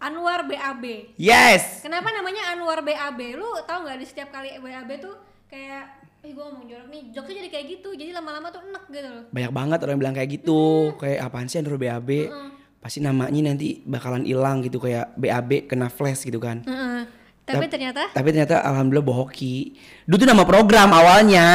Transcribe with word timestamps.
Anwar 0.00 0.42
BAB. 0.42 1.14
Yes. 1.14 1.84
Kenapa 1.84 2.08
namanya 2.08 2.50
Anwar 2.50 2.80
BAB? 2.80 3.36
Lu 3.36 3.44
tau 3.62 3.84
nggak 3.84 3.96
di 3.96 4.06
setiap 4.08 4.32
kali 4.32 4.56
BAB 4.56 4.90
tuh 4.96 5.14
kayak 5.46 5.84
eh 6.20 6.32
gue 6.32 6.40
ngomong 6.40 6.64
jorok 6.64 6.88
nih, 6.88 7.02
jokesnya 7.12 7.36
jadi 7.38 7.50
kayak 7.50 7.66
gitu. 7.70 7.88
Jadi 7.92 8.10
lama-lama 8.10 8.48
tuh 8.48 8.60
enek 8.62 8.84
gitu 8.88 9.08
loh. 9.08 9.24
Banyak 9.28 9.52
banget 9.52 9.78
orang 9.80 9.92
yang 9.92 10.00
bilang 10.00 10.14
kayak 10.14 10.30
gitu. 10.34 10.62
Kayak 10.96 11.18
apaan 11.22 11.46
sih 11.46 11.60
Android 11.60 11.80
BAB? 11.80 12.10
Pasti 12.76 12.98
namanya 12.98 13.40
nanti 13.46 13.84
bakalan 13.84 14.24
hilang 14.24 14.60
gitu 14.60 14.80
kayak 14.80 15.12
BAB 15.14 15.68
kena 15.68 15.88
flash 15.88 16.24
gitu 16.24 16.40
kan. 16.40 16.64
Heeh. 16.64 17.04
Tapi 17.40 17.66
Tap- 17.66 17.72
ternyata 17.72 18.02
Tapi 18.14 18.28
ternyata 18.30 18.56
alhamdulillah 18.62 19.02
bohoki. 19.02 19.76
Dulu 20.04 20.16
tuh 20.16 20.28
nama 20.28 20.44
program 20.44 20.88
awalnya. 20.90 21.46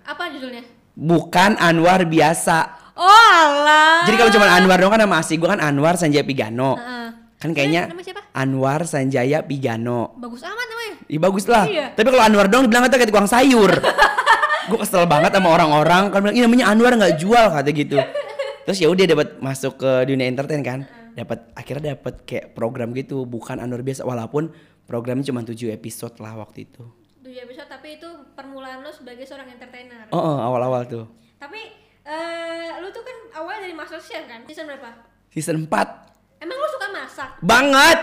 apa 0.00 0.26
judulnya? 0.26 0.64
Bukan 0.92 1.54
Anwar 1.56 2.02
biasa. 2.02 2.58
Oh 2.96 3.08
alah. 3.30 4.04
Jadi 4.04 4.16
kalau 4.16 4.32
cuma 4.32 4.46
Anwar 4.50 4.76
dong 4.76 4.90
kan 4.90 5.00
nama 5.00 5.16
asli 5.16 5.36
gue 5.36 5.46
kan 5.46 5.60
Anwar 5.60 5.96
Sanjaya 5.96 6.20
Pigano. 6.22 6.76
Heeh. 6.76 6.99
Kan 7.40 7.56
kayaknya 7.56 7.88
Nama 7.88 8.02
siapa? 8.04 8.20
Anwar 8.36 8.84
Sanjaya 8.84 9.40
Pigano. 9.40 10.12
Bagus 10.20 10.44
amat 10.44 10.66
namanya. 10.68 10.94
Iya 11.08 11.20
bagus 11.24 11.44
lah. 11.48 11.64
Iya. 11.64 11.86
Tapi 11.96 12.08
kalau 12.12 12.24
Anwar 12.28 12.46
dong 12.52 12.68
dibilang 12.68 12.84
kata 12.84 13.00
kayak 13.00 13.08
tukang 13.08 13.30
sayur. 13.30 13.72
gue 14.70 14.78
kesel 14.78 15.08
banget 15.08 15.34
sama 15.34 15.50
orang-orang 15.50 16.12
kan 16.12 16.20
bilang 16.20 16.36
ini 16.36 16.44
namanya 16.44 16.68
Anwar 16.68 16.92
nggak 17.00 17.16
jual 17.16 17.48
kata 17.48 17.70
gitu. 17.72 17.96
Terus 18.68 18.78
ya 18.78 18.92
udah 18.92 19.04
dapat 19.08 19.28
masuk 19.40 19.80
ke 19.80 19.90
dunia 20.04 20.28
entertain 20.28 20.60
kan. 20.60 20.84
Dapat 21.16 21.56
akhirnya 21.56 21.96
dapat 21.96 22.28
kayak 22.28 22.52
program 22.52 22.92
gitu 22.92 23.24
bukan 23.24 23.56
Anwar 23.56 23.80
biasa 23.80 24.04
walaupun 24.04 24.52
programnya 24.84 25.24
cuma 25.24 25.40
7 25.40 25.56
episode 25.72 26.20
lah 26.20 26.36
waktu 26.36 26.68
itu. 26.68 26.84
Tujuh 27.24 27.40
episode 27.40 27.72
tapi 27.72 27.96
itu 27.96 28.08
permulaan 28.36 28.84
lo 28.84 28.92
sebagai 28.92 29.24
seorang 29.24 29.48
entertainer. 29.48 30.12
Oh, 30.12 30.20
oh, 30.20 30.36
awal-awal 30.44 30.84
tuh. 30.84 31.08
Tapi 31.40 31.72
eh 32.04 32.68
lu 32.84 32.92
tuh 32.92 33.00
kan 33.00 33.16
awalnya 33.40 33.64
dari 33.64 33.72
Master 33.72 33.96
Chef 33.96 34.28
kan? 34.28 34.44
Season 34.44 34.68
berapa? 34.68 35.08
Season 35.32 35.56
4 35.56 36.09
Emang 36.40 36.56
lu 36.56 36.68
suka 36.70 36.86
masak? 36.90 37.30
banget. 37.40 37.98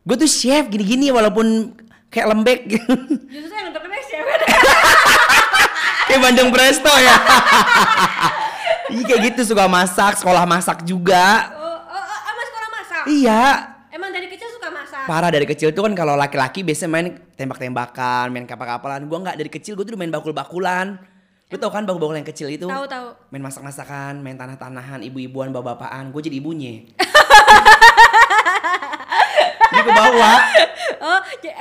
Gue 0.00 0.16
tuh 0.16 0.30
chef 0.30 0.68
gini-gini 0.68 1.08
walaupun 1.08 1.76
kayak 2.08 2.26
lembek 2.28 2.60
Justru 3.28 3.52
yang 3.52 3.70
terkenal 3.70 4.00
chef 4.08 4.24
kayak 6.06 6.20
Bandung 6.20 6.50
Presto 6.50 6.92
ya. 6.92 7.16
Iya 8.90 9.06
kayak 9.06 9.20
gitu 9.30 9.54
suka 9.54 9.70
masak, 9.70 10.18
sekolah 10.18 10.42
masak 10.42 10.82
juga. 10.82 11.54
Oh, 11.54 11.62
oh, 11.62 11.94
oh, 11.94 12.18
sama 12.26 12.42
sekolah 12.42 12.68
masak? 12.74 13.02
Iya, 13.06 13.42
Emang 13.86 14.10
dari 14.10 14.26
kecil 14.26 14.50
suka 14.50 14.66
masak? 14.66 15.06
parah 15.06 15.30
dari 15.30 15.46
kecil 15.46 15.70
tuh 15.70 15.86
kan 15.86 15.94
kalau 15.94 16.18
laki-laki 16.18 16.66
biasanya 16.66 16.90
main 16.90 17.06
tembak-tembakan, 17.38 18.34
main 18.34 18.50
kapal-kapalan. 18.50 19.06
Gua 19.06 19.22
nggak 19.22 19.38
dari 19.38 19.46
kecil, 19.46 19.78
gue 19.78 19.86
tuh 19.86 19.94
main 19.94 20.10
bakul-bakulan. 20.10 20.98
Lu 21.50 21.56
tau 21.58 21.70
kan 21.70 21.86
bakul-bakul 21.86 22.18
yang 22.18 22.26
kecil 22.26 22.50
itu? 22.50 22.66
Tahu 22.66 22.90
tahu. 22.90 23.14
Main 23.30 23.46
masak-masakan, 23.46 24.18
main 24.18 24.34
tanah-tanahan, 24.34 25.06
ibu-ibuan, 25.06 25.54
bapak-bapaan. 25.54 26.10
Gue 26.10 26.26
jadi 26.26 26.42
ibunya. 26.42 26.90
Dia 29.70 29.82
ke 29.82 29.92
bawah. 29.92 30.38
Oh, 31.00 31.20
j- 31.38 31.56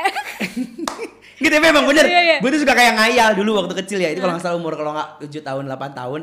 Gitu 1.39 1.53
tapi 1.55 1.67
emang 1.67 1.87
bener. 1.87 2.03
Iya, 2.03 2.19
iya. 2.19 2.37
Gue 2.43 2.51
tuh 2.51 2.59
suka 2.59 2.75
kayak 2.75 2.93
ngayal 2.99 3.29
dulu 3.33 3.55
waktu 3.55 3.73
kecil 3.79 3.97
ya. 3.97 4.11
Itu 4.11 4.19
kalau 4.19 4.35
nggak 4.35 4.43
salah 4.43 4.59
umur 4.59 4.75
kalau 4.75 4.91
nggak 4.91 5.23
7 5.23 5.39
tahun, 5.39 5.63
8 5.65 5.79
tahun. 5.95 6.21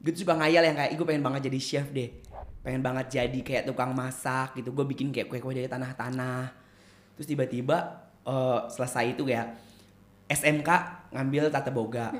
Gue 0.00 0.10
tuh 0.10 0.20
suka 0.20 0.34
ngayal 0.34 0.62
yang 0.64 0.74
kayak, 0.74 0.90
gue 0.92 1.06
pengen 1.06 1.22
banget 1.22 1.40
jadi 1.46 1.58
chef 1.60 1.86
deh. 1.90 2.10
Pengen 2.60 2.82
banget 2.82 3.06
jadi 3.12 3.38
kayak 3.40 3.62
tukang 3.64 3.94
masak 3.94 4.56
gitu. 4.56 4.74
Gue 4.74 4.82
bikin 4.84 5.14
kayak 5.14 5.30
kue-kue 5.30 5.54
dari 5.54 5.68
tanah-tanah. 5.68 6.50
Terus 7.14 7.26
tiba-tiba 7.26 7.78
eh, 8.20 8.58
selesai 8.68 9.14
itu 9.14 9.22
ya 9.24 9.54
SMK 10.26 10.68
ngambil 11.10 11.46
tata 11.48 11.70
boga. 11.70 12.10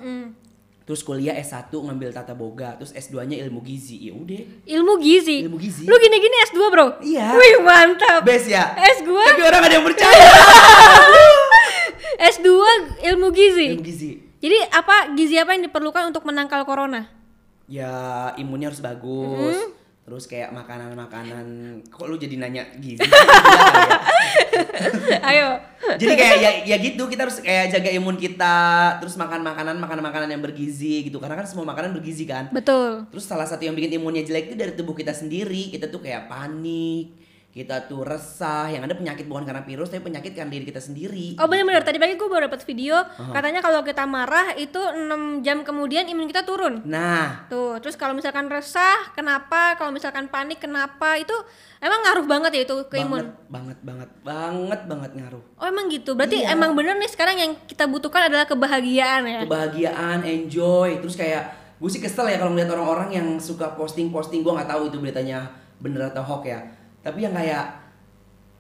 Terus 0.91 1.07
kuliah 1.07 1.39
S1 1.39 1.71
ngambil 1.71 2.11
tata 2.11 2.35
boga, 2.35 2.75
terus 2.75 2.91
S2-nya 2.91 3.39
ilmu 3.47 3.63
gizi. 3.63 4.11
Ya 4.11 4.13
udah. 4.19 4.43
ilmu 4.67 4.99
gizi. 4.99 5.47
Ilmu 5.47 5.55
gizi. 5.55 5.87
Lu 5.87 5.95
gini-gini 6.03 6.35
S2, 6.51 6.59
Bro? 6.67 6.99
Iya. 6.99 7.31
Wih, 7.39 7.63
mantap. 7.63 8.27
Best 8.27 8.51
ya. 8.51 8.75
S2 8.99 9.07
Tapi 9.15 9.43
orang 9.47 9.63
ada 9.71 9.75
yang 9.79 9.87
percaya. 9.87 10.27
S2 12.35 12.49
ilmu 13.07 13.31
gizi. 13.31 13.79
ilmu 13.79 13.87
gizi. 13.87 14.19
Jadi 14.43 14.59
apa 14.75 15.15
gizi 15.15 15.39
apa 15.39 15.55
yang 15.55 15.71
diperlukan 15.71 16.11
untuk 16.11 16.27
menangkal 16.27 16.67
corona? 16.67 17.21
ya 17.71 18.35
imunnya 18.35 18.75
harus 18.75 18.83
bagus 18.83 19.57
terus 20.01 20.25
kayak 20.27 20.51
makanan-makanan 20.51 21.47
kok 21.87 22.07
lu 22.09 22.17
jadi 22.17 22.35
nanya 22.41 22.65
gizi 22.81 23.05
Ayo. 25.31 25.61
jadi 25.99 26.15
kayak 26.17 26.37
ya, 26.41 26.51
ya 26.75 26.77
gitu 26.81 27.03
kita 27.07 27.27
harus 27.27 27.39
kayak 27.43 27.71
jaga 27.75 27.91
imun 27.95 28.17
kita 28.17 28.97
terus 29.03 29.15
makan 29.19 29.43
makanan 29.43 29.77
makanan 29.79 30.05
makanan 30.05 30.29
yang 30.31 30.43
bergizi 30.43 31.07
gitu. 31.07 31.19
Karena 31.19 31.37
kan 31.41 31.47
semua 31.47 31.67
makanan 31.69 31.95
bergizi 31.97 32.25
kan. 32.27 32.49
Betul. 32.51 33.07
terus 33.11 33.27
salah 33.27 33.47
satu 33.47 33.67
yang 33.67 33.75
bikin 33.75 34.01
imunnya 34.01 34.23
jelek 34.25 34.53
itu 34.53 34.57
dari 34.57 34.73
tubuh 34.75 34.95
kita 34.95 35.13
sendiri. 35.15 35.71
Kita 35.75 35.91
tuh 35.91 36.01
kayak 36.03 36.31
panik 36.31 37.17
kita 37.51 37.91
tuh 37.91 38.07
resah 38.07 38.71
yang 38.71 38.87
ada 38.87 38.95
penyakit 38.95 39.27
bukan 39.27 39.43
karena 39.43 39.59
virus 39.61 39.91
tapi 39.91 40.07
penyakit 40.07 40.39
karena 40.39 40.55
diri 40.55 40.63
kita 40.63 40.79
sendiri 40.79 41.35
Oh 41.35 41.51
bener-bener 41.51 41.83
tadi 41.83 41.99
pagi 41.99 42.15
gue 42.15 42.25
baru 42.25 42.47
dapat 42.47 42.63
video 42.63 42.95
katanya 43.35 43.59
kalau 43.59 43.83
kita 43.83 44.07
marah 44.07 44.55
itu 44.55 44.79
6 44.79 45.43
jam 45.43 45.67
kemudian 45.67 46.07
imun 46.07 46.31
kita 46.31 46.47
turun. 46.47 46.87
nah 46.87 47.43
Tuh, 47.51 47.83
terus 47.83 47.99
kalau 47.99 48.15
misalkan 48.15 48.47
resah, 48.47 49.11
kenapa? 49.13 49.75
Kalau 49.75 49.91
misalkan 49.91 50.31
panik, 50.31 50.63
kenapa? 50.63 51.19
Itu 51.19 51.35
emang 51.83 52.07
ngaruh 52.07 52.27
banget 52.31 52.51
ya 52.55 52.63
itu 52.63 52.77
ke 52.87 53.03
banget 53.03 53.03
imun. 53.03 53.25
banget 53.51 53.79
banget 53.83 54.11
banget 54.23 54.81
banget 54.87 55.11
ngaruh 55.19 55.43
Oh 55.59 55.67
emang 55.67 55.91
gitu. 55.91 56.15
Berarti 56.15 56.47
Iya. 56.47 56.55
emang 56.55 56.79
bener 56.79 56.95
nih 57.03 57.11
sekarang 57.11 57.35
yang 57.35 57.53
kita 57.67 57.91
butuhkan 57.91 58.31
adalah 58.31 58.47
kebahagiaan 58.47 59.27
ya. 59.27 59.41
kebahagiaan, 59.43 60.23
enjoy, 60.23 61.03
terus 61.03 61.19
kayak 61.19 61.51
gue 61.83 61.91
sih 61.91 61.99
kesel 61.99 62.31
ya 62.31 62.39
kalau 62.39 62.55
ngeliat 62.55 62.71
orang-orang 62.71 63.11
yang 63.11 63.29
suka 63.43 63.75
posting-posting 63.75 64.47
gue 64.47 64.53
nggak 64.55 64.71
tahu 64.71 64.87
itu 64.87 65.03
beritanya 65.03 65.51
bener 65.81 66.13
atau 66.13 66.23
hoax 66.23 66.45
ya, 66.47 66.61
tapi 67.01 67.25
yang 67.25 67.35
kayak 67.35 67.81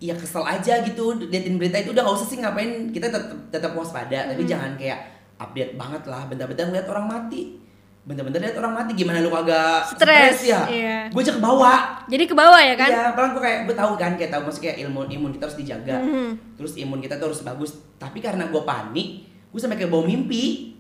ya 0.01 0.17
kesel 0.17 0.41
aja 0.45 0.81
gitu 0.81 1.21
liatin 1.28 1.61
berita 1.61 1.77
itu 1.77 1.93
udah 1.93 2.03
gak 2.03 2.17
usah 2.17 2.28
sih 2.28 2.39
ngapain 2.41 2.89
kita 2.89 3.12
tetap 3.12 3.37
tetap 3.53 3.73
waspada 3.77 4.33
tapi 4.33 4.49
jangan 4.49 4.73
kayak 4.81 4.97
update 5.37 5.77
banget 5.77 6.03
lah 6.09 6.25
bentar-bentar 6.25 6.69
ngeliat 6.69 6.89
orang 6.89 7.06
mati 7.09 7.61
bentar-bentar 8.01 8.41
lihat 8.41 8.56
orang 8.56 8.73
mati 8.73 8.97
gimana 8.97 9.21
lu 9.21 9.28
kagak 9.28 9.84
Stres, 9.93 10.41
ya 10.49 10.65
iya. 10.73 10.99
gue 11.12 11.21
aja 11.21 11.37
ke 11.37 11.43
bawah 11.43 12.01
Jadi 12.11 12.25
ke 12.27 12.34
bawah 12.34 12.59
ya 12.59 12.75
kan? 12.75 12.91
Iya, 12.91 13.05
padahal 13.15 13.31
gue 13.39 13.43
kayak 13.45 13.61
gue 13.71 13.77
tahu 13.77 13.93
kan 13.95 14.12
kayak 14.19 14.31
tahu 14.34 14.43
maksudnya 14.51 14.65
kayak 14.72 14.78
ilmu 14.83 15.01
imun 15.07 15.31
kita 15.31 15.47
harus 15.47 15.59
dijaga. 15.62 15.97
Mhm. 16.03 16.59
Terus 16.59 16.72
imun 16.83 16.99
kita 16.99 17.22
tuh 17.22 17.31
harus 17.31 17.47
bagus. 17.47 17.71
Tapi 18.03 18.19
karena 18.19 18.51
gue 18.51 18.62
panik, 18.67 19.09
gue 19.55 19.61
sampai 19.62 19.78
kayak 19.78 19.95
bawa 19.95 20.11
mimpi. 20.11 20.75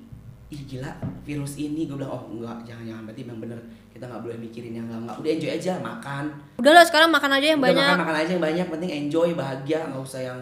Ih 0.50 0.62
gila, 0.66 0.90
virus 1.22 1.54
ini 1.62 1.86
gue 1.86 1.94
bilang 1.94 2.10
oh 2.10 2.22
enggak, 2.34 2.66
jangan 2.66 2.82
jangan 2.82 3.02
berarti 3.06 3.22
memang 3.22 3.40
bener 3.46 3.58
kita 4.00 4.08
nggak 4.08 4.24
boleh 4.24 4.38
mikirin 4.40 4.72
yang 4.80 4.88
enggak. 4.88 5.12
Udah 5.20 5.28
enjoy 5.36 5.52
aja 5.60 5.76
makan. 5.76 6.24
Udah 6.56 6.72
lah 6.72 6.84
sekarang 6.88 7.12
makan 7.12 7.36
aja 7.36 7.52
yang 7.52 7.60
Udah 7.60 7.68
banyak. 7.68 7.84
makan 7.84 8.00
makan 8.00 8.16
aja 8.16 8.30
yang 8.32 8.44
banyak, 8.48 8.66
penting 8.72 8.90
enjoy 8.96 9.28
bahagia 9.36 9.78
nggak 9.92 10.00
usah 10.00 10.20
yang 10.24 10.40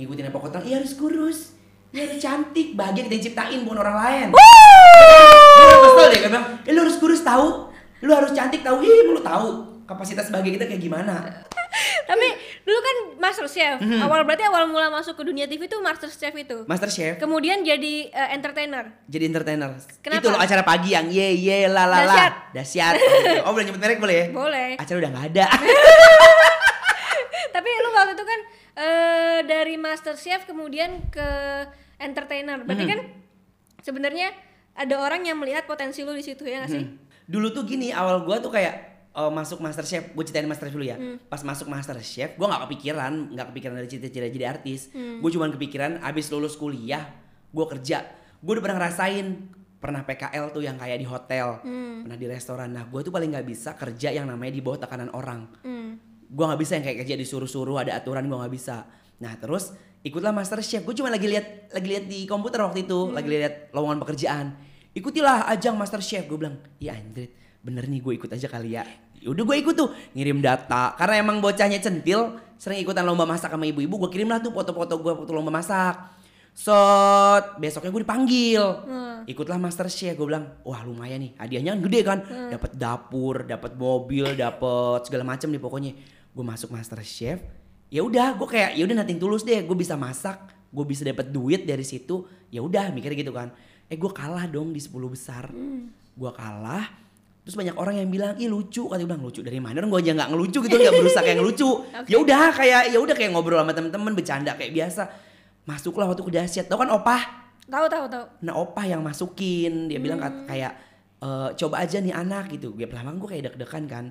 ngikutin 0.00 0.32
apa 0.32 0.38
kota. 0.40 0.58
Iya 0.64 0.80
harus 0.80 0.96
kurus, 0.96 1.52
iya 1.92 2.08
harus 2.08 2.16
cantik, 2.16 2.72
bahagia 2.72 3.04
kita 3.04 3.20
ciptain 3.20 3.68
bukan 3.68 3.84
orang 3.84 3.96
lain. 4.00 4.26
Kesel 5.76 6.08
deh, 6.08 6.20
bilang, 6.24 6.46
eh, 6.64 6.72
lu 6.72 6.80
harus 6.88 6.96
kurus 6.96 7.20
tahu, 7.20 7.68
lu 8.00 8.16
harus 8.16 8.32
cantik 8.32 8.64
tahu, 8.64 8.80
ih 8.80 9.12
lu 9.12 9.20
tahu 9.20 9.75
kapasitas 9.86 10.28
bahagia 10.28 10.52
kita 10.54 10.64
kayak 10.66 10.80
gimana. 10.80 11.14
Tapi 12.06 12.26
dulu 12.62 12.78
kan 12.78 12.96
Master 13.18 13.46
Chef. 13.46 13.76
Mhm. 13.78 14.00
Awal 14.00 14.22
berarti 14.22 14.42
awal 14.42 14.64
mula 14.66 14.88
masuk 14.88 15.12
ke 15.12 15.22
dunia 15.22 15.44
TV 15.44 15.64
itu 15.64 15.76
Master 15.78 16.06
Chef 16.06 16.32
itu. 16.32 16.62
Master 16.64 16.86
Chef 16.86 17.12
Kemudian 17.16 17.60
jadi 17.60 18.08
eh, 18.08 18.28
entertainer. 18.32 18.90
jadi 19.06 19.24
entertainer. 19.26 19.70
Kenapa? 20.00 20.18
Itu 20.18 20.26
loh 20.28 20.38
acara 20.38 20.62
pagi 20.62 20.90
yang 20.90 21.06
ye 21.06 21.34
ye 21.36 21.66
la 21.66 21.84
la 21.84 21.84
la. 21.84 21.96
Dahsyat. 22.00 22.32
Dahsyat. 22.52 22.92
Gitu. 22.96 23.42
Oh 23.42 23.50
boleh 23.50 23.64
nyebut 23.64 23.78
merek 23.78 23.98
boleh 23.98 24.16
ya? 24.16 24.24
Boleh. 24.30 24.66
Acara 24.76 24.96
udah 24.98 25.10
nggak 25.12 25.24
ada. 25.30 25.44
Tapi 27.54 27.68
lu 27.72 27.88
waktu 27.90 28.12
itu 28.14 28.24
kan 28.24 28.40
eh, 28.76 29.38
dari 29.44 29.74
Master 29.76 30.14
Chef 30.14 30.44
kemudian 30.44 31.00
ke 31.08 31.28
entertainer. 31.98 32.60
Berarti 32.62 32.84
Mhm. 32.84 32.90
kan 32.90 32.98
sebenarnya 33.80 34.28
ada 34.72 34.94
orang 34.96 35.22
yang 35.22 35.36
melihat 35.36 35.64
potensi 35.64 36.00
lu 36.00 36.12
di 36.12 36.20
situ 36.20 36.44
ya 36.44 36.62
nggak 36.62 36.70
sih? 36.70 36.82
Hmm. 36.84 36.96
Dulu 37.26 37.50
tuh 37.50 37.62
gini 37.64 37.90
awal 37.90 38.22
gua 38.22 38.38
tuh 38.38 38.50
kayak 38.50 38.95
eh, 39.16 39.32
masuk 39.32 39.58
Master 39.58 39.82
Chef, 39.82 40.12
gue 40.12 40.24
ceritain 40.24 40.44
Master 40.44 40.68
Chef 40.68 40.76
dulu 40.76 40.84
ya. 40.84 41.00
Hmm. 41.00 41.16
Pas 41.26 41.40
masuk 41.40 41.66
Master 41.66 41.96
Chef, 42.00 42.36
gua 42.36 42.52
nggak 42.52 42.62
kepikiran, 42.68 43.12
nggak 43.32 43.46
kepikiran 43.50 43.74
dari 43.80 43.88
cita-cita 43.88 44.28
jadi 44.28 44.46
artis. 44.52 44.92
Hmm. 44.92 45.24
Gue 45.24 45.30
cuman 45.32 45.50
kepikiran 45.50 46.04
abis 46.04 46.28
lulus 46.28 46.54
kuliah, 46.54 47.08
gue 47.48 47.66
kerja. 47.66 48.04
Gue 48.38 48.60
udah 48.60 48.64
pernah 48.68 48.76
ngerasain, 48.84 49.26
pernah 49.76 50.04
PKL 50.04 50.52
tuh 50.52 50.60
yang 50.60 50.76
kayak 50.76 51.00
di 51.00 51.06
hotel, 51.08 51.64
Hmm. 51.64 52.04
pernah 52.04 52.16
di 52.16 52.26
restoran. 52.28 52.68
Nah, 52.70 52.84
gue 52.84 53.00
tuh 53.00 53.10
paling 53.10 53.32
nggak 53.32 53.46
bisa 53.46 53.72
kerja 53.72 54.12
yang 54.12 54.28
namanya 54.28 54.52
di 54.52 54.60
bawah 54.60 54.84
tekanan 54.84 55.08
orang. 55.10 55.48
Hmm. 55.64 55.96
gue 56.26 56.42
nggak 56.42 56.58
bisa 56.58 56.74
yang 56.74 56.82
kayak 56.82 56.98
kerja 57.06 57.14
disuruh-suruh 57.14 57.86
ada 57.86 57.94
aturan 57.94 58.26
gue 58.26 58.34
nggak 58.34 58.50
bisa 58.50 58.82
nah 59.16 59.38
terus 59.38 59.70
ikutlah 60.02 60.34
master 60.34 60.58
chef 60.58 60.82
gue 60.82 60.90
cuma 60.90 61.06
lagi 61.06 61.30
lihat 61.30 61.70
lagi 61.70 61.86
lihat 61.86 62.04
di 62.10 62.26
komputer 62.26 62.66
waktu 62.66 62.82
itu 62.82 63.14
lagi 63.14 63.30
lihat 63.30 63.70
lowongan 63.70 64.02
pekerjaan 64.02 64.58
ikutilah 64.90 65.46
ajang 65.46 65.78
master 65.78 66.02
chef 66.02 66.26
gue 66.26 66.34
bilang 66.34 66.58
iya 66.82 66.98
Andret 66.98 67.30
bener 67.62 67.86
nih 67.86 68.02
gue 68.02 68.12
ikut 68.18 68.26
aja 68.26 68.50
kali 68.50 68.74
ya 68.74 68.82
udah 69.32 69.44
gue 69.46 69.56
ikut 69.62 69.74
tuh 69.74 69.90
ngirim 70.14 70.38
data 70.38 70.94
karena 70.94 71.22
emang 71.22 71.42
bocahnya 71.42 71.82
centil 71.82 72.38
sering 72.56 72.80
ikutan 72.80 73.02
lomba 73.02 73.26
masak 73.26 73.52
sama 73.52 73.66
ibu-ibu 73.66 74.06
gue 74.06 74.10
kirim 74.12 74.30
lah 74.30 74.38
tuh 74.38 74.52
foto-foto 74.54 74.98
gue 75.00 75.12
waktu 75.12 75.32
lomba 75.34 75.52
masak 75.52 76.18
Set, 76.56 77.60
besoknya 77.60 77.92
gue 77.92 78.00
dipanggil. 78.00 78.64
Hmm. 78.64 79.28
Ikutlah 79.28 79.60
Master 79.60 79.92
Chef, 79.92 80.16
gue 80.16 80.24
bilang, 80.24 80.56
wah 80.64 80.80
lumayan 80.88 81.20
nih, 81.20 81.36
hadiahnya 81.36 81.76
kan 81.76 81.80
gede 81.84 82.00
kan. 82.00 82.18
Dapat 82.24 82.72
dapur, 82.80 83.44
dapat 83.44 83.76
mobil, 83.76 84.24
dapat 84.32 85.04
segala 85.04 85.36
macam 85.36 85.52
nih 85.52 85.60
pokoknya. 85.60 85.92
Gue 86.32 86.40
masuk 86.48 86.72
Master 86.72 87.04
Chef, 87.04 87.44
ya 87.86 88.02
udah 88.02 88.34
gue 88.34 88.48
kayak 88.50 88.70
ya 88.74 88.82
udah 88.82 88.96
nating 89.02 89.18
tulus 89.22 89.46
deh 89.46 89.62
gue 89.62 89.76
bisa 89.78 89.94
masak 89.94 90.50
gue 90.74 90.84
bisa 90.84 91.06
dapat 91.06 91.30
duit 91.30 91.62
dari 91.62 91.86
situ 91.86 92.26
ya 92.50 92.60
udah 92.62 92.90
mikir 92.90 93.14
gitu 93.14 93.30
kan 93.30 93.54
eh 93.86 93.94
gue 93.94 94.10
kalah 94.10 94.50
dong 94.50 94.74
di 94.74 94.82
10 94.82 94.92
besar 95.06 95.48
gue 96.16 96.30
kalah 96.34 96.90
terus 97.46 97.54
banyak 97.54 97.72
orang 97.72 97.94
yang 97.96 98.08
bilang 98.08 98.34
ih 98.34 98.46
lucu. 98.46 98.84
Kata 98.84 98.98
gue 98.98 99.06
bilang 99.06 99.22
lucu 99.22 99.38
dari 99.38 99.56
mana? 99.56 99.78
Gue 99.80 99.96
aja 99.96 100.10
nggak 100.12 100.28
ngelucu 100.28 100.58
gitu 100.60 100.74
nggak 100.74 100.92
berusaha 100.92 101.22
kayak 101.22 101.38
ngelucu. 101.38 101.68
Ya 102.10 102.16
udah 102.16 102.50
kayak 102.50 102.82
ya 102.90 102.98
udah 102.98 103.14
kayak 103.14 103.30
ngobrol 103.30 103.56
sama 103.56 103.70
temen-temen 103.70 104.12
bercanda 104.12 104.52
kayak 104.52 104.72
biasa. 104.72 105.02
Masuklah 105.62 106.06
waktu 106.06 106.22
ke 106.22 106.32
dahsyat. 106.32 106.66
Tau 106.66 106.76
kan 106.76 106.90
opah? 106.90 107.22
Tahu 107.64 107.86
tahu 107.86 108.04
tahu. 108.06 108.24
nah 108.40 108.54
opah 108.54 108.82
yang 108.84 108.98
masukin. 109.00 109.86
Dia 109.86 109.98
bilang 109.98 110.18
kat- 110.18 110.42
kayak 110.44 110.72
"Eh, 111.16 111.48
coba 111.56 111.80
aja 111.80 111.96
nih 111.96 112.10
anak 112.12 112.50
gitu. 112.50 112.70
Gue 112.72 112.84
pelama 112.84 113.10
gue 113.12 113.28
kayak 113.28 113.44
deg-degan 113.48 113.84
kan. 113.86 114.04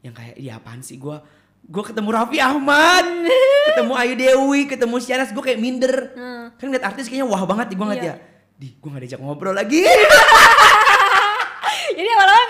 Yang 0.00 0.14
kayak 0.14 0.34
ya 0.38 0.52
apaan 0.54 0.80
sih 0.80 0.96
gue 0.96 1.16
gue 1.64 1.80
ketemu 1.82 2.08
Raffi 2.10 2.36
Ahmad 2.38 3.08
ketemu 3.68 3.92
Ayu 3.94 4.14
Dewi 4.14 4.60
ketemu 4.66 4.96
Syanas 4.98 5.32
gue 5.32 5.40
kayak 5.42 5.56
minder. 5.56 6.12
Hmm. 6.12 6.44
kan 6.54 6.68
ngeliat 6.68 6.84
artis 6.86 7.08
kayaknya 7.08 7.24
wah 7.26 7.40
banget 7.42 7.72
nih 7.72 7.76
gue 7.76 7.86
ngeliat 7.86 8.04
Iya. 8.04 8.12
ya. 8.12 8.16
Di 8.54 8.68
gue 8.70 8.86
gak 8.86 9.00
diajak 9.02 9.18
ngobrol 9.18 9.50
lagi 9.50 9.80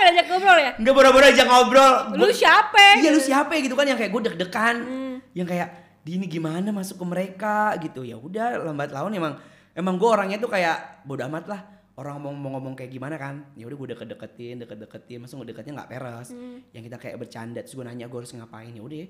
Nggak 0.04 0.20
ajak 0.20 0.26
ngobrol 0.28 0.58
ya? 0.60 0.72
nggak 0.76 0.94
boro-boro 0.94 1.24
ajak 1.24 1.46
ngobrol. 1.48 1.92
Lu 2.20 2.28
siapa? 2.28 3.00
iya 3.00 3.08
lu 3.08 3.20
siapa 3.20 3.56
ya 3.56 3.60
gitu 3.64 3.72
kan 3.72 3.88
yang 3.88 3.96
kayak 3.96 4.12
gue 4.12 4.22
deg-degan. 4.28 4.76
Hmm. 4.84 5.16
yang 5.32 5.48
kayak 5.48 5.68
di 6.04 6.20
ini 6.20 6.28
gimana 6.28 6.68
masuk 6.68 7.00
ke 7.00 7.06
mereka? 7.08 7.72
Gitu. 7.80 8.04
Ya 8.04 8.20
udah 8.20 8.60
lambat 8.60 8.92
laun 8.92 9.16
emang 9.16 9.40
emang 9.72 9.96
gue 9.96 10.08
orangnya 10.12 10.36
tuh 10.36 10.52
kayak 10.52 11.08
bodo 11.08 11.24
amat 11.24 11.44
lah. 11.48 11.60
Orang 11.96 12.20
mau 12.20 12.34
mau 12.36 12.60
ngomong 12.60 12.76
kayak 12.76 12.92
gimana 12.92 13.16
kan? 13.16 13.48
Ya 13.56 13.64
udah 13.64 13.76
gue 13.80 13.88
deket-deketin 13.96 14.60
deket-deketin. 14.60 15.24
Masa 15.24 15.40
ngedeketnya 15.40 15.72
nggak 15.80 15.88
peres? 15.88 16.36
Hmm. 16.36 16.60
yang 16.76 16.84
kita 16.84 17.00
kayak 17.00 17.16
bercanda 17.16 17.64
terus 17.64 17.72
gue 17.72 17.84
nanya 17.88 18.04
gue 18.04 18.18
harus 18.20 18.32
ngapain? 18.36 18.76
Ya 18.76 18.84
udah 18.84 19.08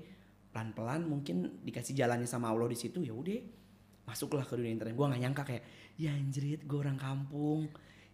pelan-pelan 0.54 1.02
mungkin 1.10 1.66
dikasih 1.66 1.98
jalannya 1.98 2.30
sama 2.30 2.54
Allah 2.54 2.70
di 2.70 2.78
situ 2.78 3.02
ya 3.02 3.10
udah 3.10 3.42
masuklah 4.06 4.46
ke 4.46 4.54
dunia 4.54 4.70
internet. 4.70 4.94
Gue 4.94 5.06
nggak 5.10 5.22
nyangka 5.26 5.42
kayak 5.42 5.62
ya 5.98 6.14
anjrit 6.14 6.62
gue 6.62 6.78
orang 6.78 6.94
kampung 6.94 7.66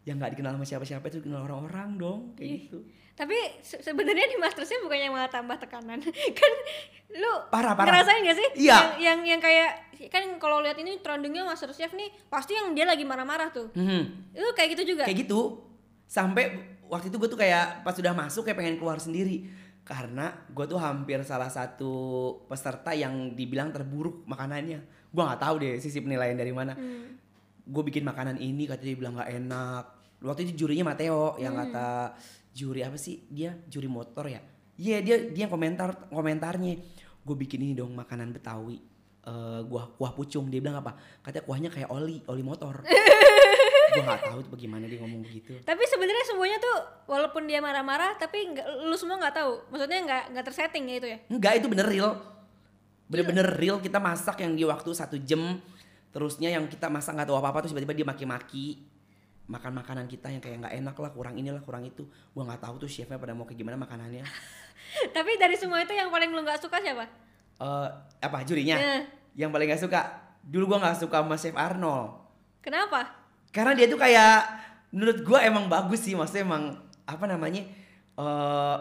yang 0.02 0.17
nggak 0.17 0.32
dikenal 0.32 0.55
sama 0.55 0.64
siapa-siapa 0.64 1.05
itu 1.06 1.20
dikenal 1.20 1.44
orang-orang 1.44 1.88
dong 1.94 2.20
kayak 2.32 2.49
Ih. 2.49 2.61
gitu 2.62 2.79
Tapi 3.12 3.37
se- 3.61 3.79
sebenarnya 3.79 4.26
di 4.26 4.37
Masterchef 4.37 4.81
bukannya 4.81 5.08
malah 5.08 5.29
tambah 5.29 5.52
tekanan. 5.55 6.00
kan 6.41 6.52
lu 7.12 7.32
Parah, 7.49 7.76
parah. 7.76 7.93
ngerasain 7.93 8.25
gak 8.25 8.32
sih? 8.35 8.49
Iya. 8.61 8.73
Yang 8.73 8.88
yang, 8.99 9.19
yang 9.26 9.41
kayak 9.41 9.70
kan 10.08 10.25
kalau 10.37 10.58
lihat 10.58 10.76
ini 10.76 10.97
trendingnya 10.99 11.44
Masterchef 11.44 11.93
nih 11.93 12.08
pasti 12.26 12.55
yang 12.55 12.73
dia 12.73 12.85
lagi 12.85 13.05
marah-marah 13.05 13.50
tuh. 13.50 13.69
Mhm. 13.73 14.32
Itu 14.32 14.49
kayak 14.50 14.69
gitu 14.73 14.82
juga. 14.91 15.05
kayak 15.05 15.20
gitu 15.20 15.61
sampai 16.06 16.49
waktu 16.82 17.06
itu 17.06 17.17
gue 17.17 17.29
tuh 17.29 17.37
kayak 17.37 17.82
pas 17.82 17.93
sudah 17.93 18.11
masuk 18.11 18.43
kayak 18.43 18.56
pengen 18.56 18.76
keluar 18.76 18.97
sendiri 18.97 19.44
karena 19.82 20.32
gue 20.49 20.64
tuh 20.64 20.76
hampir 20.76 21.20
salah 21.23 21.47
satu 21.47 21.93
peserta 22.47 22.91
yang 22.93 23.32
dibilang 23.32 23.69
terburuk 23.69 24.25
makanannya 24.25 24.81
gue 25.06 25.23
nggak 25.23 25.38
tahu 25.38 25.55
deh 25.56 25.76
sisi 25.76 26.00
penilaian 26.00 26.35
dari 26.35 26.50
mana 26.50 26.73
Hmm. 26.73 27.20
Gue 27.62 27.82
bikin 27.84 28.02
makanan 28.02 28.36
ini 28.36 28.64
katanya 28.64 28.88
dia 28.88 28.98
bilang 28.98 29.14
nggak 29.16 29.30
enak. 29.36 29.84
Waktu 30.20 30.40
itu 30.46 30.64
jurinya 30.64 30.92
Mateo 30.92 31.36
yang 31.36 31.56
Hmm. 31.56 31.68
kata 31.68 31.88
juri 32.52 32.80
apa 32.82 32.96
sih? 32.96 33.24
Dia 33.26 33.56
juri 33.66 33.88
motor 33.88 34.26
ya? 34.26 34.40
Iya 34.76 35.00
dia 35.00 35.16
dia 35.28 35.42
yang 35.44 35.52
komentar 35.52 36.08
komentarnya 36.08 36.76
gue 37.20 37.36
bikin 37.36 37.60
ini 37.60 37.72
dong 37.72 37.92
makanan 37.92 38.32
Betawi. 38.32 38.80
Eh 39.20 39.60
gua 39.64 39.92
kuah 39.92 40.12
pucung. 40.12 40.48
Dia 40.48 40.60
bilang 40.60 40.80
apa? 40.80 40.96
Katanya 41.20 41.44
kuahnya 41.44 41.68
kayak 41.68 41.88
oli 41.88 42.24
oli 42.24 42.40
motor. 42.40 42.80
Gue 43.90 44.06
nggak 44.06 44.22
tahu 44.22 44.38
tuh 44.46 44.50
bagaimana 44.54 44.86
dia 44.86 45.02
ngomong 45.02 45.26
begitu. 45.26 45.58
Tapi 45.66 45.82
sebenarnya 45.82 46.22
semuanya 46.22 46.62
tuh 46.62 46.76
walaupun 47.10 47.42
dia 47.50 47.58
marah-marah 47.58 48.14
tapi 48.14 48.54
nggak 48.54 48.86
lu 48.86 48.94
semua 48.94 49.18
nggak 49.18 49.34
tahu. 49.34 49.52
Maksudnya 49.66 49.98
nggak 50.06 50.22
nggak 50.30 50.44
tersetting 50.46 50.84
ya 50.86 50.94
itu 51.02 51.08
ya. 51.10 51.18
Enggak 51.26 51.52
itu 51.58 51.66
bener 51.66 51.86
real. 51.90 52.14
Bener-bener 53.10 53.46
real. 53.58 53.82
Kita 53.82 53.98
masak 53.98 54.38
yang 54.40 54.54
di 54.54 54.62
waktu 54.62 54.90
satu 54.94 55.18
jam 55.18 55.58
Terusnya 56.10 56.50
yang 56.50 56.66
kita 56.66 56.90
masak 56.90 57.14
nggak 57.14 57.28
tahu 57.30 57.38
apa-apa 57.38 57.64
terus 57.64 57.72
tiba-tiba 57.72 57.94
dia 57.94 58.06
maki-maki 58.06 58.82
Makan 59.50 59.74
makanan 59.74 60.06
kita 60.06 60.30
yang 60.30 60.38
kayak 60.38 60.62
nggak 60.62 60.74
enak 60.78 60.94
lah 60.94 61.10
kurang 61.10 61.34
inilah 61.38 61.62
kurang 61.62 61.82
itu 61.82 62.06
Gua 62.34 62.46
nggak 62.46 62.62
tahu 62.62 62.86
tuh 62.86 62.90
chefnya 62.90 63.18
pada 63.18 63.34
mau 63.34 63.46
kayak 63.46 63.58
gimana 63.58 63.78
makanannya 63.78 64.22
tapi 65.14 65.38
dari 65.38 65.54
semua 65.54 65.82
itu 65.82 65.94
yang 65.94 66.10
paling 66.10 66.34
lu 66.34 66.42
nggak 66.42 66.58
suka 66.58 66.82
siapa? 66.82 67.06
Eh 67.62 67.88
Apa 68.26 68.42
jurinya? 68.42 68.74
Eh, 68.78 69.00
Yang 69.38 69.50
paling 69.54 69.66
nggak 69.70 69.82
suka 69.86 70.00
Dulu 70.42 70.74
gua 70.74 70.78
nggak 70.82 70.98
suka 71.02 71.22
sama 71.22 71.36
Chef 71.38 71.54
Arnold 71.54 72.26
kenapa? 72.62 73.06
Karena 73.54 73.74
dia 73.74 73.86
tuh 73.86 73.98
kayak 73.98 74.46
Menurut 74.90 75.22
gua 75.22 75.42
emang 75.46 75.70
bagus 75.70 76.02
sih 76.02 76.18
Maksudnya 76.18 76.42
emang 76.46 76.74
Apa 77.06 77.26
namanya 77.30 77.62
eh 78.18 78.76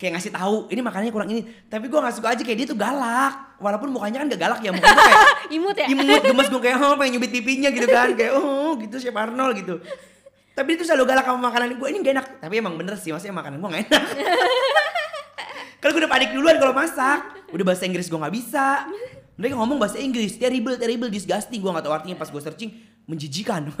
kayak 0.00 0.16
ngasih 0.16 0.32
tahu 0.32 0.72
ini 0.72 0.80
makanannya 0.80 1.12
kurang 1.12 1.28
ini. 1.28 1.44
Tapi 1.68 1.92
gua 1.92 2.08
nggak 2.08 2.16
suka 2.16 2.32
aja 2.32 2.40
kayak 2.40 2.58
dia 2.64 2.66
tuh 2.72 2.78
galak. 2.80 3.60
Walaupun 3.60 3.92
mukanya 3.92 4.24
kan 4.24 4.26
gak 4.32 4.40
galak 4.40 4.60
ya 4.64 4.72
mukanya 4.72 4.96
kayak 4.96 5.24
Imut 5.60 5.76
ya? 5.76 5.86
imut 5.92 6.22
gemes 6.24 6.48
gue 6.48 6.62
kayak 6.64 6.80
oh 6.80 6.96
pengen 6.96 7.20
nyubit 7.20 7.28
pipinya 7.36 7.68
gitu 7.68 7.84
kan. 7.92 8.08
Kayak 8.16 8.32
oh 8.40 8.72
gitu 8.80 8.96
Chef 8.96 9.12
Arnold 9.12 9.52
gitu. 9.60 9.76
Tapi 10.56 10.68
dia 10.72 10.80
tuh 10.80 10.86
selalu 10.88 11.04
galak 11.04 11.28
sama 11.28 11.52
makanan 11.52 11.76
gue 11.76 11.88
ini 11.92 11.98
gak 12.00 12.14
enak. 12.16 12.26
Tapi 12.40 12.54
emang 12.56 12.80
bener 12.80 12.96
sih 12.96 13.12
maksudnya 13.12 13.36
makanan 13.36 13.60
gue 13.60 13.68
gak 13.68 13.82
enak. 13.92 14.04
Karena 15.84 15.92
gue 15.92 16.00
udah 16.00 16.12
panik 16.12 16.30
duluan 16.32 16.56
kalau 16.56 16.72
masak. 16.72 17.20
Udah 17.52 17.64
bahasa 17.68 17.84
Inggris 17.84 18.08
gue 18.08 18.16
nggak 18.16 18.32
bisa. 18.32 18.88
Mereka 19.36 19.56
ngomong 19.56 19.76
bahasa 19.76 20.00
Inggris 20.00 20.40
terrible 20.40 20.80
terrible 20.80 21.12
disgusting. 21.12 21.60
Gue 21.60 21.68
nggak 21.68 21.84
tahu 21.84 21.92
artinya 21.92 22.16
pas 22.16 22.32
gue 22.32 22.40
searching 22.40 22.72
menjijikan. 23.04 23.68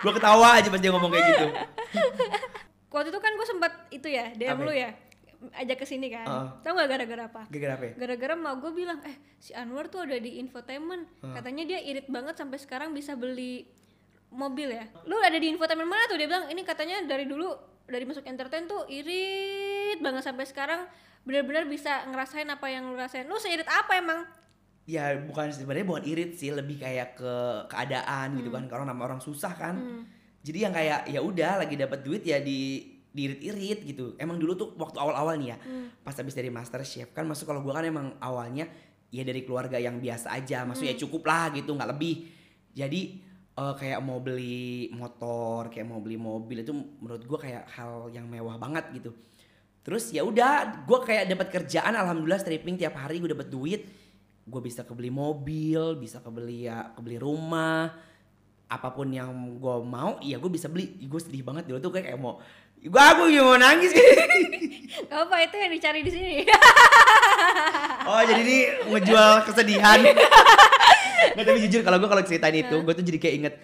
Gue 0.00 0.16
ketawa 0.16 0.56
aja 0.56 0.72
pas 0.72 0.80
dia 0.80 0.88
ngomong 0.96 1.12
kayak 1.12 1.26
gitu 1.28 1.46
Waktu 2.90 3.08
itu 3.14 3.20
kan 3.22 3.32
gue 3.38 3.46
sempat 3.46 3.72
itu 3.94 4.08
ya 4.10 4.34
DM 4.34 4.58
Apa? 4.58 4.66
lu 4.66 4.72
ya 4.74 4.90
ajak 5.56 5.78
ke 5.80 5.86
sini 5.88 6.12
kan. 6.12 6.26
Heeh. 6.26 6.48
Tahu 6.60 6.72
nggak 6.76 6.90
gara-gara 6.90 7.22
apa? 7.32 7.42
gara-gara 7.48 7.74
apa 7.80 7.84
ya? 7.88 7.92
Gara-gara 7.96 8.34
mak 8.36 8.54
gue 8.60 8.72
bilang, 8.76 8.98
eh 9.08 9.16
si 9.40 9.56
Anwar 9.56 9.88
tuh 9.88 10.04
ada 10.04 10.20
di 10.20 10.36
infotainment. 10.42 11.08
Katanya 11.22 11.64
dia 11.64 11.80
irit 11.80 12.10
banget 12.12 12.36
sampai 12.36 12.60
sekarang 12.60 12.92
bisa 12.92 13.16
beli 13.16 13.64
mobil 14.28 14.68
ya. 14.68 14.84
Lu 15.08 15.16
ada 15.16 15.38
di 15.40 15.48
infotainment 15.48 15.88
mana 15.88 16.04
tuh? 16.10 16.20
Dia 16.20 16.28
bilang 16.28 16.50
ini 16.52 16.60
katanya 16.66 17.00
dari 17.08 17.24
dulu 17.24 17.56
dari 17.88 18.04
masuk 18.04 18.22
entertain 18.28 18.68
tuh 18.68 18.84
irit 18.86 19.98
banget 20.04 20.22
sampai 20.22 20.44
sekarang 20.44 20.84
benar-benar 21.24 21.66
bisa 21.66 22.04
ngerasain 22.10 22.46
apa 22.52 22.66
yang 22.68 22.92
lu 22.92 22.98
rasain. 23.00 23.24
Lu 23.24 23.40
seirit 23.40 23.66
apa 23.66 23.96
emang? 23.96 24.20
ya 24.90 25.14
bukan 25.22 25.54
sebenarnya 25.54 25.86
bukan 25.86 26.02
irit 26.02 26.34
sih 26.34 26.50
lebih 26.50 26.82
kayak 26.82 27.14
ke 27.14 27.34
keadaan 27.70 28.34
gitu 28.34 28.50
kan 28.50 28.66
karena 28.66 28.90
nama 28.90 29.06
orang 29.06 29.22
susah 29.22 29.54
kan 29.54 29.78
jadi 30.40 30.58
yang 30.68 30.72
kayak 30.72 31.00
ya 31.12 31.20
udah 31.20 31.52
lagi 31.64 31.76
dapat 31.76 32.00
duit 32.00 32.24
ya 32.24 32.40
di 32.40 32.88
diirit-irit 33.10 33.80
gitu. 33.84 34.14
Emang 34.16 34.38
dulu 34.38 34.54
tuh 34.54 34.68
waktu 34.78 34.96
awal-awal 34.96 35.34
nih 35.36 35.48
ya 35.52 35.56
pas 36.00 36.14
habis 36.14 36.32
dari 36.32 36.48
master 36.48 36.80
chef 36.86 37.10
kan 37.12 37.26
masuk 37.26 37.50
kalau 37.50 37.60
gua 37.60 37.82
kan 37.82 37.84
emang 37.84 38.14
awalnya 38.22 38.70
ya 39.10 39.26
dari 39.26 39.44
keluarga 39.44 39.76
yang 39.76 40.00
biasa 40.00 40.32
aja. 40.32 40.64
Maksudnya 40.64 40.96
ya 40.96 40.98
cukup 41.04 41.22
lah 41.28 41.52
gitu 41.52 41.76
nggak 41.76 41.90
lebih. 41.92 42.30
Jadi 42.72 43.00
eh, 43.58 43.74
kayak 43.76 44.00
mau 44.00 44.22
beli 44.22 44.88
motor 44.94 45.68
kayak 45.68 45.86
mau 45.90 46.00
beli 46.00 46.16
mobil 46.16 46.64
itu 46.64 46.72
menurut 46.72 47.22
gua 47.28 47.38
kayak 47.42 47.64
hal 47.76 48.08
yang 48.14 48.24
mewah 48.30 48.56
banget 48.56 48.88
gitu. 48.96 49.10
Terus 49.80 50.12
ya 50.12 50.20
udah 50.20 50.84
gue 50.84 50.98
kayak 51.00 51.24
dapat 51.32 51.48
kerjaan 51.48 51.96
alhamdulillah 51.96 52.36
stripping 52.36 52.76
tiap 52.76 53.00
hari 53.00 53.16
gue 53.16 53.32
dapat 53.32 53.48
duit. 53.48 53.88
Gue 54.44 54.60
bisa 54.60 54.84
kebeli 54.84 55.08
mobil 55.08 55.96
bisa 55.96 56.20
kebeli 56.20 56.68
ya 56.68 56.92
kebeli 56.92 57.16
rumah 57.16 58.09
apa 58.70 58.94
pun 58.94 59.10
yang 59.10 59.58
gue 59.58 59.76
mau 59.82 60.22
ya 60.22 60.38
gue 60.38 60.46
bisa 60.46 60.70
beli. 60.70 60.94
Gue 61.02 61.18
sedih 61.18 61.42
banget. 61.42 61.66
Dulu 61.66 61.82
tuh 61.82 61.90
kayak, 61.90 62.14
mau 62.14 62.38
gue 62.80 63.02
aku 63.02 63.28
juga 63.28 63.44
mau 63.44 63.58
nangis. 63.58 63.90
Gak 65.10 65.20
apa 65.26 65.36
itu 65.42 65.56
yang 65.58 65.72
dicari 65.74 66.00
di 66.06 66.12
sini. 66.14 66.34
oh 68.08 68.22
jadi 68.24 68.40
ini 68.40 68.58
ngejual 68.88 69.30
kesedihan. 69.50 69.98
Nggak 71.34 71.44
tapi 71.44 71.58
jujur 71.66 71.80
kalau 71.82 71.98
gue 71.98 72.08
kalau 72.08 72.22
ceritain 72.24 72.56
itu 72.56 72.76
gue 72.80 72.94
tuh 72.94 73.04
jadi 73.04 73.18
kayak 73.20 73.34
inget 73.36 73.54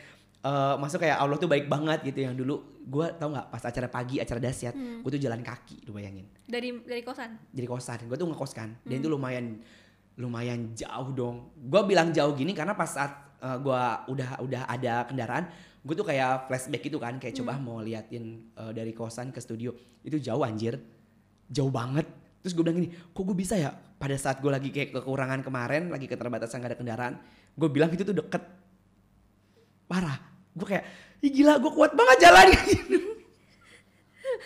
eh, 0.45 0.75
masuk 0.77 1.01
kayak 1.03 1.17
Allah 1.23 1.39
tuh 1.41 1.49
baik 1.49 1.71
banget 1.71 2.03
gitu 2.03 2.27
yang 2.27 2.35
dulu. 2.35 2.61
Gue 2.83 3.11
tau 3.17 3.31
nggak 3.31 3.47
pas 3.49 3.63
acara 3.63 3.89
pagi 3.89 4.19
acara 4.19 4.43
dasyat 4.43 4.75
gue 4.75 5.11
tuh 5.11 5.23
jalan 5.23 5.41
kaki 5.41 5.87
lu 5.89 5.97
bayangin. 5.97 6.27
Dari 6.45 6.83
dari 6.83 7.03
kosan. 7.07 7.31
jadi 7.55 7.67
kosan 7.71 8.11
gue 8.11 8.17
tuh 8.19 8.27
ngekos 8.27 8.53
kan. 8.53 8.75
Dan 8.83 9.01
itu 9.01 9.09
lumayan 9.09 9.63
lumayan 10.21 10.77
jauh 10.77 11.09
dong. 11.17 11.57
Gue 11.57 11.81
bilang 11.89 12.13
jauh 12.13 12.37
gini 12.37 12.53
karena 12.53 12.77
pas 12.77 12.93
saat 12.93 13.36
uh, 13.47 13.57
gue 13.63 13.83
udah 14.11 14.31
udah 14.43 14.63
ada 14.67 15.07
kendaraan 15.07 15.47
gue 15.87 15.95
tuh 15.95 16.03
kayak 16.03 16.51
flashback 16.51 16.83
gitu 16.83 16.99
kan 16.99 17.15
kayak 17.23 17.39
coba 17.39 17.55
mau 17.63 17.79
liatin 17.79 18.51
uh, 18.59 18.75
dari 18.75 18.91
kosan 18.91 19.31
ke 19.31 19.39
studio. 19.39 19.71
Itu 20.03 20.19
jauh 20.19 20.43
anjir. 20.43 20.83
Jauh 21.47 21.71
banget. 21.71 22.11
Terus 22.43 22.59
gue 22.59 22.63
bilang 22.67 22.83
gini 22.83 22.91
kok 22.91 23.23
gue 23.23 23.37
bisa 23.39 23.55
ya? 23.55 23.71
Pada 23.71 24.19
saat 24.19 24.43
gue 24.43 24.51
lagi 24.51 24.75
kayak 24.75 24.91
kekurangan 24.99 25.47
kemarin 25.47 25.95
lagi 25.95 26.11
keterbatasan 26.11 26.59
gak 26.59 26.75
ada 26.75 26.79
kendaraan 26.79 27.15
gue 27.55 27.69
bilang 27.71 27.95
itu 27.95 28.03
tuh 28.03 28.19
deket. 28.19 28.43
Parah. 29.87 30.19
Gue 30.59 30.67
kayak 30.67 30.85
ih 31.23 31.31
gila 31.31 31.63
gue 31.63 31.71
kuat 31.71 31.95
banget 31.95 32.19
jalan. 32.27 32.49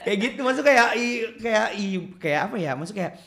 Kayak 0.00 0.18
gitu 0.32 0.40
maksud 0.40 0.64
kayak 0.64 0.96
i, 0.96 1.06
kayak 1.36 1.68
i, 1.76 1.84
kayak 2.16 2.40
apa 2.48 2.56
ya? 2.56 2.72
Maksud 2.72 2.96
kayak 2.96 3.20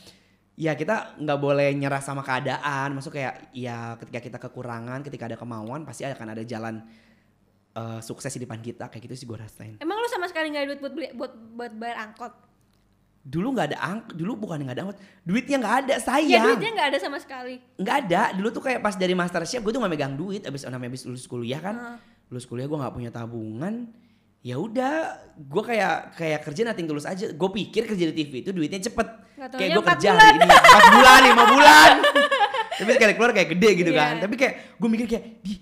ya 0.54 0.78
kita 0.78 1.18
nggak 1.18 1.40
boleh 1.40 1.74
nyerah 1.74 2.02
sama 2.02 2.22
keadaan. 2.22 2.94
Maksud 2.98 3.14
kayak 3.14 3.54
ya 3.56 3.98
ketika 3.98 4.20
kita 4.20 4.38
kekurangan 4.38 5.02
ketika 5.02 5.30
ada 5.30 5.38
kemauan 5.38 5.86
pasti 5.86 6.06
akan 6.06 6.34
ada 6.34 6.44
jalan 6.46 6.86
eh, 7.74 8.00
sukses 8.02 8.34
di 8.34 8.46
depan 8.46 8.62
kita. 8.62 8.90
Kayak 8.90 9.10
gitu 9.10 9.16
sih 9.24 9.26
gue 9.26 9.38
rasain. 9.38 9.76
Emang 9.82 9.98
lu 9.98 10.08
sama 10.10 10.30
sekali 10.30 10.54
nggak 10.54 10.64
ada 10.64 10.70
duit 10.70 10.82
buat 10.82 10.94
beli 10.94 11.08
buat 11.18 11.32
buat 11.58 11.74
bayar 11.78 12.12
angkot? 12.12 12.34
dulu 13.24 13.56
nggak 13.56 13.68
ada 13.72 13.78
ang 13.80 14.04
dulu 14.12 14.36
bukan 14.36 14.60
nggak 14.68 14.76
ada 14.76 14.84
angkot. 14.84 15.00
Duitnya 15.24 15.58
nggak 15.64 15.76
ada 15.88 15.96
ya 15.96 16.04
sayang 16.04 16.44
duitnya 16.44 16.72
nggak 16.76 16.88
ada 16.92 17.00
sama 17.00 17.18
sekali. 17.24 17.56
Nggak 17.80 17.96
ada. 18.04 18.22
Dulu 18.36 18.48
tuh 18.52 18.64
kayak 18.68 18.84
pas 18.84 18.96
dari 19.00 19.16
master 19.16 19.48
chef 19.48 19.64
gue 19.64 19.72
tuh 19.72 19.80
nggak 19.80 19.94
megang 19.96 20.14
duit. 20.20 20.44
Abis 20.44 20.68
namanya 20.68 20.92
abis 20.92 21.08
lulus 21.08 21.26
kuliah 21.26 21.64
kan. 21.64 21.76
Heeh. 21.80 22.00
lulus 22.28 22.44
kuliah 22.44 22.68
gue 22.68 22.76
nggak 22.76 22.94
punya 22.94 23.10
tabungan. 23.16 23.88
Ya 24.44 24.60
udah 24.60 25.24
gue 25.40 25.64
kayak 25.64 26.20
kayak 26.20 26.40
kerja 26.44 26.62
nating 26.68 26.84
tulus 26.84 27.08
aja. 27.08 27.32
Gue 27.32 27.50
pikir 27.56 27.88
kerja 27.88 28.12
di 28.12 28.14
TV 28.14 28.44
itu 28.44 28.52
duitnya 28.52 28.84
cepet 28.84 29.23
kayak 29.36 29.70
gue 29.72 29.84
kerja 29.86 30.10
bulan. 30.10 30.22
hari 30.22 30.38
ini. 30.38 30.46
Empat 30.48 30.84
bulan 30.92 31.20
lima 31.22 31.44
bulan. 31.54 31.92
Tapi 32.74 32.90
sekali 32.92 33.14
keluar 33.14 33.32
kayak 33.32 33.50
gede 33.54 33.70
gitu 33.76 33.92
Iya. 33.92 34.00
kan. 34.02 34.14
Tapi 34.22 34.34
kayak 34.36 34.54
gue 34.76 34.90
mikir 34.90 35.06
kayak 35.08 35.24
di 35.42 35.54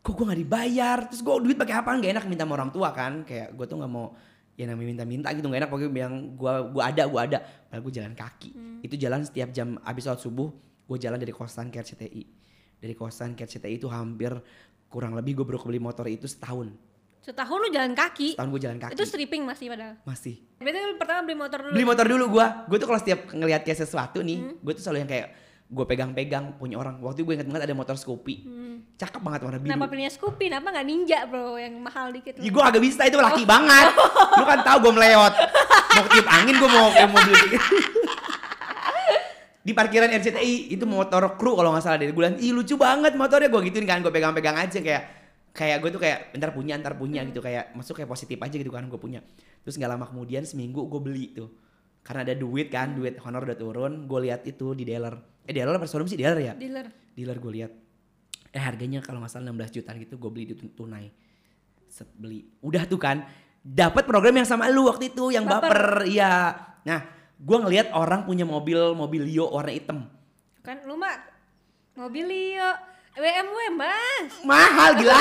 kok 0.00 0.12
gue 0.12 0.24
nggak 0.24 0.40
dibayar? 0.40 0.98
Terus 1.10 1.20
gue 1.20 1.34
duit 1.42 1.56
pakai 1.56 1.74
apa? 1.76 1.90
Nggak 1.92 2.10
enak 2.14 2.24
minta 2.26 2.44
sama 2.44 2.54
orang 2.54 2.70
tua 2.70 2.88
kan. 2.90 3.22
Kayak 3.22 3.52
gue 3.52 3.64
tuh 3.64 3.76
nggak 3.76 3.90
mau 3.90 4.14
ya 4.54 4.64
namanya 4.64 4.88
minta-minta 4.88 5.28
gitu. 5.30 5.46
Nggak 5.46 5.60
enak 5.62 5.70
pokoknya 5.70 5.92
bilang 5.92 6.14
gue 6.32 6.52
gua 6.70 6.82
ada 6.86 7.02
gue 7.04 7.20
ada. 7.20 7.38
Padahal 7.66 7.82
gue 7.82 7.92
jalan 7.92 8.12
kaki. 8.12 8.50
Hmm. 8.52 8.78
itu 8.80 8.94
jalan 8.94 9.20
setiap 9.20 9.50
jam 9.50 9.76
abis 9.82 10.04
sholat 10.04 10.20
subuh 10.20 10.48
gue 10.86 10.96
jalan 10.96 11.18
dari 11.18 11.34
kosan 11.34 11.68
ke 11.68 11.82
RCTI 11.82 12.22
dari 12.78 12.94
kosan 12.94 13.34
ke 13.34 13.42
RCTI 13.42 13.74
itu 13.74 13.90
hampir 13.90 14.30
kurang 14.86 15.18
lebih 15.18 15.34
gue 15.34 15.44
baru 15.44 15.58
beli 15.58 15.82
motor 15.82 16.06
itu 16.06 16.30
setahun 16.30 16.70
setahun 17.20 17.56
lu 17.56 17.68
jalan 17.68 17.92
kaki 17.92 18.34
setahun 18.34 18.50
gue 18.50 18.60
jalan 18.60 18.78
kaki 18.78 18.92
itu 18.92 19.04
stripping 19.04 19.42
masih 19.42 19.66
padahal 19.68 19.94
masih 20.02 20.34
berarti 20.56 20.78
lu 20.80 20.96
pertama 20.96 21.20
beli 21.22 21.36
motor 21.36 21.58
dulu 21.60 21.72
beli 21.72 21.84
motor 21.84 22.04
dulu 22.06 22.24
gue 22.30 22.46
gue 22.66 22.76
tuh 22.76 22.86
kalau 22.86 23.00
setiap 23.00 23.20
ngelihat 23.30 23.62
kayak 23.62 23.78
sesuatu 23.78 24.20
nih 24.20 24.38
Hmm. 24.38 24.54
gue 24.58 24.72
tuh 24.72 24.82
selalu 24.82 24.98
yang 25.00 25.10
kayak 25.10 25.28
gue 25.66 25.82
pegang-pegang 25.84 26.54
punya 26.54 26.76
orang 26.76 27.00
waktu 27.00 27.18
itu 27.18 27.26
gue 27.26 27.34
inget 27.34 27.46
banget 27.46 27.66
ada 27.66 27.74
motor 27.74 27.94
Scoopy 27.94 28.34
Hmm. 28.40 28.76
cakep 28.94 29.18
banget 29.18 29.40
warna 29.42 29.58
biru 29.58 29.68
kenapa 29.68 29.86
pilihnya 29.88 30.12
Scoopy 30.12 30.44
kenapa 30.46 30.68
nggak 30.70 30.86
Ninja 30.86 31.18
bro 31.26 31.56
yang 31.56 31.74
mahal 31.76 32.06
dikit 32.10 32.38
Ya 32.38 32.46
gue 32.46 32.62
agak 32.62 32.78
bisa 32.78 33.02
itu 33.02 33.18
laki 33.18 33.42
banget. 33.42 33.90
Lu 34.32 34.44
kan 34.44 34.62
tahu 34.62 34.78
gue 34.80 34.92
melewat. 34.94 35.32
Mau 35.90 36.02
ketiup 36.06 36.28
angin 36.30 36.54
gue 36.54 36.70
mau 36.70 36.86
kayak 36.90 37.08
mobil 37.08 37.34
gitu. 37.42 37.58
Di 39.58 39.74
parkiran 39.74 40.06
RCTI 40.06 40.70
itu 40.70 40.84
motor 40.86 41.34
kru 41.34 41.58
kalau 41.58 41.74
nggak 41.74 41.82
salah 41.82 41.98
deh. 41.98 42.06
Gue 42.08 42.22
bilang, 42.22 42.38
ih 42.38 42.54
lucu 42.54 42.78
banget 42.78 43.18
motornya 43.18 43.50
gue 43.50 43.60
gituin 43.66 43.82
kan. 43.82 43.98
Gue 43.98 44.14
pegang-pegang 44.14 44.54
aja 44.54 44.78
kayak 44.78 45.02
kayak 45.56 45.80
gue 45.80 45.90
tuh 45.96 46.02
kayak 46.04 46.36
ntar 46.36 46.52
punya 46.52 46.76
ntar 46.76 47.00
punya 47.00 47.24
gitu 47.24 47.40
kayak 47.40 47.72
masuk 47.72 47.96
kayak 47.96 48.12
positif 48.12 48.36
aja 48.36 48.52
gitu 48.52 48.68
kan 48.68 48.84
gue 48.84 49.00
punya. 49.00 49.24
Terus 49.64 49.80
nggak 49.80 49.90
lama 49.96 50.04
kemudian 50.04 50.44
seminggu 50.44 50.84
gue 50.84 51.00
beli 51.00 51.32
tuh. 51.32 51.48
Karena 52.04 52.22
ada 52.28 52.36
duit 52.36 52.68
kan, 52.68 52.92
duit 52.92 53.16
honor 53.24 53.48
udah 53.48 53.56
turun. 53.56 54.04
Gue 54.04 54.28
lihat 54.28 54.44
itu 54.44 54.76
di 54.76 54.84
dealer. 54.84 55.16
Eh 55.48 55.56
dealer 55.56 55.74
apa 55.80 55.88
showroom 55.88 56.06
sih 56.06 56.20
dealer 56.20 56.38
ya? 56.38 56.52
dealer 56.52 56.86
dealer 57.16 57.40
gue 57.40 57.52
lihat 57.56 57.72
eh 58.52 58.62
harganya 58.62 59.00
kalau 59.00 59.24
nggak 59.24 59.32
salah 59.32 59.52
16 59.52 59.76
jutaan 59.80 59.96
gitu 60.04 60.14
gue 60.20 60.30
beli 60.30 60.44
di 60.52 60.54
tun- 60.54 60.72
tunai 60.76 61.08
set 61.88 62.12
beli 62.12 62.44
udah 62.60 62.84
tuh 62.84 63.00
kan 63.00 63.24
dapat 63.64 64.04
program 64.04 64.36
yang 64.36 64.48
sama 64.48 64.68
lu 64.68 64.86
waktu 64.86 65.10
itu 65.12 65.32
yang 65.32 65.48
Baper. 65.48 65.72
baper 65.72 65.82
iya 66.12 66.52
nah 66.84 67.00
gue 67.36 67.56
ngelihat 67.56 67.92
orang 67.96 68.28
punya 68.28 68.44
mobil 68.44 68.92
mobil 68.92 69.24
Leo 69.24 69.48
warna 69.48 69.72
hitam 69.72 70.08
kan 70.60 70.84
lu 70.84 70.96
mah 71.00 71.16
mobil 71.96 72.28
BMW 73.16 73.72
mas. 73.72 74.28
Mahal 74.44 75.00
gila. 75.00 75.16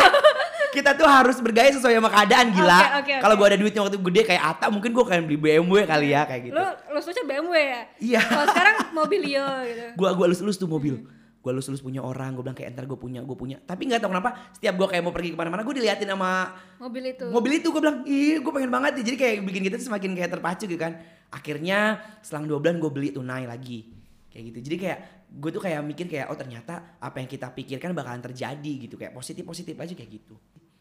Kita 0.76 0.92
tuh 1.00 1.08
harus 1.08 1.40
bergaya 1.40 1.72
sesuai 1.72 1.96
sama 1.96 2.12
keadaan 2.12 2.52
gila. 2.52 2.76
Oke, 2.76 2.92
oke, 3.00 3.14
kalau 3.24 3.34
oke. 3.34 3.40
gue 3.40 3.48
ada 3.48 3.58
duitnya 3.64 3.82
waktu 3.88 3.98
gede 4.04 4.22
kayak 4.28 4.44
Ata 4.44 4.68
mungkin 4.68 4.92
gue 4.92 5.06
kayak 5.08 5.24
beli 5.24 5.40
BMW 5.40 5.88
kali 5.88 6.12
ya 6.12 6.28
kayak 6.28 6.52
gitu. 6.52 6.60
Lu 6.60 6.66
lu 6.92 7.00
susah 7.00 7.24
BMW 7.24 7.56
ya? 7.56 7.82
Iya. 8.04 8.22
Kalau 8.28 8.46
sekarang 8.52 8.76
mobil 8.92 9.20
Leo 9.24 9.48
gitu. 9.64 9.86
Gue 9.96 10.10
gua 10.20 10.26
lulus-lulus 10.28 10.60
tuh 10.60 10.68
mobil. 10.68 11.08
Gue 11.40 11.52
lulus-lulus 11.56 11.80
punya 11.80 12.04
orang 12.04 12.36
gue 12.36 12.44
bilang 12.44 12.58
kayak 12.60 12.76
entar 12.76 12.84
gue 12.84 13.00
punya 13.00 13.24
gue 13.24 13.38
punya. 13.40 13.64
Tapi 13.64 13.82
nggak 13.88 14.04
tahu 14.04 14.12
kenapa 14.12 14.30
setiap 14.52 14.76
gue 14.76 14.88
kayak 14.92 15.04
mau 15.08 15.16
pergi 15.16 15.30
ke 15.32 15.38
mana-mana 15.40 15.64
gue 15.64 15.76
diliatin 15.80 16.12
sama 16.12 16.52
mobil 16.76 17.16
itu. 17.16 17.26
Mobil 17.32 17.52
itu 17.64 17.68
gue 17.72 17.80
bilang 17.80 18.04
ih 18.04 18.44
gue 18.44 18.52
pengen 18.52 18.72
banget 18.76 18.92
ya 19.00 19.04
jadi 19.08 19.18
kayak 19.24 19.36
bikin 19.48 19.62
kita 19.72 19.76
tuh 19.80 19.88
semakin 19.88 20.12
kayak 20.20 20.36
terpacu 20.36 20.68
gitu 20.68 20.82
kan. 20.84 21.00
Akhirnya 21.32 22.04
selang 22.20 22.44
dua 22.44 22.60
bulan 22.60 22.76
gue 22.84 22.92
beli 22.92 23.10
tunai 23.16 23.48
lagi 23.48 24.05
kayak 24.36 24.52
gitu. 24.52 24.60
Jadi 24.68 24.76
kayak 24.78 25.00
gue 25.32 25.50
tuh 25.50 25.64
kayak 25.64 25.80
mikir 25.82 26.06
kayak 26.06 26.28
oh 26.28 26.36
ternyata 26.36 27.00
apa 27.00 27.18
yang 27.18 27.32
kita 27.32 27.48
pikirkan 27.50 27.96
bakalan 27.96 28.20
terjadi 28.20 28.74
gitu. 28.84 29.00
Kayak 29.00 29.16
positif 29.16 29.48
positif 29.48 29.72
aja 29.74 29.96
kayak 29.96 30.12
gitu. 30.12 30.36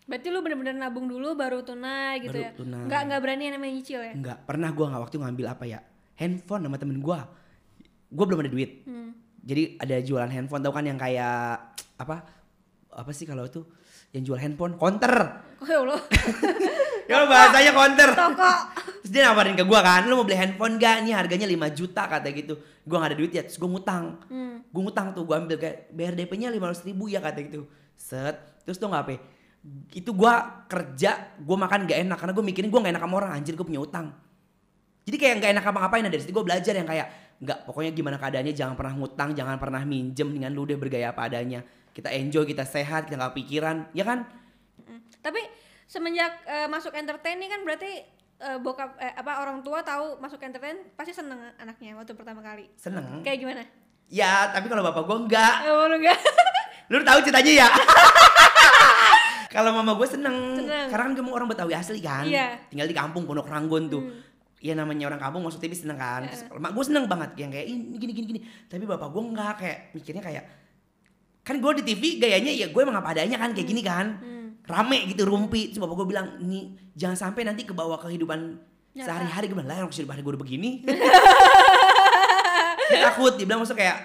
Berarti 0.04 0.28
lu 0.28 0.42
bener-bener 0.42 0.74
nabung 0.74 1.06
dulu 1.06 1.32
baru 1.32 1.62
tunai 1.62 2.18
gitu 2.20 2.34
Baru 2.34 2.44
ya? 2.44 2.50
tunai. 2.52 2.84
nggak 2.84 3.00
nggak 3.06 3.20
berani 3.22 3.42
yang 3.46 3.54
namanya 3.56 3.72
nyicil 3.72 4.00
ya? 4.02 4.12
Nggak. 4.12 4.38
Pernah 4.42 4.68
gue 4.68 4.84
nggak 4.84 5.02
waktu 5.06 5.16
ngambil 5.16 5.46
apa 5.48 5.64
ya? 5.64 5.78
Handphone 6.18 6.62
sama 6.66 6.76
temen 6.76 6.98
gue 6.98 7.18
gue 8.10 8.24
belum 8.26 8.40
ada 8.42 8.50
duit. 8.50 8.70
Hmm. 8.84 9.14
jadi 9.38 9.78
ada 9.78 9.96
jualan 10.02 10.28
handphone. 10.28 10.60
Tau 10.60 10.74
kan 10.74 10.82
yang 10.82 10.98
kayak 10.98 11.78
apa? 11.96 12.16
Apa 12.90 13.10
sih 13.14 13.24
kalau 13.24 13.46
itu? 13.46 13.62
Yang 14.10 14.22
jual 14.28 14.38
handphone? 14.38 14.74
Counter 14.74 15.14
oh 15.58 15.66
ya 15.66 15.78
Allah 15.80 16.00
ya 17.10 17.28
bahasanya 17.28 17.72
counter 17.72 18.10
toko 18.12 18.52
Terus 19.04 19.20
dia 19.20 19.28
nawarin 19.28 19.52
ke 19.52 19.68
gua 19.68 19.84
kan, 19.84 20.08
lu 20.08 20.16
mau 20.16 20.24
beli 20.24 20.32
handphone 20.32 20.80
gak? 20.80 21.04
Nih 21.04 21.12
harganya 21.12 21.44
5 21.44 21.76
juta 21.76 22.08
kata 22.08 22.24
gitu. 22.32 22.56
Gua 22.88 23.04
gak 23.04 23.12
ada 23.12 23.16
duit 23.20 23.36
ya, 23.36 23.44
terus 23.44 23.60
gua 23.60 23.76
ngutang. 23.76 24.16
hmm. 24.32 24.72
Gua 24.72 24.82
ngutang 24.88 25.12
tuh, 25.12 25.28
gua 25.28 25.44
ambil 25.44 25.60
kayak 25.60 25.92
bayar 25.92 26.16
DP-nya 26.16 26.48
500 26.48 26.88
ribu 26.88 27.12
ya 27.12 27.20
kata 27.20 27.44
gitu. 27.44 27.68
Set, 28.00 28.64
terus 28.64 28.80
tuh 28.80 28.88
gak 28.88 29.04
apa 29.04 29.20
Itu 29.92 30.16
gua 30.16 30.64
kerja, 30.64 31.36
gua 31.36 31.68
makan 31.68 31.84
gak 31.84 32.00
enak 32.00 32.16
karena 32.16 32.32
gua 32.32 32.44
mikirin 32.48 32.72
gua 32.72 32.80
gak 32.80 32.96
enak 32.96 33.04
sama 33.04 33.14
orang 33.20 33.30
anjir 33.36 33.52
gua 33.52 33.68
punya 33.68 33.84
utang. 33.84 34.08
Jadi 35.04 35.16
kayak 35.20 35.34
gak 35.44 35.52
enak 35.52 35.64
apa-apain 35.68 36.00
nah, 36.00 36.08
dari 36.08 36.24
situ 36.24 36.32
gua 36.32 36.44
belajar 36.48 36.72
yang 36.72 36.88
kayak 36.88 37.08
nggak 37.44 37.58
pokoknya 37.68 37.92
gimana 37.92 38.16
keadaannya 38.16 38.56
jangan 38.56 38.72
pernah 38.72 38.94
ngutang, 38.96 39.36
jangan 39.36 39.60
pernah 39.60 39.84
minjem 39.84 40.32
dengan 40.32 40.48
lu 40.48 40.64
udah 40.64 40.80
bergaya 40.80 41.12
apa 41.12 41.28
adanya. 41.28 41.60
Kita 41.92 42.08
enjoy, 42.08 42.48
kita 42.48 42.64
sehat, 42.64 43.04
kita 43.04 43.20
gak 43.20 43.36
pikiran, 43.36 43.92
ya 43.92 44.08
kan? 44.08 44.24
Hmm. 44.74 44.98
tapi 45.22 45.38
semenjak 45.86 46.32
eh, 46.44 46.66
masuk 46.66 46.92
entertain 46.92 47.36
nih 47.36 47.48
kan 47.48 47.60
berarti 47.60 47.92
eh, 48.36 48.58
bokap 48.58 48.96
eh, 48.96 49.14
apa 49.14 49.40
orang 49.40 49.60
tua 49.60 49.80
tahu 49.80 50.18
masuk 50.18 50.40
entertain 50.40 50.76
pasti 50.92 51.12
seneng 51.12 51.38
anaknya 51.54 51.94
waktu 51.94 52.12
pertama 52.12 52.40
kali 52.40 52.66
Seneng. 52.74 53.20
kayak 53.20 53.38
gimana 53.38 53.64
Ya, 54.04 54.52
tapi 54.52 54.68
kalau 54.68 54.84
bapak 54.84 55.00
gua 55.02 55.16
enggak. 55.18 55.64
oh, 55.64 55.88
lu 55.88 55.96
enggak 55.96 56.20
Lu 56.92 57.00
tahu 57.00 57.24
ceritanya 57.24 57.52
ya? 57.56 57.68
Kalau 59.48 59.70
mama 59.70 59.94
gue 59.94 60.04
seneng, 60.04 60.58
Seneng. 60.58 60.90
karena 60.90 61.02
kan 61.06 61.14
kamu 61.14 61.30
orang 61.30 61.46
Betawi 61.46 61.72
asli 61.72 62.02
kan, 62.02 62.26
Iya. 62.26 62.58
tinggal 62.66 62.84
di 62.84 62.92
kampung 62.92 63.22
Pondok 63.22 63.46
Ranggon 63.46 63.86
tuh. 63.86 64.02
Hmm. 64.02 64.20
Ya 64.58 64.74
namanya 64.74 65.06
orang 65.06 65.20
kampung 65.20 65.40
masuk 65.40 65.56
TV 65.58 65.72
seneng 65.72 65.94
kan. 65.94 66.26
Terus 66.26 66.50
mak 66.50 66.74
gue 66.74 66.84
seneng 66.84 67.06
banget 67.06 67.30
yang 67.38 67.48
kayak 67.48 67.64
ini 67.64 67.94
gini 67.94 68.12
gini 68.12 68.26
gini. 68.26 68.40
Tapi 68.66 68.82
bapak 68.82 69.08
gue 69.08 69.22
enggak 69.22 69.54
kayak 69.56 69.78
mikirnya 69.94 70.20
kayak 70.20 70.44
kan 71.40 71.56
gue 71.56 71.70
di 71.78 71.84
TV 71.86 72.02
gayanya 72.18 72.50
ya 72.50 72.66
gue 72.66 72.80
emang 72.80 72.96
apa 72.96 73.12
adanya 73.12 73.36
kan 73.36 73.54
kayak 73.54 73.68
gini 73.68 73.80
kan. 73.80 74.06
Hmm. 74.18 74.33
Rame 74.64 74.98
gitu 75.08 75.28
rumpi. 75.28 75.70
Terus 75.70 75.80
bapak 75.80 75.94
gue 76.00 76.06
bilang, 76.08 76.26
"Nih, 76.40 76.72
jangan 76.96 77.30
sampai 77.30 77.44
nanti 77.44 77.68
kebawa 77.68 78.00
kehidupan 78.00 78.56
Nyata. 78.96 79.04
sehari-hari." 79.04 79.52
Gue 79.52 79.60
bilang, 79.60 79.70
"Lah, 79.70 79.84
orang 79.84 79.92
kehidupan 79.92 80.20
gue 80.20 80.32
udah 80.36 80.42
begini." 80.42 80.70
dia 82.84 83.00
takut 83.10 83.32
dia 83.34 83.46
bilang 83.48 83.60
maksudnya 83.64 83.80
kayak 83.80 83.98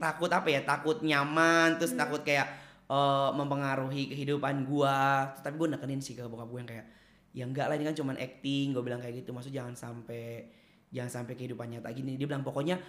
takut 0.00 0.30
apa 0.32 0.48
ya 0.48 0.60
takut 0.64 0.96
nyaman 1.00 1.76
terus 1.76 1.92
Hmm. 1.92 2.00
takut 2.04 2.20
kayak 2.20 2.46
eh, 2.90 3.30
mempengaruhi 3.32 4.10
kehidupan 4.10 4.66
gua 4.66 5.30
Terus 5.32 5.42
tapi 5.46 5.54
gue 5.56 5.68
nekenin 5.70 6.00
sih 6.02 6.18
ke 6.18 6.26
bokap 6.26 6.48
gue 6.50 6.58
yang 6.58 6.70
kayak 6.70 6.86
ya 7.30 7.44
enggak 7.46 7.70
lah 7.70 7.78
ini 7.78 7.86
kan 7.86 7.94
cuman 7.94 8.16
acting 8.18 8.74
gue 8.74 8.82
bilang 8.82 8.98
kayak 8.98 9.22
gitu 9.22 9.30
maksud 9.30 9.54
jangan 9.54 9.78
sampai 9.78 10.50
jangan 10.90 11.22
sampai 11.22 11.38
kehidupan 11.38 11.70
nyata 11.70 11.86
gini 11.94 12.18
dia 12.18 12.26
bilang 12.26 12.42
pokoknya 12.42 12.82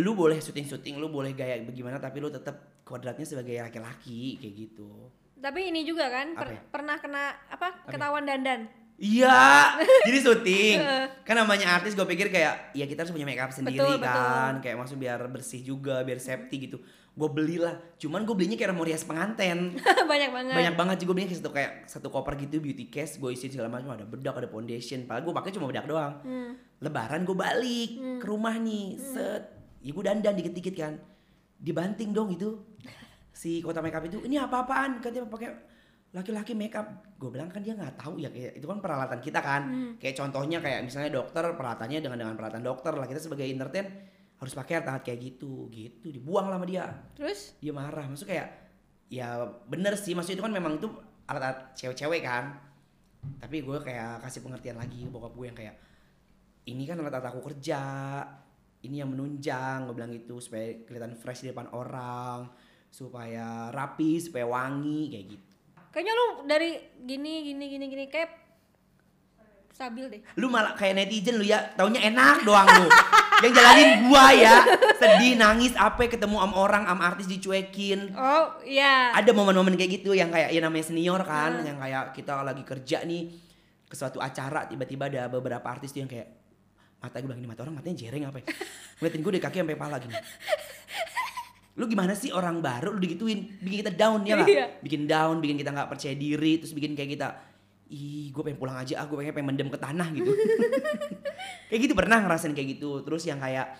lu 0.00 0.16
boleh 0.16 0.40
syuting 0.40 0.64
syuting 0.64 0.96
lu 0.96 1.12
boleh 1.12 1.36
gaya 1.36 1.60
bagaimana 1.60 2.00
tapi 2.00 2.24
lu 2.24 2.32
tetap 2.32 2.80
kodratnya 2.82 3.28
sebagai 3.28 3.60
laki-laki 3.60 4.40
kayak 4.40 4.54
gitu 4.56 5.12
tapi 5.36 5.68
ini 5.68 5.84
juga 5.84 6.08
kan 6.08 6.32
per- 6.32 6.52
ya? 6.52 6.60
pernah 6.68 6.96
kena 6.96 7.24
apa 7.48 7.68
ketahuan 7.86 8.24
dandan 8.24 8.66
Iya, 8.96 9.76
jadi 10.08 10.18
syuting. 10.24 10.76
kan 11.20 11.36
namanya 11.36 11.76
artis 11.76 11.92
gue 11.92 12.08
pikir 12.08 12.32
kayak 12.32 12.72
ya 12.72 12.88
kita 12.88 13.04
harus 13.04 13.12
punya 13.12 13.28
make 13.28 13.36
up 13.36 13.52
sendiri 13.52 13.76
Betul, 13.76 14.00
kan. 14.00 14.56
Kayak 14.64 14.76
maksud 14.80 14.96
biar 14.96 15.20
bersih 15.28 15.60
juga, 15.60 16.00
biar 16.00 16.16
safety 16.16 16.64
gitu. 16.64 16.80
Gue 17.12 17.28
belilah. 17.28 17.76
Cuman 18.00 18.24
gue 18.24 18.32
belinya 18.32 18.56
kayak 18.56 18.72
mau 18.72 18.88
rias 18.88 19.04
penganten. 19.04 19.76
banyak 20.12 20.30
banget 20.32 20.52
Banyak 20.56 20.74
banget 20.80 20.96
juga 21.04 21.12
belinya 21.12 21.28
kayak 21.28 21.40
satu 21.40 21.50
kayak 21.52 21.72
satu 21.84 22.08
koper 22.08 22.40
gitu 22.40 22.56
beauty 22.56 22.88
case. 22.88 23.20
Gue 23.20 23.36
isi 23.36 23.52
segala 23.52 23.68
macam 23.68 23.92
ada 23.92 24.08
bedak, 24.08 24.32
ada 24.32 24.48
foundation. 24.48 25.04
Padahal 25.04 25.28
gue 25.28 25.34
pakai 25.36 25.52
cuma 25.52 25.68
bedak 25.68 25.84
doang. 25.84 26.16
Hmm. 26.24 26.56
Lebaran 26.80 27.28
gue 27.28 27.36
balik 27.36 27.90
ke 28.16 28.24
rumah 28.24 28.56
nih. 28.56 28.96
Set. 28.96 29.44
Ya 29.84 29.92
gue 29.92 30.04
dandan 30.08 30.40
dikit-dikit 30.40 30.72
kan. 30.72 30.96
Dibanting 31.60 32.16
dong 32.16 32.32
itu. 32.32 32.64
Si 33.36 33.60
kota 33.60 33.84
makeup 33.84 34.00
itu, 34.08 34.24
ini 34.24 34.40
apa-apaan? 34.40 35.04
Katanya 35.04 35.28
pakai 35.28 35.52
laki-laki 36.16 36.56
makeup. 36.56 36.88
Gue 37.20 37.28
bilang 37.28 37.52
kan 37.52 37.60
dia 37.60 37.76
nggak 37.76 38.00
tahu 38.00 38.16
ya 38.16 38.32
kayak 38.32 38.56
itu 38.56 38.64
kan 38.64 38.80
peralatan 38.80 39.20
kita 39.20 39.40
kan. 39.44 39.62
Kayak 40.00 40.16
contohnya 40.24 40.58
kayak 40.64 40.80
misalnya 40.88 41.12
dokter 41.12 41.44
peralatannya 41.52 42.00
dengan 42.00 42.16
dengan 42.16 42.34
peralatan 42.40 42.64
dokter 42.64 42.96
lah 42.96 43.04
kita 43.04 43.20
sebagai 43.20 43.44
entertain 43.44 43.92
harus 44.36 44.52
pakai 44.56 44.80
alat 44.80 45.04
kayak 45.04 45.20
gitu 45.20 45.68
gitu. 45.68 46.08
Dibuang 46.08 46.48
lah 46.48 46.56
sama 46.56 46.64
dia. 46.64 46.88
Terus? 47.12 47.60
Dia 47.60 47.76
marah. 47.76 48.08
Maksud 48.08 48.24
kayak 48.24 48.48
ya 49.12 49.44
bener 49.68 49.94
sih 50.00 50.16
maksud 50.16 50.34
itu 50.34 50.42
kan 50.42 50.50
memang 50.50 50.80
itu 50.80 50.88
alat-alat 51.28 51.76
cewek-cewek 51.76 52.24
kan. 52.24 52.56
Tapi 53.36 53.60
gue 53.60 53.76
kayak 53.84 54.24
kasih 54.24 54.40
pengertian 54.40 54.80
lagi 54.80 55.04
ke 55.04 55.10
bokap 55.12 55.36
gue 55.36 55.46
yang 55.52 55.58
kayak 55.58 55.76
ini 56.72 56.88
kan 56.88 56.96
alat-alat 56.96 57.28
aku 57.28 57.52
kerja 57.52 57.80
ini 58.86 59.02
yang 59.02 59.10
menunjang 59.10 59.84
gue 59.84 59.94
bilang 59.96 60.12
gitu 60.14 60.38
supaya 60.38 60.86
kelihatan 60.86 61.18
fresh 61.18 61.42
di 61.42 61.50
depan 61.50 61.66
orang 61.74 62.46
supaya 62.96 63.68
rapi 63.68 64.16
supaya 64.16 64.48
wangi 64.48 65.12
kayak 65.12 65.26
gitu 65.36 65.52
kayaknya 65.92 66.12
lu 66.16 66.26
dari 66.48 66.80
gini 67.04 67.52
gini 67.52 67.64
gini 67.68 67.84
gini 67.92 68.04
kayak 68.08 68.48
stabil 69.76 70.08
deh. 70.08 70.20
Lu 70.40 70.48
malah 70.48 70.72
kayak 70.72 70.96
netizen 70.96 71.36
lu 71.36 71.44
ya, 71.44 71.60
taunya 71.76 72.00
enak 72.08 72.48
doang 72.48 72.64
lu. 72.64 72.88
Yang 73.44 73.52
jalanin 73.60 74.08
gua 74.08 74.32
ya, 74.32 74.64
sedih, 74.96 75.36
nangis, 75.36 75.76
apa 75.76 76.08
ketemu 76.08 76.40
sama 76.40 76.56
orang, 76.56 76.88
sama 76.88 77.02
artis 77.04 77.28
dicuekin. 77.28 78.16
Oh, 78.16 78.56
iya. 78.64 79.12
Ada 79.12 79.36
momen-momen 79.36 79.76
kayak 79.76 80.00
gitu 80.00 80.16
yang 80.16 80.32
kayak 80.32 80.48
ya 80.48 80.64
namanya 80.64 80.88
senior 80.88 81.20
kan, 81.20 81.60
yang 81.60 81.76
kayak 81.76 82.16
kita 82.16 82.40
lagi 82.40 82.64
kerja 82.64 83.04
nih 83.04 83.28
ke 83.84 83.92
suatu 83.94 84.16
acara 84.18 84.64
tiba-tiba 84.64 85.12
ada 85.12 85.28
beberapa 85.28 85.68
artis 85.68 85.92
tuh 85.92 86.00
yang 86.00 86.10
kayak 86.10 86.32
mata 86.96 87.20
gue 87.20 87.28
bilang 87.28 87.38
ini 87.44 87.46
mata 87.46 87.60
orang 87.60 87.76
matanya 87.76 88.08
jereng 88.08 88.24
apa 88.32 88.40
ya? 88.40 88.46
Ngeliatin 88.98 89.20
gue 89.20 89.32
dari 89.36 89.44
kaki 89.44 89.56
sampai 89.60 89.76
pala 89.76 89.96
gini. 90.00 90.16
Lu 91.76 91.84
gimana 91.84 92.16
sih 92.16 92.32
orang 92.32 92.64
baru 92.64 92.96
lu 92.96 93.00
digituin, 93.00 93.60
bikin 93.60 93.84
kita 93.84 93.92
down 93.92 94.24
ya 94.24 94.40
nggak? 94.40 94.48
Iya. 94.48 94.66
Bikin 94.80 95.04
down, 95.04 95.44
bikin 95.44 95.56
kita 95.60 95.70
nggak 95.76 95.88
percaya 95.92 96.16
diri, 96.16 96.56
terus 96.56 96.72
bikin 96.72 96.96
kayak 96.96 97.10
kita 97.16 97.28
ih 97.86 98.34
gue 98.34 98.42
pengen 98.42 98.58
pulang 98.58 98.80
aja, 98.80 98.98
ah 98.98 99.06
gue 99.06 99.14
pengen, 99.14 99.30
pengen 99.36 99.48
mendem 99.54 99.68
ke 99.70 99.78
tanah 99.78 100.08
gitu. 100.10 100.32
kayak 101.70 101.80
gitu 101.86 101.94
pernah 101.94 102.18
ngerasain 102.24 102.56
kayak 102.56 102.80
gitu. 102.80 103.04
Terus 103.04 103.28
yang 103.28 103.38
kayak 103.38 103.76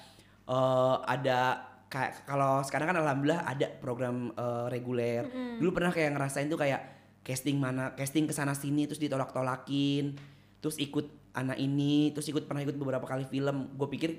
eh, 0.46 0.96
ada 1.08 1.38
kayak 1.86 2.28
kalau 2.28 2.60
sekarang 2.66 2.92
kan 2.92 2.98
alhamdulillah 3.00 3.42
ada 3.48 3.66
program 3.80 4.30
eh, 4.36 4.66
reguler. 4.70 5.26
Dulu 5.58 5.70
pernah 5.72 5.90
kayak 5.90 6.14
ngerasain 6.14 6.46
tuh 6.52 6.60
kayak 6.60 6.80
casting 7.26 7.58
mana, 7.58 7.96
casting 7.98 8.28
ke 8.28 8.34
sana 8.36 8.54
sini 8.54 8.86
terus 8.86 9.00
ditolak-tolakin. 9.02 10.14
Terus 10.60 10.76
ikut 10.78 11.34
anak 11.36 11.58
ini, 11.58 12.12
terus 12.14 12.28
ikut 12.30 12.44
pernah 12.44 12.62
ikut 12.62 12.76
beberapa 12.78 13.08
kali 13.08 13.26
film. 13.26 13.74
Gue 13.74 13.88
pikir 13.88 14.10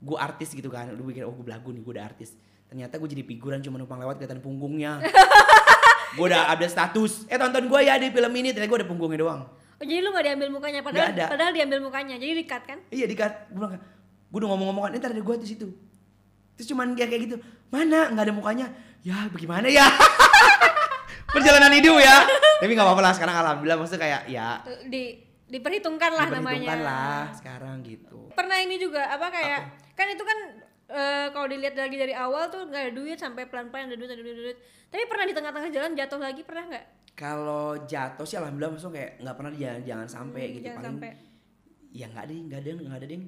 gue 0.00 0.16
artis 0.16 0.54
gitu 0.54 0.70
kan. 0.72 0.88
Gue 0.94 1.12
pikir 1.12 1.28
oh 1.28 1.34
gue 1.36 1.44
belagu 1.44 1.74
nih, 1.74 1.82
gue 1.84 1.92
udah 1.92 2.06
artis. 2.06 2.32
Ternyata 2.66 2.98
gue 2.98 3.08
jadi 3.08 3.22
figuran 3.22 3.62
cuma 3.62 3.78
numpang 3.78 4.02
lewat 4.02 4.18
kelihatan 4.18 4.42
punggungnya. 4.42 4.98
gue 6.16 6.26
udah 6.26 6.50
ada 6.50 6.66
status. 6.66 7.26
Eh 7.30 7.38
tonton 7.38 7.66
gue 7.66 7.80
ya 7.82 7.94
di 7.96 8.10
film 8.10 8.32
ini, 8.34 8.50
ternyata 8.50 8.70
gue 8.70 8.78
ada 8.82 8.88
punggungnya 8.88 9.18
doang. 9.22 9.42
Oh, 9.76 9.84
jadi 9.84 10.00
lu 10.00 10.08
gak 10.08 10.24
diambil 10.24 10.48
mukanya 10.48 10.80
padahal 10.80 11.12
ada. 11.12 11.24
padahal 11.28 11.52
diambil 11.52 11.78
mukanya. 11.84 12.16
Jadi 12.16 12.32
di-cut 12.42 12.62
kan? 12.64 12.78
Iya 12.88 13.04
dikat, 13.04 13.52
gue 13.52 13.60
bilang 13.60 13.76
gue 13.76 14.38
udah 14.40 14.48
ngomong-ngomongan, 14.50 14.98
ntar 14.98 15.12
ada 15.12 15.22
gue 15.22 15.36
di 15.38 15.48
situ. 15.48 15.68
Terus 16.56 16.66
cuman 16.72 16.96
kayak 16.96 17.12
kayak 17.12 17.22
gitu, 17.28 17.36
mana 17.68 18.08
nggak 18.10 18.24
ada 18.26 18.34
mukanya? 18.34 18.66
Ya 19.04 19.28
bagaimana 19.28 19.68
ya? 19.68 19.84
Perjalanan 21.36 21.72
hidup 21.76 22.00
ya. 22.00 22.24
Tapi 22.58 22.72
nggak 22.72 22.86
apa-apa 22.88 23.02
lah 23.04 23.12
sekarang 23.12 23.34
alhamdulillah 23.36 23.76
maksudnya 23.76 24.02
kayak 24.02 24.22
ya 24.32 24.48
Di 24.88 25.20
diperhitungkan 25.46 26.10
lah 26.16 26.26
namanya. 26.32 26.58
diperhitungkan 26.58 26.78
lah 26.80 27.22
sekarang 27.36 27.76
gitu. 27.84 28.18
Pernah 28.32 28.58
ini 28.64 28.80
juga 28.80 29.04
apa 29.06 29.28
kayak 29.28 29.60
kan 29.92 30.06
itu 30.08 30.24
kan 30.24 30.38
eh, 30.88 31.26
kalau 31.28 31.46
dilihat 31.46 31.74
lagi 31.74 31.94
dari 31.94 32.12
awal 32.12 32.46
tuh 32.46 32.64
nggak 32.64 32.82
ada 32.82 32.92
duit 32.92 33.16
sampai 33.16 33.44
pelan-pelan 33.44 33.86
ada 33.86 33.96
duit 33.96 34.08
ada 34.08 34.18
duit 34.18 34.32
ada 34.32 34.44
duit. 34.44 34.58
Tapi 34.86 35.02
pernah 35.04 35.24
di 35.24 35.34
tengah-tengah 35.34 35.70
jalan 35.70 35.92
jatuh 35.92 36.20
lagi 36.20 36.42
pernah 36.42 36.64
nggak? 36.68 36.84
Kalau 37.14 37.66
jatuh 37.82 38.22
sih 38.22 38.36
alhamdulillah 38.36 38.72
maksudnya 38.72 38.94
kayak 38.94 39.12
nggak 39.18 39.34
pernah 39.34 39.52
jangan 39.52 39.80
jangan 39.82 40.06
sampai 40.06 40.42
Hmm, 40.42 40.52
gitu 40.52 40.64
jangan 40.64 40.76
paling 40.76 40.90
sampai. 40.92 41.10
ya 41.90 42.06
nggak 42.06 42.22
ada 42.22 42.32
nggak 42.36 42.58
ada 42.58 42.70
nggak 42.78 42.98
ada 42.98 43.08
ding 43.08 43.22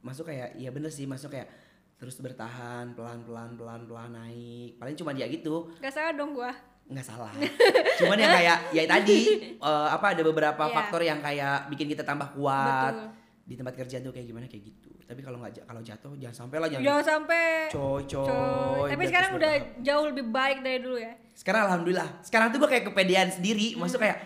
masuk 0.00 0.24
kayak 0.26 0.48
ya 0.54 0.68
bener 0.68 0.88
sih 0.88 1.04
masuk 1.04 1.30
kayak 1.30 1.48
terus 1.94 2.14
bertahan 2.16 2.92
pelan 2.92 3.22
pelan 3.22 3.54
pelan 3.54 3.82
pelan 3.84 4.10
naik 4.12 4.74
paling 4.76 4.94
cuma 4.94 5.10
dia 5.12 5.26
gitu 5.26 5.70
Gak 5.76 5.90
salah 5.90 6.10
dong 6.12 6.30
gua. 6.32 6.50
nggak 6.84 7.04
salah 7.04 7.28
cuman 7.98 8.16
yang 8.16 8.32
kayak 8.32 8.58
ya 8.72 8.82
tadi 8.86 9.18
eh, 9.54 9.88
apa 9.88 10.06
ada 10.08 10.22
beberapa 10.22 10.62
Iya. 10.62 10.72
faktor 10.72 11.00
yang 11.02 11.20
kayak 11.20 11.68
bikin 11.68 11.84
kita 11.86 12.02
tambah 12.02 12.32
kuat 12.32 12.94
Betul. 12.96 13.06
Di 13.48 13.54
tempat 13.54 13.72
kerja 13.74 13.96
tuh 13.98 14.12
kayak 14.12 14.26
gimana 14.26 14.44
kayak 14.44 14.60
gitu 14.62 14.92
tapi 15.02 15.20
kalau 15.20 15.40
nggak 15.40 15.64
kalau 15.64 15.80
jatuh 15.80 16.12
jangan 16.14 16.36
sampai 16.38 16.56
lah 16.58 16.68
jangan 16.68 16.84
Jangan 16.84 17.04
sampai 17.06 17.44
coy 17.70 18.00
coy 18.04 18.26
coy. 18.28 18.86
Tapi 18.86 19.02
sekarang 19.04 19.30
udah 19.32 19.52
bertahap. 19.56 19.80
jauh 19.80 20.04
lebih 20.06 20.24
baik 20.28 20.58
dari 20.60 20.78
dulu 20.78 20.96
ya. 20.98 21.12
sekarang 21.32 21.62
alhamdulillah 21.64 22.08
sekarang 22.20 22.46
tuh 22.50 22.58
gue 22.58 22.68
kayak 22.68 22.84
kepedean 22.86 23.28
sendiri 23.30 23.72
Hmm. 23.72 23.80
maksud 23.80 23.96
kayak 23.96 24.18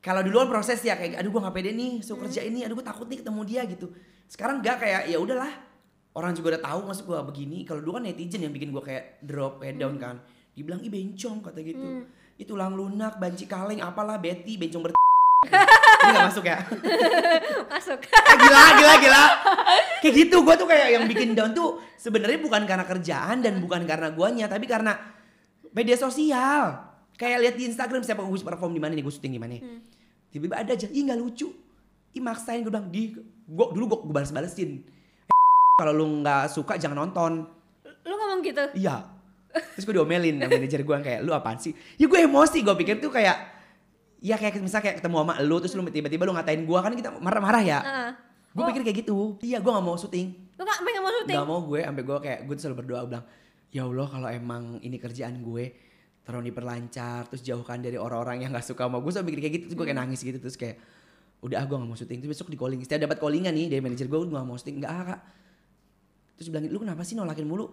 kalau 0.00 0.20
dulu 0.20 0.36
kan 0.40 0.48
proses 0.50 0.78
ya 0.80 0.94
kayak 0.94 1.16
aduh 1.16 1.30
gue 1.30 1.40
nggak 1.40 1.54
pede 1.54 1.70
nih 1.70 1.92
Hmm. 1.94 2.02
so 2.02 2.16
kerja 2.16 2.40
ini 2.40 2.58
aduh 2.60 2.74
gue 2.74 2.82
takut 2.82 3.06
nih 3.06 3.22
ketemu 3.22 3.40
dia 3.44 3.62
gitu 3.64 3.86
sekarang 4.26 4.58
nggak 4.58 4.76
kayak 4.76 5.02
ya 5.06 5.16
udahlah 5.16 5.52
orang 6.12 6.34
juga 6.34 6.58
udah 6.58 6.62
tahu 6.64 6.80
maksud 6.84 7.04
gue 7.04 7.18
begini 7.24 7.58
kalau 7.62 7.78
dulu 7.78 7.92
kan 7.94 8.04
netizen 8.04 8.40
yang 8.40 8.50
bikin 8.50 8.68
gue 8.68 8.82
kayak 8.82 9.22
drop 9.22 9.58
kayak 9.58 9.76
Hmm. 9.76 9.82
down 9.84 9.96
kan 9.96 10.16
dibilang 10.52 10.82
ih 10.82 10.90
bencong 10.90 11.38
kata 11.40 11.62
gitu 11.62 12.02
itu 12.34 12.42
tulang 12.44 12.72
lunak 12.72 13.14
banci 13.16 13.46
kaleng 13.46 13.78
apalah 13.78 14.18
Betty 14.18 14.56
bencong 14.56 14.82
ber 14.82 14.90
gak 16.14 16.26
masuk 16.32 16.44
ya? 16.46 16.58
Masuk. 17.72 18.00
Eh, 18.04 18.36
gila 18.40 18.62
gila 18.80 18.94
gila. 19.00 19.24
Kayak 20.00 20.14
gitu 20.14 20.36
gue 20.42 20.54
tuh 20.56 20.68
kayak 20.68 20.88
yang 20.98 21.04
bikin 21.04 21.36
down 21.36 21.52
tuh 21.52 21.82
sebenarnya 22.00 22.38
bukan 22.40 22.62
karena 22.64 22.84
kerjaan 22.86 23.44
dan 23.44 23.60
bukan 23.60 23.84
karena 23.84 24.08
guanya 24.14 24.46
tapi 24.48 24.64
karena 24.64 24.96
media 25.72 25.96
sosial. 25.98 26.80
Kayak 27.18 27.38
lihat 27.42 27.54
di 27.58 27.64
Instagram 27.68 28.02
siapa 28.06 28.22
gue 28.22 28.40
perform 28.40 28.72
di 28.74 28.80
mana 28.80 28.94
nih 28.94 29.02
gue 29.02 29.12
syuting 29.12 29.34
di 29.34 29.42
mana 29.42 29.58
tiba-tiba 30.28 30.60
ada 30.60 30.72
aja 30.76 30.86
ih 30.88 31.02
nggak 31.02 31.18
lucu. 31.18 31.48
Ih 32.14 32.22
maksain 32.22 32.62
gue 32.62 32.72
bilang 32.72 32.88
di 32.88 33.16
gue 33.48 33.66
dulu 33.74 33.84
gue 34.06 34.14
balas 34.14 34.30
balesin 34.30 34.84
kalau 35.78 35.94
lu 35.94 36.22
nggak 36.22 36.50
suka 36.50 36.74
jangan 36.78 37.06
nonton. 37.06 37.46
Lu 38.06 38.14
ngomong 38.14 38.40
gitu. 38.42 38.64
iya. 38.78 39.06
Terus 39.48 39.84
gue 39.88 39.94
diomelin 39.96 40.38
sama 40.38 40.54
manajer 40.54 40.80
gue 40.84 40.96
kayak 41.02 41.20
lu 41.24 41.32
apaan 41.34 41.58
sih? 41.58 41.72
Ya 41.96 42.06
gue 42.06 42.18
emosi 42.18 42.62
gue 42.62 42.74
pikir 42.78 43.02
tuh 43.02 43.10
kayak 43.10 43.57
ya 44.18 44.34
kayak 44.34 44.58
misalnya 44.58 44.84
kayak 44.90 44.96
ketemu 45.02 45.16
sama 45.22 45.34
lu 45.42 45.56
terus 45.62 45.72
lu 45.78 45.82
tiba-tiba 45.86 46.22
lu 46.26 46.34
ngatain 46.34 46.62
gue 46.66 46.78
kan 46.78 46.92
kita 46.94 47.10
marah-marah 47.22 47.62
ya 47.62 47.78
Heeh. 47.80 48.10
gue 48.54 48.64
pikir 48.74 48.82
kayak 48.86 48.98
gitu 49.06 49.38
iya 49.46 49.62
gue 49.62 49.70
nggak 49.70 49.86
mau 49.86 49.94
syuting 49.94 50.48
Lu 50.58 50.66
gak, 50.66 50.78
gak 50.82 51.02
mau 51.02 51.12
syuting? 51.14 51.38
Gak 51.38 51.46
mau 51.46 51.60
gue, 51.62 51.80
sampai 51.86 52.02
gue 52.02 52.18
kayak 52.18 52.38
gue 52.50 52.54
tuh 52.58 52.62
selalu 52.66 52.78
berdoa 52.82 53.00
bilang, 53.06 53.24
ya 53.70 53.82
Allah 53.86 54.06
kalau 54.10 54.28
emang 54.28 54.62
ini 54.82 54.98
kerjaan 54.98 55.38
gue, 55.38 55.64
tolong 56.26 56.42
diperlancar, 56.42 57.30
terus 57.30 57.46
jauhkan 57.46 57.78
dari 57.78 57.94
orang-orang 57.94 58.42
yang 58.42 58.50
gak 58.50 58.66
suka 58.66 58.90
sama 58.90 58.98
gue. 58.98 59.12
Sampai 59.14 59.30
mikir 59.30 59.42
kayak 59.46 59.54
gitu, 59.54 59.64
terus 59.70 59.76
gue 59.78 59.86
kayak 59.86 59.98
nangis 60.02 60.20
gitu, 60.26 60.38
terus 60.42 60.58
kayak 60.58 60.82
udah 61.46 61.62
ah 61.62 61.64
gue 61.70 61.76
gak 61.78 61.86
mau 61.86 61.94
syuting. 61.94 62.18
Terus 62.26 62.30
besok 62.34 62.50
di 62.50 62.58
calling, 62.58 62.82
setiap 62.82 63.06
dapat 63.06 63.22
callingan 63.22 63.54
nih 63.54 63.66
dari 63.70 63.78
manajer 63.78 64.10
gue, 64.10 64.18
gue 64.18 64.34
gak 64.34 64.48
mau 64.50 64.58
syuting, 64.58 64.76
enggak 64.82 64.92
ah 64.92 65.02
kak. 65.14 65.20
Terus 66.42 66.48
bilang, 66.50 66.64
lu 66.66 66.78
kenapa 66.82 67.02
sih 67.06 67.14
nolakin 67.14 67.46
mulu? 67.46 67.66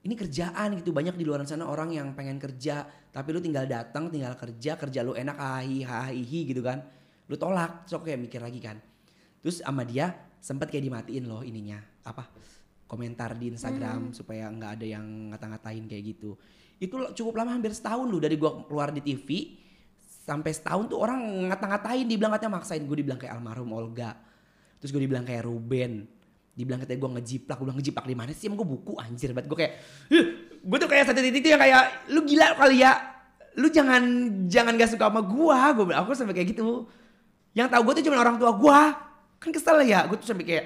Ini 0.00 0.16
kerjaan 0.16 0.80
gitu, 0.80 0.96
banyak 0.96 1.12
di 1.12 1.28
luar 1.28 1.44
sana 1.44 1.68
orang 1.68 1.92
yang 1.92 2.16
pengen 2.16 2.40
kerja, 2.40 2.88
tapi 3.12 3.36
lu 3.36 3.40
tinggal 3.44 3.68
datang, 3.68 4.08
tinggal 4.08 4.32
kerja, 4.32 4.80
kerja 4.80 5.04
lu 5.04 5.12
enak, 5.12 5.36
hahi, 5.36 5.84
hahi 5.84 6.40
gitu 6.48 6.64
kan. 6.64 6.80
Lu 7.28 7.36
tolak, 7.36 7.84
aku 7.84 8.08
kayak 8.08 8.20
mikir 8.24 8.40
lagi 8.40 8.60
kan. 8.64 8.80
Terus 9.44 9.60
sama 9.60 9.84
dia 9.84 10.12
sempat 10.40 10.72
kayak 10.72 10.88
dimatiin 10.88 11.24
loh 11.28 11.44
ininya 11.44 11.76
apa 12.04 12.32
komentar 12.88 13.36
di 13.36 13.52
Instagram 13.52 14.10
supaya 14.16 14.48
nggak 14.48 14.80
ada 14.80 14.86
yang 14.88 15.04
ngata-ngatain 15.30 15.84
kayak 15.84 16.16
gitu. 16.16 16.34
Itu 16.80 17.12
cukup 17.12 17.44
lama 17.44 17.54
hampir 17.54 17.76
setahun 17.76 18.08
loh 18.08 18.18
dari 18.18 18.40
gua 18.40 18.64
keluar 18.64 18.88
di 18.90 19.04
TV 19.04 19.60
sampai 20.24 20.50
setahun 20.50 20.90
tuh 20.90 20.98
orang 21.00 21.50
ngata-ngatain 21.50 22.06
dibilang 22.08 22.32
katanya 22.34 22.60
maksain 22.60 22.84
gue 22.84 22.96
dibilang 22.98 23.18
kayak 23.20 23.34
almarhum 23.36 23.70
Olga. 23.72 24.14
Terus 24.78 24.90
gue 24.94 25.02
dibilang 25.02 25.26
kayak 25.26 25.42
Ruben. 25.44 26.06
Dibilang 26.50 26.82
katanya 26.82 27.00
gue 27.00 27.10
ngejiplak, 27.16 27.56
gue 27.56 27.64
bilang 27.64 27.78
ngejiplak 27.78 28.04
di 28.04 28.16
mana 28.18 28.30
sih? 28.34 28.50
Emang 28.50 28.58
gue 28.60 28.68
buku 28.68 28.92
anjir 28.98 29.30
banget. 29.32 29.48
Gue 29.48 29.58
kayak, 29.58 29.72
gue 30.60 30.78
tuh 30.82 30.88
kayak 30.90 31.04
satu 31.08 31.20
titik 31.22 31.40
itu 31.40 31.48
yang 31.54 31.62
kayak, 31.62 32.10
lu 32.10 32.20
gila 32.26 32.58
kali 32.58 32.82
ya. 32.82 32.92
Lu 33.58 33.66
jangan 33.70 34.02
jangan 34.46 34.72
gak 34.78 34.90
suka 34.94 35.10
sama 35.10 35.22
gua. 35.26 35.74
Gue 35.74 35.90
bilang, 35.90 36.06
aku 36.06 36.14
sampai 36.14 36.34
kayak 36.36 36.54
gitu. 36.54 36.86
Yang 37.54 37.68
tahu 37.74 37.82
gue 37.86 37.94
tuh 37.98 38.04
cuma 38.10 38.16
orang 38.22 38.36
tua 38.38 38.52
gua. 38.54 38.94
Kan 39.42 39.50
kesel 39.50 39.82
ya. 39.86 40.06
Gue 40.06 40.16
tuh 40.20 40.28
sampai 40.30 40.46
kayak, 40.46 40.64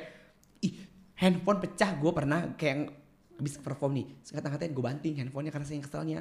ih 0.65 0.73
handphone 1.17 1.63
pecah 1.63 1.95
gue 1.97 2.11
pernah 2.13 2.53
kayak 2.59 2.91
habis 3.39 3.55
perform 3.61 3.93
nih. 4.03 4.07
Kata-katain 4.35 4.73
gue 4.73 4.85
banting 4.85 5.15
handphonenya 5.21 5.53
karena 5.55 5.67
saya 5.67 5.81
keselnya. 5.81 6.21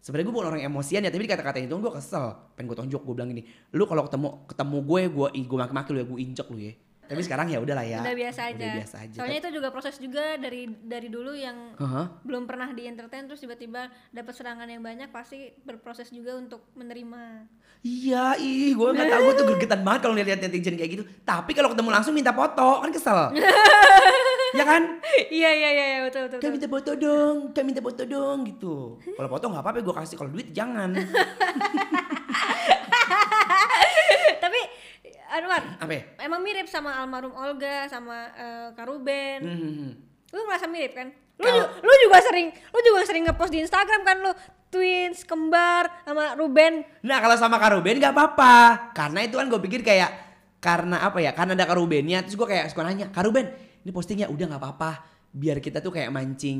Sebenarnya 0.00 0.26
gue 0.30 0.34
bukan 0.38 0.48
orang 0.54 0.62
emosian 0.62 1.02
ya, 1.02 1.10
tapi 1.10 1.26
kata-katain 1.26 1.66
itu 1.66 1.74
gue 1.74 1.92
kesel. 1.92 2.38
Pengen 2.54 2.70
gue 2.70 2.78
tonjok, 2.78 3.02
gue 3.02 3.14
bilang 3.18 3.30
gini, 3.34 3.42
lu 3.74 3.90
kalau 3.90 4.06
ketemu 4.06 4.46
ketemu 4.46 4.76
gue, 4.86 5.02
gue 5.10 5.26
gue 5.42 5.58
maki-maki 5.58 5.90
lu 5.90 5.98
ya, 5.98 6.06
gue 6.06 6.18
injek 6.22 6.46
lu 6.46 6.58
ya. 6.62 6.72
Tapi 7.06 7.22
sekarang 7.22 7.46
ya 7.48 7.58
udahlah 7.62 7.86
ya. 7.86 8.02
Udah 8.02 8.16
biasa 8.18 8.40
aja. 8.50 8.58
Udah 8.58 8.76
biasa 8.82 8.96
aja. 9.06 9.16
Soalnya 9.22 9.38
itu 9.46 9.50
juga 9.54 9.68
proses 9.70 9.94
juga 10.02 10.34
dari 10.36 10.66
dari 10.82 11.08
dulu 11.08 11.32
yang 11.32 11.78
Hah? 11.78 12.18
belum 12.26 12.50
pernah 12.50 12.74
di 12.74 12.90
entertain 12.90 13.30
terus 13.30 13.40
tiba-tiba 13.42 13.86
dapat 14.10 14.34
serangan 14.34 14.66
yang 14.66 14.82
banyak 14.82 15.08
pasti 15.14 15.54
berproses 15.62 16.10
juga 16.10 16.34
untuk 16.34 16.66
menerima. 16.74 17.46
Iya, 17.86 18.34
ih, 18.42 18.74
gue 18.74 18.88
nggak 18.90 19.06
tahu 19.06 19.22
gue 19.22 19.34
tuh 19.38 19.46
gregetan 19.46 19.86
banget 19.86 20.00
kalau 20.02 20.14
lihat 20.18 20.42
netizen 20.42 20.74
kayak 20.74 20.90
gitu. 20.98 21.04
Tapi 21.22 21.54
kalau 21.54 21.70
ketemu 21.70 21.94
langsung 21.94 22.18
minta 22.18 22.34
foto, 22.34 22.82
kan 22.82 22.90
kesel. 22.90 23.30
ya 24.58 24.64
kan? 24.66 24.82
iya 25.30 25.50
iya 25.54 25.70
iya 25.70 25.84
iya, 25.86 25.98
betul 26.02 26.26
betul. 26.26 26.38
Betul. 26.42 26.50
minta 26.58 26.66
foto 26.66 26.90
dong, 26.98 27.36
minta 27.62 27.82
foto 27.84 28.02
dong 28.02 28.38
gitu. 28.48 28.98
Kalau 28.98 29.28
foto 29.30 29.44
nggak 29.54 29.62
apa-apa, 29.62 29.78
gue 29.86 29.94
kasih. 30.02 30.16
Kalau 30.18 30.30
duit 30.34 30.50
jangan. 30.50 30.90
Tapi 34.42 34.60
Anwar, 35.36 35.62
Apa? 35.80 35.92
ya? 35.92 36.02
emang 36.24 36.40
mirip 36.40 36.66
sama 36.66 36.96
almarhum 36.96 37.36
Olga 37.36 37.84
sama 37.92 38.32
eh, 38.32 38.68
Karuben. 38.72 39.40
Hmm, 39.44 39.58
hmm, 39.60 39.72
hmm. 39.76 39.92
Lu 40.32 40.40
merasa 40.48 40.64
mirip 40.64 40.96
kan? 40.96 41.08
Lu, 41.36 41.52
lu 41.84 41.92
juga 42.08 42.18
sering 42.24 42.48
lu 42.48 42.78
juga 42.80 43.04
sering 43.04 43.28
ngepost 43.28 43.52
di 43.52 43.60
Instagram 43.60 44.00
kan 44.08 44.16
lu 44.24 44.32
twins, 44.72 45.22
kembar 45.22 45.88
sama 46.04 46.34
Ruben. 46.34 46.82
Nah 47.04 47.18
kalau 47.22 47.36
sama 47.38 47.56
Karuben 47.56 47.96
nggak 48.00 48.12
apa-apa, 48.12 48.56
karena 48.92 49.20
itu 49.24 49.36
kan 49.38 49.46
gue 49.48 49.60
pikir 49.62 49.80
kayak 49.84 50.10
karena 50.58 51.06
apa 51.06 51.18
ya? 51.22 51.30
Karena 51.36 51.54
ada 51.54 51.66
Karubennya, 51.68 52.24
terus 52.26 52.34
gue 52.34 52.48
kayak 52.48 52.72
suka 52.72 52.82
nanya, 52.82 53.12
Karuben, 53.12 53.46
ini 53.86 53.90
postingnya 53.94 54.26
udah 54.26 54.44
nggak 54.50 54.62
apa-apa, 54.62 54.90
biar 55.36 55.60
kita 55.60 55.78
tuh 55.78 55.92
kayak 55.92 56.08
mancing 56.08 56.56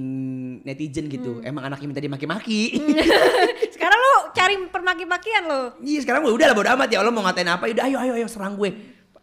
netizen 0.61 1.09
gitu. 1.09 1.41
Emang 1.41 1.65
anaknya 1.65 1.89
minta 1.89 2.03
dimaki-maki. 2.05 2.77
Sekarang 3.75 3.97
lu 3.97 4.15
cari 4.31 4.55
permaki-makian 4.69 5.43
lo. 5.47 5.63
Iya 5.81 6.05
sekarang 6.05 6.21
gue 6.23 6.35
udah 6.35 6.47
lah 6.53 6.55
bodo 6.55 6.69
amat 6.71 6.89
ya 6.89 7.01
Allah 7.01 7.09
mau 7.09 7.25
ngatain 7.25 7.49
apa 7.49 7.65
udah 7.67 7.85
ayo 7.89 7.97
ayo 7.99 8.13
ayo 8.15 8.27
serang 8.29 8.55
gue. 8.55 8.69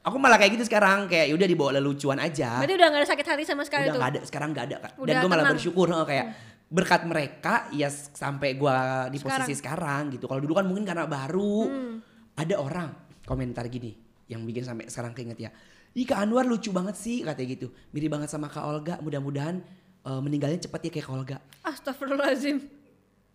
Aku 0.04 0.18
malah 0.18 0.36
kayak 0.36 0.58
gitu 0.58 0.66
sekarang 0.68 1.06
kayak 1.06 1.32
yaudah 1.32 1.46
dibawa 1.46 1.70
lelucuan 1.78 2.18
aja. 2.18 2.60
Berarti 2.60 2.76
udah 2.76 2.88
gak 2.90 3.00
ada 3.00 3.08
sakit 3.08 3.26
hati 3.30 3.44
sama 3.46 3.64
sekali 3.64 3.88
udah 3.88 3.94
tuh. 3.94 4.00
nggak 4.00 4.12
ada 4.12 4.20
sekarang 4.26 4.50
nggak 4.52 4.66
ada 4.66 4.78
Kak. 4.80 4.92
dan 4.92 5.00
Udah 5.00 5.14
gue 5.16 5.30
malah 5.30 5.44
tenang. 5.46 5.54
bersyukur 5.56 5.88
heeh, 5.88 6.06
kayak 6.06 6.26
berkat 6.68 7.02
mereka 7.06 7.54
ya 7.70 7.88
sampai 7.94 8.58
gua 8.58 8.76
di 9.08 9.22
posisi 9.22 9.54
sekarang, 9.54 10.10
gitu 10.10 10.26
kalau 10.26 10.42
dulu 10.42 10.58
kan 10.58 10.66
mungkin 10.66 10.84
karena 10.84 11.06
baru 11.06 11.70
Hmm. 11.70 11.96
ada 12.34 12.56
orang 12.58 12.90
komentar 13.24 13.70
gini 13.70 13.94
yang 14.26 14.42
bikin 14.42 14.66
sampai 14.66 14.90
sekarang 14.90 15.14
keinget 15.14 15.38
ya 15.40 15.50
Ih 15.94 16.10
Kak 16.10 16.26
Anwar 16.26 16.50
lucu 16.50 16.74
banget 16.74 16.98
sih 16.98 17.22
katanya 17.22 17.48
gitu. 17.54 17.68
Mirip 17.94 18.10
banget 18.10 18.30
sama 18.34 18.50
Kak 18.50 18.66
Olga 18.66 18.98
mudah-mudahan 18.98 19.62
eh, 20.04 20.22
meninggalnya 20.26 20.58
cepat 20.58 20.90
ya 20.90 20.92
kayak 20.92 21.06
Kak 21.06 21.14
Olga. 21.14 21.38
Astagfirullahaladzim. 21.62 22.58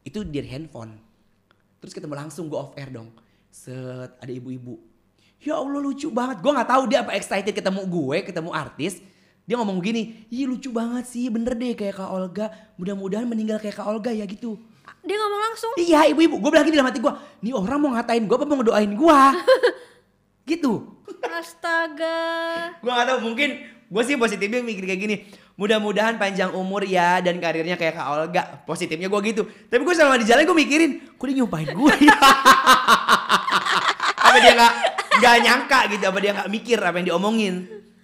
itu 0.02 0.24
dari 0.24 0.48
handphone. 0.48 0.96
Terus 1.78 1.92
ketemu 1.92 2.16
langsung 2.16 2.48
gue 2.48 2.58
off 2.58 2.74
air 2.74 2.88
dong. 2.90 3.12
Set 3.52 4.10
ada 4.18 4.32
ibu-ibu. 4.32 4.80
Ya 5.38 5.54
Allah 5.54 5.78
lucu 5.78 6.10
banget. 6.10 6.42
Gue 6.42 6.50
nggak 6.50 6.70
tahu 6.70 6.82
dia 6.90 7.04
apa 7.06 7.14
excited 7.14 7.52
ketemu 7.54 7.86
gue 7.86 8.16
ketemu 8.26 8.50
artis. 8.50 8.98
Dia 9.46 9.56
ngomong 9.60 9.78
gini 9.80 10.26
ih 10.28 10.44
lucu 10.48 10.72
banget 10.74 11.08
sih 11.08 11.30
bener 11.30 11.54
deh 11.54 11.78
kayak 11.78 12.02
Kak 12.02 12.10
Olga. 12.10 12.46
Mudah-mudahan 12.80 13.28
meninggal 13.28 13.62
kayak 13.62 13.78
Kak 13.78 13.86
Olga 13.86 14.10
ya 14.10 14.26
gitu. 14.26 14.58
Dia 15.06 15.14
ngomong 15.14 15.40
langsung. 15.46 15.72
iya 15.78 16.08
ibu-ibu. 16.10 16.42
Gue 16.42 16.50
bilang 16.50 16.66
gini 16.66 16.74
dalam 16.80 16.90
hati 16.90 16.98
gue 16.98 17.12
nih 17.44 17.54
orang 17.54 17.78
mau 17.78 17.90
ngatain 17.94 18.24
gue 18.26 18.36
apa 18.36 18.46
mau 18.48 18.56
ngedoain 18.58 18.92
gue 18.98 19.20
gitu 20.50 20.97
Astaga. 21.38 22.18
gue 22.82 22.90
gak 22.90 23.06
tahu 23.08 23.18
mungkin 23.22 23.48
gue 23.88 24.02
sih 24.04 24.16
positifnya 24.18 24.60
mikir 24.60 24.84
kayak 24.84 25.00
gini. 25.00 25.16
Mudah-mudahan 25.58 26.22
panjang 26.22 26.54
umur 26.54 26.86
ya 26.86 27.18
dan 27.18 27.42
karirnya 27.42 27.74
kayak 27.74 27.98
Kak 27.98 28.06
Olga. 28.06 28.42
Positifnya 28.62 29.10
gue 29.10 29.20
gitu. 29.26 29.42
Tapi 29.42 29.82
gue 29.82 29.94
selama 29.94 30.20
di 30.20 30.26
jalan 30.28 30.46
gue 30.46 30.54
mikirin 30.54 30.90
kok 31.18 31.26
dia 31.26 31.36
nyumpahin 31.42 31.74
gue 31.74 31.94
ya? 32.06 32.14
Apa 34.28 34.38
dia 34.38 34.52
nggak 34.54 34.74
nggak 35.18 35.36
nyangka 35.42 35.78
gitu? 35.90 36.04
Apa 36.06 36.18
dia 36.22 36.32
nggak 36.36 36.50
mikir 36.52 36.78
apa 36.78 36.96
yang 37.00 37.06
diomongin? 37.14 37.54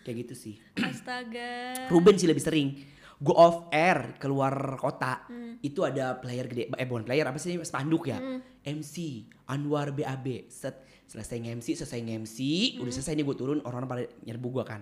Kayak 0.03 0.17
gitu 0.27 0.35
sih. 0.35 0.55
Astaga. 0.81 1.87
Ruben 1.93 2.19
sih 2.19 2.27
lebih 2.27 2.43
sering. 2.43 2.75
Go 3.23 3.37
off 3.37 3.71
air 3.71 4.19
keluar 4.19 4.75
kota. 4.81 5.29
Itu 5.63 5.87
ada 5.87 6.19
player 6.19 6.51
gede. 6.51 6.75
Eh 6.75 6.89
bukan 6.89 7.07
player 7.07 7.29
apa 7.29 7.39
sih? 7.39 7.55
Spanduk 7.63 8.11
ya. 8.11 8.19
MC 8.65 9.29
Anwar 9.47 9.93
BAB 9.93 10.49
set 10.49 10.94
selesai 11.07 11.37
nge-MC 11.39 11.67
selesai 11.77 12.01
nge-MC 12.01 12.37
udah 12.79 12.93
selesai 12.93 13.13
nih 13.13 13.23
gue 13.23 13.35
turun 13.35 13.59
orang-orang 13.61 13.89
pada 13.89 14.03
nyerbu 14.23 14.49
gue 14.53 14.65
kan. 14.65 14.81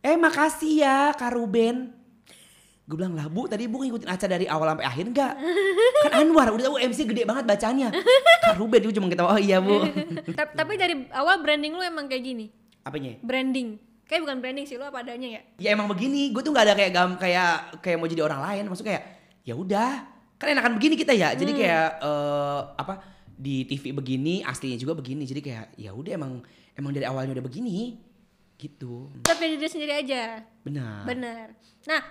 Eh 0.00 0.14
makasih 0.14 0.72
ya 0.78 0.96
Kak 1.12 1.32
Ruben. 1.32 1.92
Gue 2.84 2.96
bilang 2.96 3.14
lah 3.14 3.26
bu 3.26 3.46
tadi 3.46 3.64
bu 3.64 3.78
ngikutin 3.78 4.08
acara 4.08 4.34
dari 4.34 4.46
awal 4.46 4.66
sampai 4.68 4.82
akhir 4.82 5.04
enggak 5.06 5.32
kan 6.02 6.12
Anwar 6.16 6.50
udah 6.50 6.64
tahu 6.66 6.76
MC 6.80 7.06
gede 7.06 7.22
banget 7.22 7.46
bacanya 7.46 7.94
Kak 8.42 8.58
Ruben 8.58 8.82
gue 8.82 8.90
cuma 8.90 9.06
ketawa 9.06 9.30
oh 9.30 9.40
iya 9.40 9.62
bu. 9.62 9.78
Ta- 10.34 10.50
Tapi 10.50 10.74
dari 10.74 11.06
awal 11.10 11.38
branding 11.38 11.70
lu 11.70 11.80
emang 11.80 12.06
kayak 12.06 12.24
gini. 12.24 12.50
apanya? 12.80 13.14
Branding. 13.22 13.78
Kayak 14.04 14.26
bukan 14.26 14.36
branding 14.40 14.66
sih 14.66 14.74
lu 14.74 14.82
apa 14.82 15.06
adanya 15.06 15.28
ya. 15.30 15.40
ya 15.56 15.68
emang 15.70 15.86
begini. 15.86 16.34
Gue 16.34 16.42
tuh 16.42 16.50
nggak 16.50 16.66
ada 16.66 16.74
kayak 16.74 16.90
gam 16.90 17.10
kayak 17.14 17.78
kayak 17.78 17.94
mau 17.94 18.10
jadi 18.10 18.26
orang 18.26 18.40
lain. 18.42 18.64
Maksud 18.66 18.82
kayak 18.82 19.02
ya 19.46 19.54
udah 19.54 19.90
kan 20.34 20.50
enakan 20.50 20.74
begini 20.74 20.98
kita 20.98 21.14
ya. 21.14 21.30
Jadi 21.30 21.52
kayak 21.54 22.02
eh, 22.02 22.60
apa 22.74 22.94
di 23.40 23.64
TV 23.64 23.90
begini 23.90 24.44
aslinya 24.44 24.76
juga 24.76 24.92
begini 24.92 25.24
jadi 25.24 25.40
kayak 25.40 25.66
ya 25.74 25.90
udah 25.90 26.12
emang 26.12 26.44
emang 26.74 26.92
dari 26.92 27.02
awalnya 27.02 27.32
udah 27.32 27.42
begini 27.42 27.96
gitu 28.54 29.08
jadi 29.24 29.56
diri 29.56 29.64
sendiri 29.66 29.92
aja. 29.96 30.44
benar 30.60 31.08
Bener. 31.08 31.56
Nah, 31.82 32.04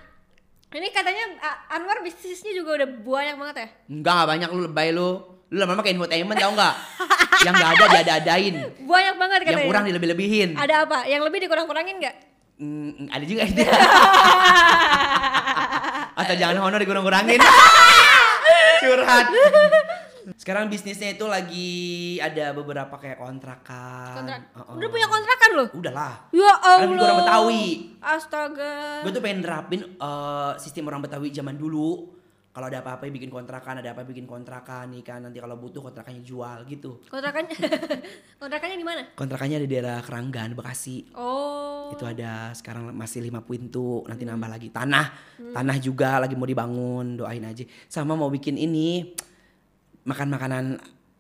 ini 0.71 0.89
katanya 0.89 1.37
Anwar 1.69 2.01
bisnisnya 2.01 2.49
juga 2.51 2.73
udah 2.75 2.89
banyak 2.89 3.35
banget 3.37 3.55
ya. 3.55 3.67
enggak 3.87 4.13
nggak 4.15 4.27
banyak 4.27 4.49
lu 4.49 4.61
lebay 4.65 4.89
lu 4.89 5.09
lu 5.47 5.57
lama-lama 5.57 5.81
kayak 5.81 5.95
infotainment 5.95 6.33
tau 6.35 6.49
nggak 6.51 6.73
yang 7.45 7.53
nggak 7.53 7.71
ada 7.71 7.85
diada-adain 7.87 8.53
Banyak 8.81 9.15
banget 9.15 9.39
katanya. 9.39 9.53
yang 9.55 9.69
kurang 9.69 9.85
dilebih-lebihin 9.85 10.49
Ada 10.53 10.75
apa? 10.83 11.05
Yang 11.05 11.21
lebih 11.23 11.39
dikurang-kurangin 11.45 11.95
nggak? 11.97 12.15
Hmm, 12.57 13.07
ada 13.07 13.23
juga 13.23 13.45
itu 13.45 13.61
atau 16.19 16.33
jangan 16.35 16.57
honor 16.59 16.79
dikurang-kurangin 16.81 17.39
curhat 18.81 19.25
sekarang 20.49 20.65
bisnisnya 20.65 21.13
itu 21.13 21.29
lagi 21.29 21.69
ada 22.17 22.57
beberapa 22.57 22.97
kayak 22.97 23.21
kontrakan 23.21 24.17
Kontrak. 24.17 24.41
Oh, 24.57 24.65
oh. 24.65 24.81
Udah 24.81 24.89
punya 24.89 25.05
kontrakan 25.05 25.49
loh? 25.53 25.67
udahlah 25.77 26.25
Ya 26.33 26.49
Karena 26.57 26.89
gue 26.89 26.97
orang 26.97 27.05
Allah. 27.05 27.17
Betawi 27.21 27.65
Astaga. 28.01 28.73
gue 29.05 29.12
tuh 29.13 29.21
pengen 29.21 29.45
nerapin 29.45 29.85
eh, 29.85 30.51
sistem 30.57 30.89
orang 30.89 31.05
Betawi 31.05 31.29
zaman 31.29 31.53
dulu 31.53 32.17
kalau 32.49 32.65
ada 32.65 32.81
apa-apa 32.81 33.05
bikin 33.07 33.29
kontrakan 33.29 33.77
ada 33.77 33.93
apa 33.93 34.01
bikin 34.01 34.25
kontrakan 34.25 34.89
nih 34.89 35.05
kan 35.05 35.21
nanti 35.21 35.38
kalau 35.38 35.53
butuh 35.53 35.85
kontrakannya 35.85 36.25
jual 36.25 36.65
gitu 36.65 36.97
Kontrakannya 37.05 37.53
kontrakannya 38.41 38.73
di 38.73 38.88
mana? 38.89 39.01
kontrakannya 39.13 39.62
di 39.62 39.69
daerah 39.69 40.01
Keranggan 40.01 40.57
Bekasi 40.57 41.13
Oh. 41.13 41.93
itu 41.93 42.01
ada 42.03 42.49
sekarang 42.51 42.89
masih 42.89 43.21
lima 43.21 43.45
pintu 43.45 44.01
nanti 44.05 44.25
nambah 44.25 44.49
lagi 44.49 44.73
tanah 44.73 45.05
tanah 45.53 45.77
juga 45.77 46.17
lagi 46.17 46.33
mau 46.33 46.49
dibangun 46.49 47.21
doain 47.21 47.45
aja 47.45 47.62
sama 47.85 48.17
mau 48.17 48.33
bikin 48.33 48.57
ini 48.57 49.13
makan 50.10 50.28
makanan 50.34 50.63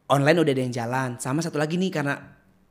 online 0.09 0.37
udah 0.41 0.53
ada 0.57 0.63
yang 0.65 0.73
jalan 0.73 1.09
sama 1.21 1.45
satu 1.45 1.61
lagi 1.61 1.77
nih 1.77 1.93
karena 1.93 2.17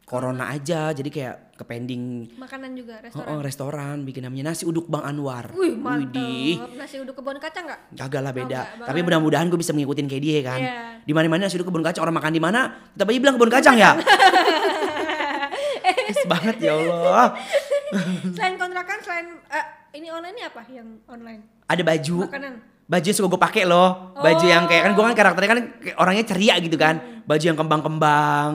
corona 0.08 0.48
aja 0.48 0.90
jadi 0.96 1.10
kayak 1.12 1.36
ke 1.60 1.64
pending 1.68 2.32
Makanan 2.40 2.72
juga 2.72 2.96
oh, 2.96 3.04
restoran. 3.04 3.28
oh, 3.28 3.40
restoran 3.44 3.96
bikin 4.08 4.24
namanya 4.24 4.50
nasi 4.50 4.64
uduk 4.64 4.88
Bang 4.88 5.04
Anwar 5.04 5.52
Wih, 5.52 5.76
Widih. 5.76 6.56
mantap. 6.64 6.80
Nasi 6.80 6.96
uduk 6.96 7.14
kebun 7.20 7.36
kacang 7.36 7.68
nggak? 7.68 7.80
Kagak 7.92 8.22
lah 8.24 8.32
beda. 8.32 8.60
enggak, 8.64 8.88
Tapi 8.88 8.98
mudah-mudahan 9.04 9.46
gue 9.52 9.58
bisa 9.60 9.76
ngikutin 9.76 10.06
kayak 10.08 10.22
dia 10.24 10.38
kan. 10.40 10.60
Iya. 10.62 10.78
Di 11.04 11.12
mana-mana 11.12 11.44
nasi 11.44 11.60
uduk 11.60 11.68
kebun 11.68 11.84
kacang 11.84 12.08
orang 12.08 12.16
makan 12.16 12.32
di 12.32 12.40
mana, 12.40 12.60
tetap 12.96 13.10
aja 13.10 13.18
bilang 13.20 13.34
kebun 13.36 13.52
kacang 13.52 13.76
ya. 13.76 13.90
Yes 16.08 16.24
banget 16.32 16.56
ya 16.62 16.72
Allah. 16.78 17.36
selain 18.32 18.54
kontrakan, 18.56 18.98
selain 19.04 19.26
eh, 19.50 19.64
ini 19.98 20.08
online 20.08 20.34
ini 20.38 20.42
apa 20.46 20.62
yang 20.72 20.88
online? 21.04 21.42
Ada 21.68 21.82
baju. 21.84 22.16
Makanan. 22.30 22.77
Baju 22.88 23.04
yang 23.04 23.16
suka 23.20 23.28
gue 23.28 23.40
pakai 23.40 23.62
loh. 23.68 24.16
Baju 24.16 24.44
yang 24.48 24.64
kayak 24.64 24.82
kan 24.88 24.92
gue 24.96 25.04
kan 25.04 25.14
karakternya 25.14 25.50
kan 25.52 25.60
orangnya 26.00 26.24
ceria 26.24 26.56
gitu 26.56 26.80
kan. 26.80 27.22
Baju 27.28 27.44
yang 27.44 27.58
kembang-kembang. 27.60 28.50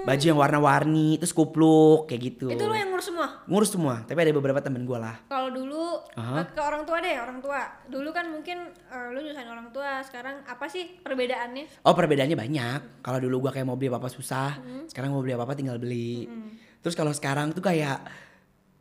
Baju 0.00 0.24
yang 0.24 0.40
warna-warni, 0.40 1.20
terus 1.20 1.36
kupluk 1.36 2.08
kayak 2.08 2.20
gitu. 2.24 2.48
Itu 2.48 2.64
lo 2.64 2.72
yang 2.72 2.88
ngurus 2.88 3.12
semua? 3.12 3.26
Ngurus 3.44 3.70
semua, 3.70 3.94
tapi 4.08 4.24
ada 4.24 4.32
beberapa 4.32 4.56
temen 4.64 4.88
gue 4.88 4.96
lah. 4.96 5.12
Kalau 5.28 5.52
dulu 5.52 6.08
eh, 6.16 6.40
ke 6.56 6.62
orang 6.64 6.88
tua 6.88 7.04
deh, 7.04 7.20
orang 7.20 7.38
tua. 7.44 7.60
Dulu 7.84 8.08
kan 8.08 8.32
mungkin 8.32 8.72
eh, 8.72 9.06
lu 9.12 9.20
nyusahin 9.20 9.44
orang 9.52 9.68
tua, 9.68 10.00
sekarang 10.00 10.40
apa 10.48 10.66
sih 10.72 10.88
perbedaannya? 11.04 11.84
Oh 11.84 11.92
perbedaannya 11.92 12.32
banyak. 12.32 13.04
Kalau 13.04 13.18
dulu 13.20 13.44
gua 13.44 13.52
kayak 13.52 13.68
mau 13.68 13.76
beli 13.76 13.92
apa-apa 13.92 14.08
susah, 14.08 14.56
sekarang 14.88 15.12
mau 15.12 15.20
beli 15.20 15.36
apa-apa 15.36 15.52
tinggal 15.52 15.76
beli. 15.76 16.24
Terus 16.80 16.96
kalau 16.96 17.12
sekarang 17.12 17.52
tuh 17.52 17.60
kayak 17.60 18.00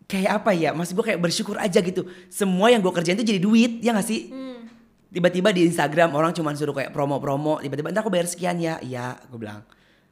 kayak 0.07 0.31
apa 0.39 0.55
ya? 0.55 0.71
Maksud 0.71 0.95
gua 0.95 1.03
kayak 1.03 1.19
bersyukur 1.19 1.59
aja 1.59 1.83
gitu. 1.83 2.07
Semua 2.31 2.71
yang 2.71 2.79
gua 2.79 2.95
kerjain 2.95 3.19
tuh 3.19 3.27
jadi 3.27 3.43
duit, 3.43 3.83
ya 3.83 3.91
gak 3.91 4.07
sih? 4.07 4.31
Hmm. 4.31 4.71
Tiba-tiba 5.09 5.49
di 5.49 5.65
Instagram 5.65 6.13
orang 6.13 6.31
cuma 6.31 6.53
suruh 6.53 6.71
kayak 6.71 6.93
promo-promo, 6.93 7.57
tiba-tiba 7.59 7.89
ntar 7.89 8.05
aku 8.05 8.13
bayar 8.13 8.29
sekian 8.29 8.57
ya. 8.57 8.77
Iya, 8.79 9.17
gue 9.25 9.39
bilang. 9.41 9.65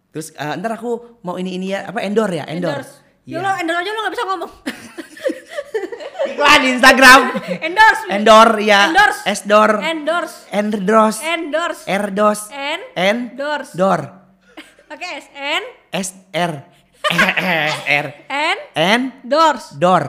Terus 0.09 0.33
eh, 0.33 0.53
ntar 0.57 0.73
aku 0.73 1.21
mau 1.21 1.37
ini 1.37 1.53
ini 1.53 1.69
ya, 1.69 1.85
apa 1.85 2.01
endorse 2.01 2.41
ya? 2.41 2.45
Endorse. 2.49 3.05
Ya 3.27 3.37
Iya. 3.37 3.43
lo 3.43 3.49
endorse 3.59 3.79
aja 3.83 3.91
lo 3.91 3.99
gak 4.01 4.13
bisa 4.15 4.25
ngomong. 4.25 4.51
Iklan 6.27 6.59
di 6.59 6.69
Instagram. 6.73 7.21
endorse. 7.61 8.03
Endor 8.09 8.49
ya. 8.59 8.81
Endorse. 8.89 9.21
Esdor. 9.25 9.71
Endorse. 9.79 10.37
Endros. 10.51 11.15
Endorse. 11.21 11.83
Erdos. 11.85 12.39
En. 12.51 12.79
Endor. 12.95 13.61
Dors. 13.75 14.07
Pakai 14.87 15.09
S. 15.19 15.27
N. 15.35 15.63
S 15.91 16.09
R 16.31 16.53
S 17.07 17.75
R 18.03 18.07
N. 18.27 18.57
N 18.75 19.01
Doors. 19.23 19.75
Dor 19.75 20.03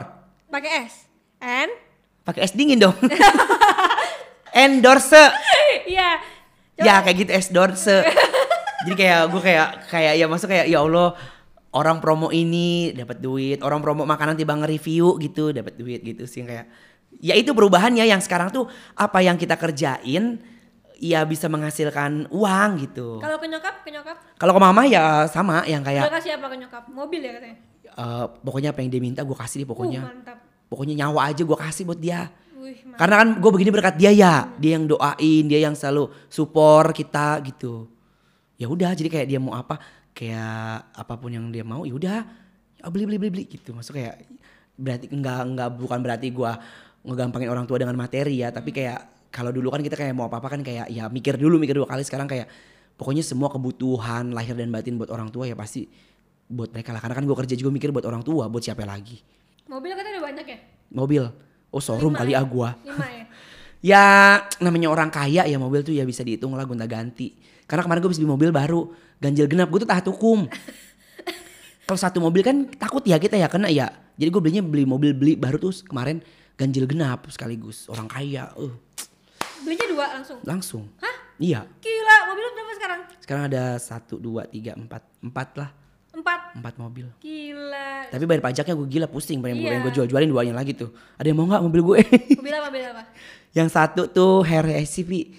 Pakai 0.49 0.87
S. 0.87 1.07
N. 1.39 1.69
pakai 2.19 2.45
S 2.45 2.53
dingin 2.53 2.77
dong 2.77 2.93
endorse 4.59 5.23
Iya. 5.85 6.09
ya 6.75 6.95
kayak 6.99 7.17
gitu 7.17 7.31
endorse 7.31 7.97
jadi 8.81 8.95
kayak 8.95 9.21
gue 9.27 9.41
kayak 9.41 9.67
kayak 9.87 10.13
ya 10.15 10.25
masuk 10.25 10.47
kayak 10.47 10.65
ya 10.65 10.79
Allah 10.79 11.15
orang 11.71 11.99
promo 11.99 12.29
ini 12.29 12.91
dapat 12.91 13.19
duit 13.19 13.59
orang 13.59 13.79
promo 13.79 14.03
makanan 14.03 14.33
tiba 14.33 14.55
nge-review 14.55 15.19
gitu 15.19 15.51
dapat 15.51 15.75
duit 15.75 15.99
gitu 16.01 16.23
sih 16.23 16.41
kayak 16.41 16.65
ya 17.17 17.33
itu 17.33 17.51
perubahannya 17.51 18.03
yang 18.03 18.17
sekarang 18.17 18.49
tuh 18.49 18.65
apa 18.93 19.19
yang 19.19 19.35
kita 19.35 19.53
kerjain 19.53 20.39
ya 20.95 21.23
bisa 21.23 21.47
menghasilkan 21.47 22.27
uang 22.29 22.69
gitu 22.81 23.17
Kalau 23.17 23.37
ke 23.37 23.45
nyokap, 23.45 23.75
ke 23.81 23.89
nyokap. 23.89 24.17
kalau 24.35 24.51
ke 24.51 24.61
mama 24.61 24.81
ya 24.83 25.23
sama 25.25 25.63
yang 25.63 25.79
kayak 25.79 26.11
kasih 26.11 26.35
apa 26.35 26.47
ke 26.47 26.57
nyokap? 26.57 26.83
Mobil 26.87 27.19
ya 27.19 27.31
katanya. 27.33 27.57
eh, 27.89 28.25
pokoknya 28.39 28.69
apa 28.71 28.79
yang 28.79 28.89
dia 28.89 29.01
minta 29.01 29.21
gue 29.21 29.33
kasih 29.33 29.63
deh 29.63 29.67
pokoknya 29.67 30.01
Uh, 30.01 30.11
mantap. 30.11 30.37
pokoknya 30.67 30.93
nyawa 30.97 31.29
aja 31.29 31.41
gue 31.41 31.57
kasih 31.57 31.83
buat 31.83 31.97
dia 31.97 32.27
Wih, 32.69 32.77
karena 33.01 33.15
kan 33.25 33.29
gue 33.41 33.49
begini 33.49 33.69
berkat 33.73 33.95
dia 33.97 34.13
ya. 34.13 34.45
Dia 34.61 34.77
yang 34.77 34.85
doain 34.85 35.43
dia 35.49 35.59
yang 35.65 35.73
selalu 35.73 36.13
support 36.29 36.93
kita 36.93 37.41
gitu. 37.41 37.89
Ya 38.61 38.69
udah 38.69 38.93
jadi 38.93 39.09
kayak 39.09 39.27
dia 39.27 39.39
mau 39.41 39.57
apa 39.57 39.81
kayak 40.13 40.93
apa 40.93 41.13
pun 41.17 41.33
yang 41.33 41.49
dia 41.49 41.65
mau 41.65 41.81
ya 41.89 41.97
udah. 41.97 42.19
Ah, 42.85 42.89
beli 42.93 43.09
beli 43.09 43.17
beli 43.17 43.31
beli 43.33 43.43
gitu. 43.49 43.73
Masuk 43.73 43.97
kayak 43.97 44.21
berarti 44.77 45.09
enggak 45.09 45.39
enggak 45.49 45.69
bukan 45.81 45.99
berarti 46.05 46.27
gue 46.29 46.51
ngegampangin 47.09 47.49
orang 47.49 47.65
tua 47.65 47.81
dengan 47.81 47.95
materi 47.97 48.43
ya 48.43 48.53
tapi 48.53 48.69
kayak 48.69 49.31
kalau 49.33 49.49
dulu 49.49 49.73
kan 49.73 49.81
kita 49.81 49.97
kayak 49.97 50.13
mau 50.13 50.29
apa 50.29 50.37
apa 50.37 50.47
kan 50.53 50.61
kayak 50.61 50.93
ya 50.93 51.09
mikir 51.09 51.41
dulu 51.41 51.57
mikir 51.57 51.73
dua 51.73 51.89
kali. 51.89 52.05
Sekarang 52.05 52.29
kayak 52.29 52.45
pokoknya 53.01 53.25
semua 53.25 53.49
kebutuhan 53.49 54.29
lahir 54.29 54.53
dan 54.53 54.69
batin 54.69 55.01
buat 55.01 55.09
orang 55.09 55.33
tua 55.33 55.49
ya 55.49 55.57
pasti 55.57 55.89
buat 56.45 56.69
mereka 56.69 56.93
lah. 56.93 57.01
Karena 57.01 57.17
kan 57.17 57.25
gue 57.25 57.37
kerja 57.45 57.55
juga 57.57 57.73
mikir 57.73 57.89
buat 57.89 58.05
orang 58.05 58.21
tua 58.21 58.45
buat 58.45 58.61
siapa 58.61 58.85
lagi? 58.85 59.17
Mobil 59.65 59.93
kan 59.93 60.05
udah 60.05 60.23
banyak 60.29 60.47
ya? 60.49 60.59
mobil 60.93 61.23
oh 61.69 61.81
showroom 61.81 62.13
Lima 62.13 62.19
kali 62.21 62.31
ya? 62.33 62.39
ah 62.41 62.45
gua 62.45 62.69
Lima 62.83 63.07
ya? 63.07 63.23
ya 63.95 64.03
namanya 64.59 64.91
orang 64.91 65.07
kaya 65.07 65.47
ya 65.47 65.57
mobil 65.57 65.81
tuh 65.81 65.95
ya 65.95 66.03
bisa 66.03 66.21
dihitung 66.21 66.51
lah 66.53 66.67
gonta 66.67 66.83
ganti 66.83 67.31
karena 67.63 67.85
kemarin 67.85 67.99
gue 68.03 68.11
bisa 68.11 68.21
beli 68.25 68.33
mobil 68.33 68.49
baru 68.51 68.81
ganjil 69.21 69.47
genap 69.47 69.71
gue 69.71 69.79
tuh 69.79 69.89
taat 69.89 70.03
hukum 70.09 70.49
kalau 71.87 71.99
satu 71.99 72.19
mobil 72.19 72.43
kan 72.43 72.67
takut 72.75 73.01
ya 73.07 73.15
kita 73.15 73.39
ya 73.39 73.47
kena 73.47 73.71
ya 73.71 73.87
jadi 74.19 74.29
gue 74.29 74.41
belinya 74.43 74.63
beli 74.65 74.83
mobil 74.83 75.15
beli 75.15 75.33
baru 75.39 75.55
tuh 75.57 75.71
kemarin 75.87 76.19
ganjil 76.59 76.83
genap 76.85 77.23
sekaligus 77.31 77.87
orang 77.87 78.11
kaya 78.11 78.51
uh, 78.59 78.73
Belinya 79.59 79.87
dua 79.91 80.05
langsung. 80.15 80.39
langsung 80.43 80.83
Hah? 80.99 81.15
iya 81.39 81.63
Gila, 81.79 82.15
mobil 82.31 82.45
berapa 82.51 82.71
sekarang? 82.75 82.99
sekarang 83.23 83.43
ada 83.47 83.63
satu 83.79 84.15
dua 84.19 84.43
tiga 84.47 84.75
empat 84.75 85.03
empat 85.23 85.47
lah 85.55 85.69
Empat. 86.09 86.39
empat 86.55 86.73
mobil 86.75 87.05
Gila. 87.19 88.09
tapi 88.09 88.23
bayar 88.23 88.41
pajaknya 88.41 88.73
gue 88.73 88.87
gila 88.89 89.07
pusing 89.07 89.39
pengen 89.39 89.61
Iya. 89.61 89.79
gue 89.79 89.91
jual 89.91 90.05
jualin 90.05 90.25
duanya 90.25 90.53
lagi 90.53 90.73
tuh 90.73 90.89
ada 91.13 91.23
yang 91.23 91.37
mau 91.37 91.45
nggak 91.45 91.61
mobil 91.61 91.81
gue 91.83 91.97
Mobil 92.39 92.51
apa? 92.51 92.67
Mobil 92.67 92.83
apa? 92.83 93.03
yang 93.51 93.67
satu 93.67 94.05
tuh 94.05 94.41
Harry 94.41 94.81
SUV 94.81 95.29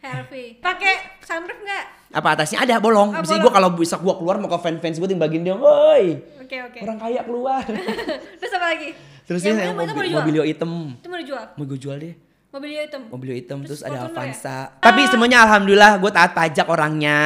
Harvey. 0.00 0.56
Pakai 0.56 1.20
sunroof 1.20 1.58
nggak? 1.58 1.84
apa 2.10 2.28
atasnya 2.32 2.58
ada 2.58 2.80
bolong. 2.80 3.12
Ah, 3.12 3.20
Bisa 3.20 3.36
gue 3.36 3.46
kalau 3.48 3.70
bisa 3.72 3.94
gua 3.96 4.16
keluar 4.16 4.34
mau 4.36 4.48
ke 4.48 4.58
fans-fans 4.58 4.96
gue 4.96 5.06
tinggal 5.06 5.28
bagiin 5.28 5.44
dia, 5.44 5.54
woi 5.54 6.18
Oke 6.40 6.56
oke. 6.58 6.78
orang 6.80 6.98
kaya 6.98 7.20
keluar. 7.20 7.62
Terus 8.40 8.52
apa 8.52 8.66
lagi? 8.66 8.90
Terus 9.22 9.40
yang, 9.44 9.60
yang 9.60 9.76
mobil, 9.76 9.94
dijual? 10.02 10.18
mobilio 10.18 10.42
hitam, 10.42 10.96
Itu 10.96 11.06
mau 11.06 11.14
dijual? 11.16 11.44
mau 11.52 11.62
gue 11.64 11.78
jual 11.78 11.96
deh. 11.96 12.14
Mobilio 12.50 12.80
hitam. 12.80 13.02
Mobilio 13.06 13.34
hitam 13.36 13.58
terus, 13.60 13.78
Terus 13.78 13.86
ada 13.86 13.98
ya? 14.00 14.08
Avanza. 14.08 14.58
Tapi 14.80 15.00
semuanya 15.06 15.38
alhamdulillah 15.44 15.92
gue 15.96 16.10
taat 16.10 16.32
pajak 16.32 16.66
orangnya. 16.66 17.18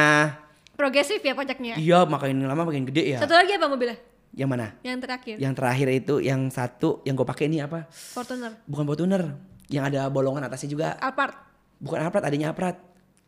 Progresif 0.75 1.19
ya 1.19 1.31
pajaknya. 1.31 1.75
Iya 1.75 2.03
makin 2.03 2.43
lama 2.43 2.63
makin 2.63 2.83
gede 2.85 3.15
ya. 3.15 3.19
Satu 3.19 3.33
lagi 3.33 3.55
apa 3.55 3.65
mobilnya? 3.65 3.95
Yang 4.31 4.49
mana? 4.49 4.67
Yang 4.81 4.97
terakhir. 5.01 5.35
Yang 5.39 5.53
terakhir 5.55 5.87
itu 5.89 6.15
yang 6.19 6.41
satu 6.47 6.99
yang 7.01 7.15
gue 7.15 7.23
pakai 7.23 7.47
ini 7.47 7.59
apa? 7.59 7.87
Fortuner. 7.87 8.59
Bukan 8.63 8.83
Fortuner, 8.83 9.23
yang 9.67 9.83
ada 9.83 10.07
bolongan 10.07 10.43
atasnya 10.43 10.67
juga. 10.67 10.87
Alphard. 10.99 11.35
Bukan 11.79 11.97
Alphard, 11.97 12.23
adanya 12.23 12.51
Alphard. 12.51 12.75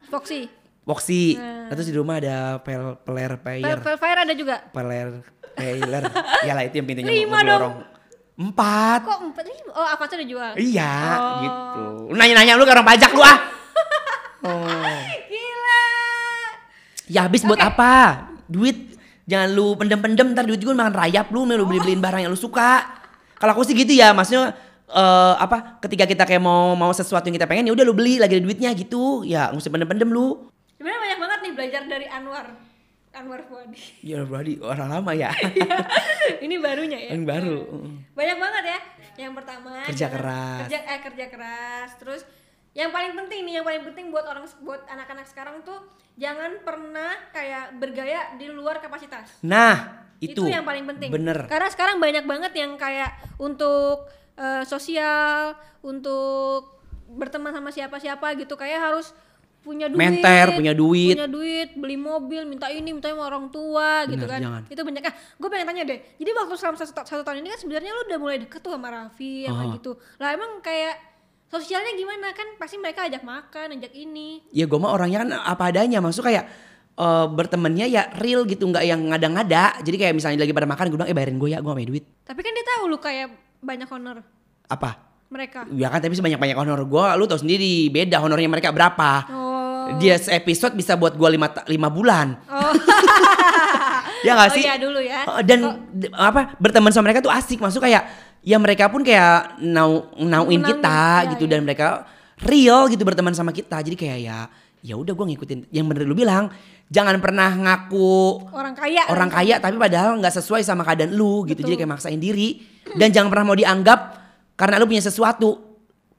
Foxy. 0.05 0.51
Voxy. 0.83 1.35
Nah, 1.35 1.67
terus 1.69 1.87
di 1.87 1.95
rumah 1.95 2.15
ada 2.17 2.59
pel 2.59 2.95
peler 2.97 3.35
payer. 3.37 3.75
Velfire 3.77 4.19
ada 4.21 4.35
juga. 4.35 4.55
peler 4.67 5.23
trailer 5.57 6.05
ya 6.47 6.53
lah 6.53 6.63
itu 6.63 6.77
yang 6.77 6.85
pintunya 6.85 7.09
Lima 7.09 7.41
dong. 7.41 7.49
orang 7.49 7.73
empat 8.37 8.99
Kok 9.03 9.19
empat 9.25 9.43
lima? 9.43 9.71
Oh 9.73 9.81
Avanza 9.83 10.13
udah 10.13 10.29
jual. 10.29 10.51
iya 10.55 10.93
Oh. 11.17 11.33
gitu 11.41 11.81
nanya-nanya 12.13 12.53
lu 12.53 12.61
ke 12.61 12.71
orang 12.71 12.85
pajak 12.85 13.09
lu 13.09 13.25
ah 13.25 13.37
oh. 14.45 14.61
Ya 17.07 17.23
habis 17.23 17.43
buat 17.43 17.59
apa 17.59 18.27
duit 18.47 18.95
jangan 19.27 19.49
lu 19.51 19.75
pendem-pendem 19.75 20.31
ntar 20.31 20.47
duit 20.47 20.59
juga 20.59 20.71
makan 20.75 20.95
rayap 20.95 21.27
lu 21.31 21.43
lu 21.43 21.67
beli-beliin 21.67 21.99
barang 21.99 22.23
yang 22.23 22.31
lu 22.31 22.39
suka 22.39 22.87
kalau 23.35 23.51
aku 23.51 23.67
sih 23.67 23.75
gitu 23.75 23.91
ya 23.91 24.15
maksudnya 24.15 24.55
eh, 24.87 25.33
apa 25.35 25.79
ketika 25.83 26.07
kita 26.07 26.23
kayak 26.23 26.39
mau 26.39 26.71
mau 26.79 26.95
sesuatu 26.95 27.27
yang 27.27 27.35
kita 27.35 27.43
pengen 27.43 27.67
ya 27.67 27.75
udah 27.75 27.83
lu 27.83 27.91
beli 27.91 28.19
lagi 28.19 28.39
ada 28.39 28.43
duitnya 28.43 28.71
gitu 28.71 29.27
ya 29.27 29.51
nggak 29.51 29.59
usah 29.59 29.71
pendem-pendem 29.71 30.09
lu 30.09 30.47
Sebenarnya 30.79 30.99
banyak 31.01 31.19
banget 31.19 31.39
nih 31.41 31.53
belajar 31.57 31.81
dari 31.89 32.07
Anwar. 32.07 32.45
Anwar 33.17 33.41
Fuadi. 33.49 33.81
ya 34.05 34.21
berarti 34.21 34.61
orang 34.61 34.93
lama 34.93 35.09
ya 35.09 35.33
Ini 36.45 36.55
barunya 36.61 37.01
ya. 37.01 37.09
yang 37.17 37.25
baru 37.25 37.65
Banyak 38.13 38.37
banget 38.37 38.63
ya. 38.63 38.79
Yang 39.25 39.33
pertama 39.41 39.71
Kerja 39.89 40.07
keras. 40.13 40.59
Kerja 40.69 40.79
eh 40.85 40.99
kerja 41.01 41.25
keras. 41.25 41.89
Terus 41.97 42.21
yang 42.77 42.93
paling 42.93 43.17
penting 43.17 43.41
nih, 43.41 43.53
yang 43.57 43.65
paling 43.65 43.83
penting 43.83 44.05
buat 44.07 44.21
orang 44.23 44.45
buat 44.61 44.85
anak-anak 44.85 45.25
sekarang 45.25 45.65
tuh 45.65 45.81
jangan 46.13 46.61
pernah 46.61 47.17
kayak 47.31 47.73
bergaya 47.75 48.37
di 48.37 48.47
luar 48.47 48.77
kapasitas. 48.77 49.41
nah 49.41 50.05
itu, 50.17 50.45
yang 50.45 50.61
paling 50.61 50.85
penting. 50.87 51.09
bener 51.09 51.45
Karena 51.45 51.69
sekarang 51.69 51.97
banyak 51.97 52.25
banget 52.25 52.53
yang 52.53 52.73
kayak 52.73 53.11
untuk 53.37 54.05
eh, 54.33 54.61
sosial, 54.63 55.57
untuk 55.81 56.77
berteman 57.07 57.49
sama 57.51 57.69
siapa-siapa 57.69 58.37
gitu 58.37 58.53
kayak 58.53 58.77
harus 58.79 59.09
punya 59.61 59.89
duit, 59.89 59.99
Menter, 59.99 60.53
punya 60.53 60.71
duit. 60.71 61.11
punya 61.11 61.27
duit, 61.27 61.69
beli 61.75 61.97
mobil, 61.97 62.45
minta 62.45 62.69
ini, 62.69 62.93
minta 62.93 63.09
sama 63.09 63.25
orang 63.25 63.49
tua 63.49 64.05
gitu 64.05 64.23
Bener, 64.23 64.31
kan. 64.31 64.39
jangan. 64.39 64.61
Itu 64.69 64.81
banyak. 64.81 65.03
Ah, 65.03 65.15
gue 65.35 65.49
pengen 65.49 65.67
tanya 65.67 65.83
deh. 65.83 65.99
Jadi 66.15 66.29
waktu 66.31 66.53
selama 66.55 66.75
satu, 66.77 66.91
satu 67.03 67.21
tahun 67.21 67.41
ini 67.41 67.49
kan 67.51 67.59
sebenarnya 67.59 67.91
lu 67.91 68.01
udah 68.07 68.19
mulai 68.21 68.37
deket 68.39 68.59
tuh 68.59 68.71
sama 68.71 68.87
Raffi, 68.87 69.43
sama 69.43 69.63
Ah. 69.65 69.73
gitu. 69.75 69.91
Lah 70.17 70.29
emang 70.31 70.61
kayak 70.61 70.95
sosialnya 71.47 71.93
gimana 71.93 72.31
kan? 72.31 72.47
Pasti 72.55 72.75
mereka 72.75 73.03
ajak 73.03 73.21
makan, 73.21 73.75
ajak 73.75 73.93
ini. 73.93 74.43
ya 74.49 74.63
gue 74.63 74.75
mah 74.75 74.91
orangnya 74.91 75.19
kan 75.19 75.29
apa 75.33 75.63
adanya 75.65 75.97
maksud 75.97 76.21
kayak 76.21 76.45
eh, 76.93 77.25
bertemannya 77.29 77.85
ya 77.85 78.11
real 78.15 78.43
gitu 78.43 78.65
nggak 78.65 78.83
yang 78.83 79.01
ngada-ngada 79.05 79.79
jadi 79.79 79.95
kayak 79.97 80.13
misalnya 80.13 80.41
lagi 80.41 80.51
pada 80.51 80.65
makan 80.65 80.85
gue 80.85 80.97
bilang 80.97 81.07
eh 81.07 81.15
bayarin 81.15 81.37
gue 81.37 81.49
ya 81.49 81.59
gue 81.59 81.69
punya 81.69 81.87
duit 81.87 82.03
Tapi 82.21 82.39
kan 82.39 82.51
dia 82.51 82.65
tahu 82.67 82.83
lu 82.87 82.97
kayak 82.97 83.27
banyak 83.59 83.87
honor 83.87 84.17
apa 84.65 84.89
mereka. 85.27 85.63
ya 85.69 85.87
kan 85.87 85.99
tapi 85.99 86.13
sebanyak 86.13 86.35
banyak 86.37 86.55
honor 86.55 86.81
gue 86.81 87.05
lu 87.15 87.25
tau 87.25 87.37
sendiri 87.37 87.87
beda 87.87 88.17
honornya 88.17 88.49
mereka 88.49 88.69
berapa 88.69 89.11
Oh. 89.29 89.95
dia 89.95 90.19
episode 90.33 90.73
bisa 90.73 90.93
buat 90.93 91.13
gue 91.13 91.29
lima, 91.29 91.47
lima 91.65 91.87
bulan 91.87 92.35
Oh. 92.45 92.71
ya 94.25 94.33
gak 94.33 94.49
Oh 94.49 94.53
sih 94.53 94.63
iya 94.63 94.75
dulu 94.75 94.99
ya. 94.99 95.19
Oh, 95.25 95.39
dan 95.41 95.59
d- 95.87 96.09
apa 96.09 96.57
berteman 96.57 96.89
sama 96.89 97.07
mereka 97.07 97.21
tuh 97.21 97.29
asik 97.29 97.57
maksud 97.57 97.79
kayak 97.79 98.03
ya 98.43 98.57
mereka 98.57 98.89
pun 98.89 99.01
kayak 99.05 99.61
nau 99.61 100.09
nauin 100.17 100.61
Menangin, 100.61 100.77
kita 100.81 100.99
ya, 101.25 101.29
gitu 101.35 101.43
ya. 101.45 101.51
dan 101.55 101.59
mereka 101.65 101.87
real 102.43 102.85
gitu 102.89 103.01
berteman 103.01 103.33
sama 103.33 103.49
kita 103.53 103.81
jadi 103.81 103.97
kayak 103.97 104.19
ya 104.21 104.39
ya 104.85 104.93
udah 104.93 105.13
gue 105.17 105.25
ngikutin 105.33 105.59
yang 105.73 105.89
bener 105.89 106.05
lu 106.05 106.13
bilang 106.13 106.53
jangan 106.87 107.17
pernah 107.19 107.51
ngaku 107.51 108.47
Orang 108.53 108.77
kaya. 108.77 109.03
orang 109.09 109.27
kan? 109.27 109.43
kaya 109.43 109.55
tapi 109.59 109.75
padahal 109.75 110.15
nggak 110.21 110.33
sesuai 110.37 110.61
sama 110.63 110.85
keadaan 110.85 111.17
lu 111.17 111.43
gitu 111.49 111.59
Betul. 111.65 111.73
jadi 111.73 111.75
kayak 111.83 111.91
maksain 111.97 112.21
diri 112.21 112.61
dan 112.95 113.09
jangan 113.11 113.27
pernah 113.33 113.45
mau 113.51 113.57
dianggap 113.57 113.99
karena 114.55 114.79
lu 114.79 114.85
punya 114.87 115.03
sesuatu 115.03 115.57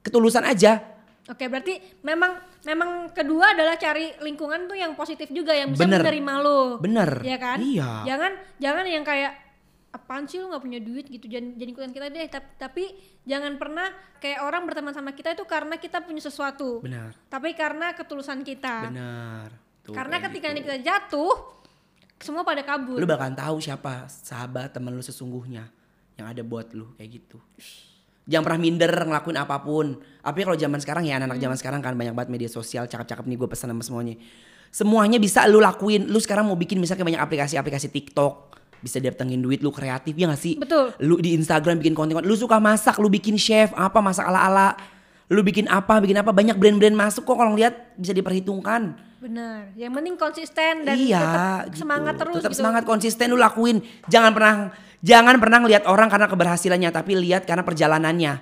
ketulusan 0.02 0.44
aja 0.44 0.98
Oke, 1.28 1.44
berarti 1.44 1.76
memang 2.08 2.40
memang 2.64 3.12
kedua 3.12 3.52
adalah 3.52 3.76
cari 3.76 4.16
lingkungan 4.24 4.64
tuh 4.64 4.80
yang 4.80 4.96
positif 4.96 5.28
juga 5.28 5.52
yang 5.52 5.76
bisa 5.76 5.84
Bener. 5.84 6.00
menerima 6.00 6.34
lo. 6.40 6.80
Bener. 6.80 7.20
Ya 7.20 7.36
kan? 7.36 7.60
Iya. 7.60 8.08
Jangan 8.08 8.32
jangan 8.56 8.84
yang 8.88 9.04
kayak 9.04 9.36
apaan 9.98 10.30
sih 10.30 10.38
lu 10.38 10.54
nggak 10.54 10.62
punya 10.62 10.78
duit? 10.78 11.10
gitu. 11.10 11.26
Jangan 11.26 11.58
jadi 11.58 11.70
ikutan 11.74 11.90
kita 11.90 12.06
deh. 12.08 12.26
Tapi, 12.30 12.48
tapi 12.54 12.84
jangan 13.26 13.58
pernah 13.58 13.90
kayak 14.22 14.46
orang 14.46 14.62
berteman 14.70 14.94
sama 14.94 15.10
kita 15.10 15.34
itu 15.34 15.42
karena 15.42 15.74
kita 15.76 16.06
punya 16.06 16.22
sesuatu. 16.22 16.78
Benar. 16.78 17.18
Tapi 17.26 17.58
karena 17.58 17.92
ketulusan 17.98 18.46
kita. 18.46 18.94
Benar. 18.94 19.48
Tuh, 19.82 19.92
karena 19.92 20.22
ketika 20.22 20.46
gitu. 20.48 20.54
ini 20.54 20.60
kita 20.62 20.78
jatuh 20.86 21.34
semua 22.22 22.46
pada 22.46 22.62
kabur. 22.62 22.98
Lu 22.98 23.06
bakalan 23.06 23.34
tahu 23.34 23.58
siapa 23.58 24.06
sahabat 24.06 24.74
teman 24.74 24.94
lu 24.94 25.02
sesungguhnya 25.02 25.66
yang 26.18 26.26
ada 26.30 26.42
buat 26.42 26.70
lu 26.74 26.94
kayak 26.98 27.10
gitu. 27.14 27.38
Jangan 28.28 28.44
pernah 28.44 28.60
minder 28.60 28.92
ngelakuin 28.92 29.38
apa 29.40 29.56
pun. 29.64 29.96
Tapi 30.20 30.40
kalau 30.44 30.58
zaman 30.58 30.78
sekarang 30.84 31.08
ya 31.08 31.16
anak-anak 31.16 31.40
zaman 31.40 31.56
sekarang 31.56 31.80
kan 31.80 31.96
banyak 31.96 32.12
banget 32.12 32.30
media 32.30 32.50
sosial 32.52 32.84
cakep-cakep 32.84 33.24
nih 33.24 33.36
gue 33.40 33.48
pesan 33.48 33.72
sama 33.72 33.80
semuanya. 33.80 34.20
Semuanya 34.68 35.16
bisa 35.16 35.48
lu 35.48 35.64
lakuin. 35.64 36.04
Lu 36.12 36.20
sekarang 36.20 36.44
mau 36.44 36.58
bikin 36.58 36.76
misalnya 36.76 37.08
banyak 37.08 37.22
aplikasi-aplikasi 37.24 37.88
TikTok 37.88 38.47
bisa 38.78 39.02
datengin 39.02 39.42
duit 39.42 39.58
lu 39.60 39.74
kreatif 39.74 40.14
ya 40.14 40.30
gak 40.30 40.40
sih 40.40 40.54
Betul. 40.58 40.94
lu 41.02 41.18
di 41.18 41.34
Instagram 41.34 41.82
bikin 41.82 41.94
konten 41.98 42.14
lu 42.22 42.34
suka 42.38 42.62
masak 42.62 42.96
lu 43.02 43.10
bikin 43.10 43.34
chef 43.34 43.74
apa 43.74 43.98
masak 43.98 44.26
ala-ala 44.26 44.78
lu 45.28 45.42
bikin 45.44 45.68
apa 45.68 46.00
bikin 46.00 46.16
apa 46.16 46.30
banyak 46.32 46.56
brand-brand 46.56 46.96
masuk 46.96 47.26
kok 47.26 47.36
kalau 47.36 47.52
lihat 47.58 47.92
bisa 47.98 48.16
diperhitungkan 48.16 48.96
benar 49.18 49.74
yang 49.74 49.90
penting 49.90 50.14
konsisten 50.14 50.86
dan 50.86 50.94
iya, 50.94 51.18
tetap 51.18 51.74
gitu. 51.74 51.82
semangat 51.82 52.14
terus 52.14 52.34
Tetap 52.38 52.52
gitu. 52.54 52.60
semangat 52.62 52.82
konsisten 52.86 53.26
lu 53.34 53.38
lakuin. 53.38 53.82
Jangan 54.06 54.30
pernah 54.30 54.70
jangan 55.02 55.34
pernah 55.42 55.58
ngelihat 55.66 55.90
orang 55.90 56.06
karena 56.06 56.30
keberhasilannya, 56.30 56.90
tapi 56.94 57.18
lihat 57.18 57.42
karena 57.42 57.66
perjalanannya. 57.66 58.38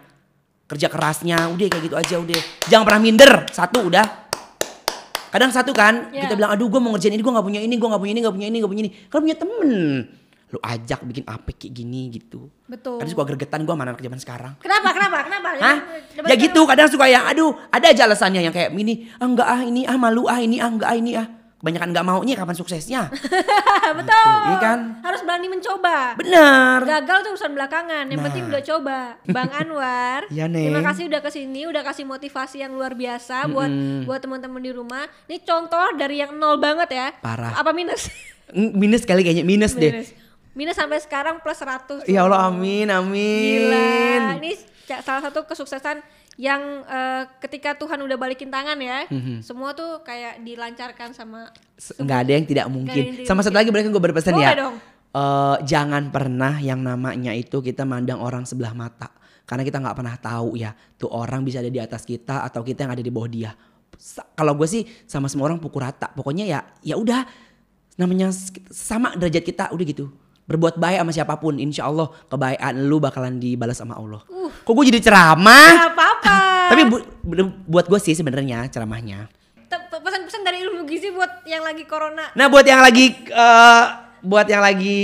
Kerja 0.68 0.92
kerasnya, 0.92 1.48
udah 1.48 1.66
kayak 1.72 1.80
gitu 1.80 1.96
aja 1.96 2.20
udah. 2.20 2.40
Jangan 2.68 2.84
pernah 2.84 3.00
minder. 3.00 3.32
Satu 3.56 3.88
udah. 3.88 4.04
Kadang 5.32 5.48
satu 5.48 5.72
kan, 5.72 6.12
Iya. 6.12 6.28
kita 6.28 6.36
bilang 6.36 6.52
aduh 6.52 6.68
gue 6.68 6.80
mau 6.80 6.92
ngerjain 6.92 7.16
ini, 7.16 7.24
gue 7.24 7.32
gak 7.32 7.46
punya 7.48 7.60
ini, 7.64 7.74
gue 7.80 7.88
gak 7.88 8.02
punya 8.04 8.12
ini, 8.12 8.20
gak 8.20 8.34
punya 8.36 8.46
ini, 8.52 8.56
gak 8.60 8.70
punya 8.72 8.82
ini. 8.84 8.92
Kalau 9.08 9.22
punya 9.24 9.36
temen, 9.40 9.70
lu 10.46 10.62
ajak 10.62 11.02
bikin 11.02 11.26
apa 11.26 11.50
kayak 11.50 11.74
gini 11.74 12.06
gitu. 12.14 12.46
betul. 12.70 13.02
Kadang 13.02 13.10
suka 13.10 13.24
gregetan 13.26 13.66
gue 13.66 13.74
mana 13.74 13.90
anak 13.90 14.02
zaman 14.02 14.20
sekarang. 14.22 14.52
kenapa 14.62 14.94
kenapa 14.94 15.18
kenapa? 15.26 15.48
Hah? 15.58 15.78
Ya 16.22 16.34
gitu 16.38 16.62
kadang 16.70 16.86
suka 16.86 17.10
yang 17.10 17.26
aduh 17.26 17.50
ada 17.74 17.90
aja 17.90 18.06
alasannya 18.06 18.46
yang 18.46 18.54
kayak 18.54 18.70
ini. 18.70 19.10
Ah 19.18 19.26
enggak 19.26 19.48
ah 19.48 19.60
ini 19.66 19.82
ah 19.90 19.98
malu 19.98 20.30
ah 20.30 20.38
ini 20.38 20.62
ah 20.62 20.70
enggak 20.70 20.86
ah 20.86 20.98
ini 20.98 21.12
ah. 21.18 21.26
Kebanyakan 21.56 21.88
enggak 21.90 22.04
maunya 22.06 22.34
kapan 22.38 22.54
suksesnya? 22.54 23.10
Betul. 23.98 24.38
Iya 24.46 24.56
kan? 24.62 24.78
harus 25.02 25.20
berani 25.26 25.48
mencoba. 25.50 26.14
Benar. 26.14 26.78
Gagal 26.84 27.18
tuh 27.26 27.30
urusan 27.34 27.52
belakangan 27.56 28.04
yang 28.06 28.20
penting 28.22 28.44
Nah. 28.46 28.50
udah 28.54 28.62
coba. 28.62 28.98
Bang 29.26 29.50
Anwar 29.64 30.30
Neng. 30.30 30.52
terima 30.52 30.82
kasih 30.84 31.10
udah 31.10 31.20
ke 31.24 31.30
sini 31.32 31.66
udah 31.66 31.82
kasih 31.82 32.04
motivasi 32.06 32.62
yang 32.62 32.76
luar 32.76 32.94
biasa 32.94 33.50
buat 33.50 33.72
buat 34.06 34.20
teman-teman 34.22 34.62
di 34.62 34.70
rumah. 34.70 35.10
Ini 35.26 35.42
contoh 35.42 35.96
dari 35.98 36.22
yang 36.22 36.38
nol 36.38 36.62
banget 36.62 36.92
ya. 36.94 37.06
Parah. 37.18 37.58
apa 37.58 37.74
minus? 37.74 38.12
Mm, 38.54 38.78
minus 38.78 39.02
kali 39.02 39.26
kayaknya 39.26 39.42
minus, 39.42 39.74
deh 39.74 40.06
minus 40.56 40.74
sampai 40.74 40.98
sekarang 40.98 41.38
plus 41.38 41.54
100 41.54 42.08
ya 42.08 42.24
Allah 42.24 42.48
amin 42.48 42.88
amin. 42.88 43.68
Gila 43.68 43.86
ini 44.34 44.52
salah 44.98 45.20
satu 45.20 45.44
kesuksesan 45.44 46.00
yang 46.36 46.60
eh, 46.82 47.22
ketika 47.38 47.72
Tuhan 47.74 47.96
udah 47.98 48.16
balikin 48.16 48.48
tangan 48.48 48.76
ya 48.76 49.04
Mhm. 49.06 49.40
semua 49.40 49.72
tuh 49.72 50.00
kayak 50.00 50.40
dilancarkan 50.40 51.12
sama 51.12 51.52
nggak 51.76 52.18
ada 52.18 52.32
yang 52.32 52.44
tidak 52.44 52.66
mungkin. 52.66 53.04
yang 53.14 53.24
sama 53.24 53.40
satu 53.40 53.52
lagi 53.52 53.68
mereka 53.68 53.88
gue 53.88 54.00
berpesan 54.02 54.32
Boleh 54.32 54.44
ya 54.44 54.52
dong. 54.58 54.76
eh, 55.12 55.56
jangan 55.62 56.08
pernah 56.08 56.56
yang 56.58 56.80
namanya 56.80 57.32
itu 57.32 57.60
kita 57.60 57.84
mandang 57.84 58.18
orang 58.18 58.44
sebelah 58.44 58.72
mata. 58.72 59.12
Karena 59.44 59.62
kita 59.62 59.78
nggak 59.78 59.94
pernah 59.94 60.16
tahu 60.16 60.56
ya 60.56 60.74
tuh 60.96 61.06
orang 61.06 61.40
bisa 61.40 61.60
ada 61.60 61.68
di 61.68 61.78
atas 61.78 62.02
kita 62.02 62.42
atau 62.42 62.60
kita 62.60 62.82
yang 62.82 62.92
ada 62.92 63.00
di 63.00 63.08
bawah 63.08 63.28
dia. 63.28 63.52
Kalau 64.34 64.52
gue 64.52 64.66
sih 64.66 64.82
sama 65.06 65.30
semua 65.30 65.46
orang 65.46 65.56
pukul 65.56 65.80
rata. 65.80 66.10
Pokoknya 66.10 66.44
ya 66.44 66.60
ya 66.82 66.98
udah 66.98 67.22
namanya 67.94 68.28
sama 68.68 69.14
derajat 69.14 69.40
kita 69.40 69.64
udah 69.70 69.86
gitu 69.86 70.10
berbuat 70.46 70.78
baik 70.78 71.02
sama 71.02 71.12
siapa 71.12 71.34
pun 71.36 71.58
insya 71.58 71.90
Allah 71.90 72.06
kebaikan 72.30 72.86
lu 72.86 73.02
bakalan 73.02 73.38
dibalas 73.38 73.78
sama 73.78 73.98
Allah 73.98 74.22
kok 74.62 74.72
gue 74.72 74.84
jadi 74.94 75.02
ceramah 75.02 75.90
apa-apa. 75.90 76.38
tapi 76.70 76.82
bu- 76.86 77.06
bu- 77.26 77.58
buat 77.66 77.86
gue 77.86 77.98
sih 77.98 78.14
sebenarnya 78.14 78.70
ceramahnya 78.70 79.26
pesan-pesan 80.06 80.42
dari 80.46 80.62
ilmu 80.62 80.86
gizi 80.86 81.10
buat 81.10 81.42
yang 81.50 81.66
lagi 81.66 81.82
corona. 81.82 82.30
Nah 82.38 82.46
buat 82.46 82.62
yang 82.62 82.78
lagi 82.78 83.26
eh, 83.26 83.84
buat 84.22 84.46
yang 84.46 84.62
lagi 84.62 85.02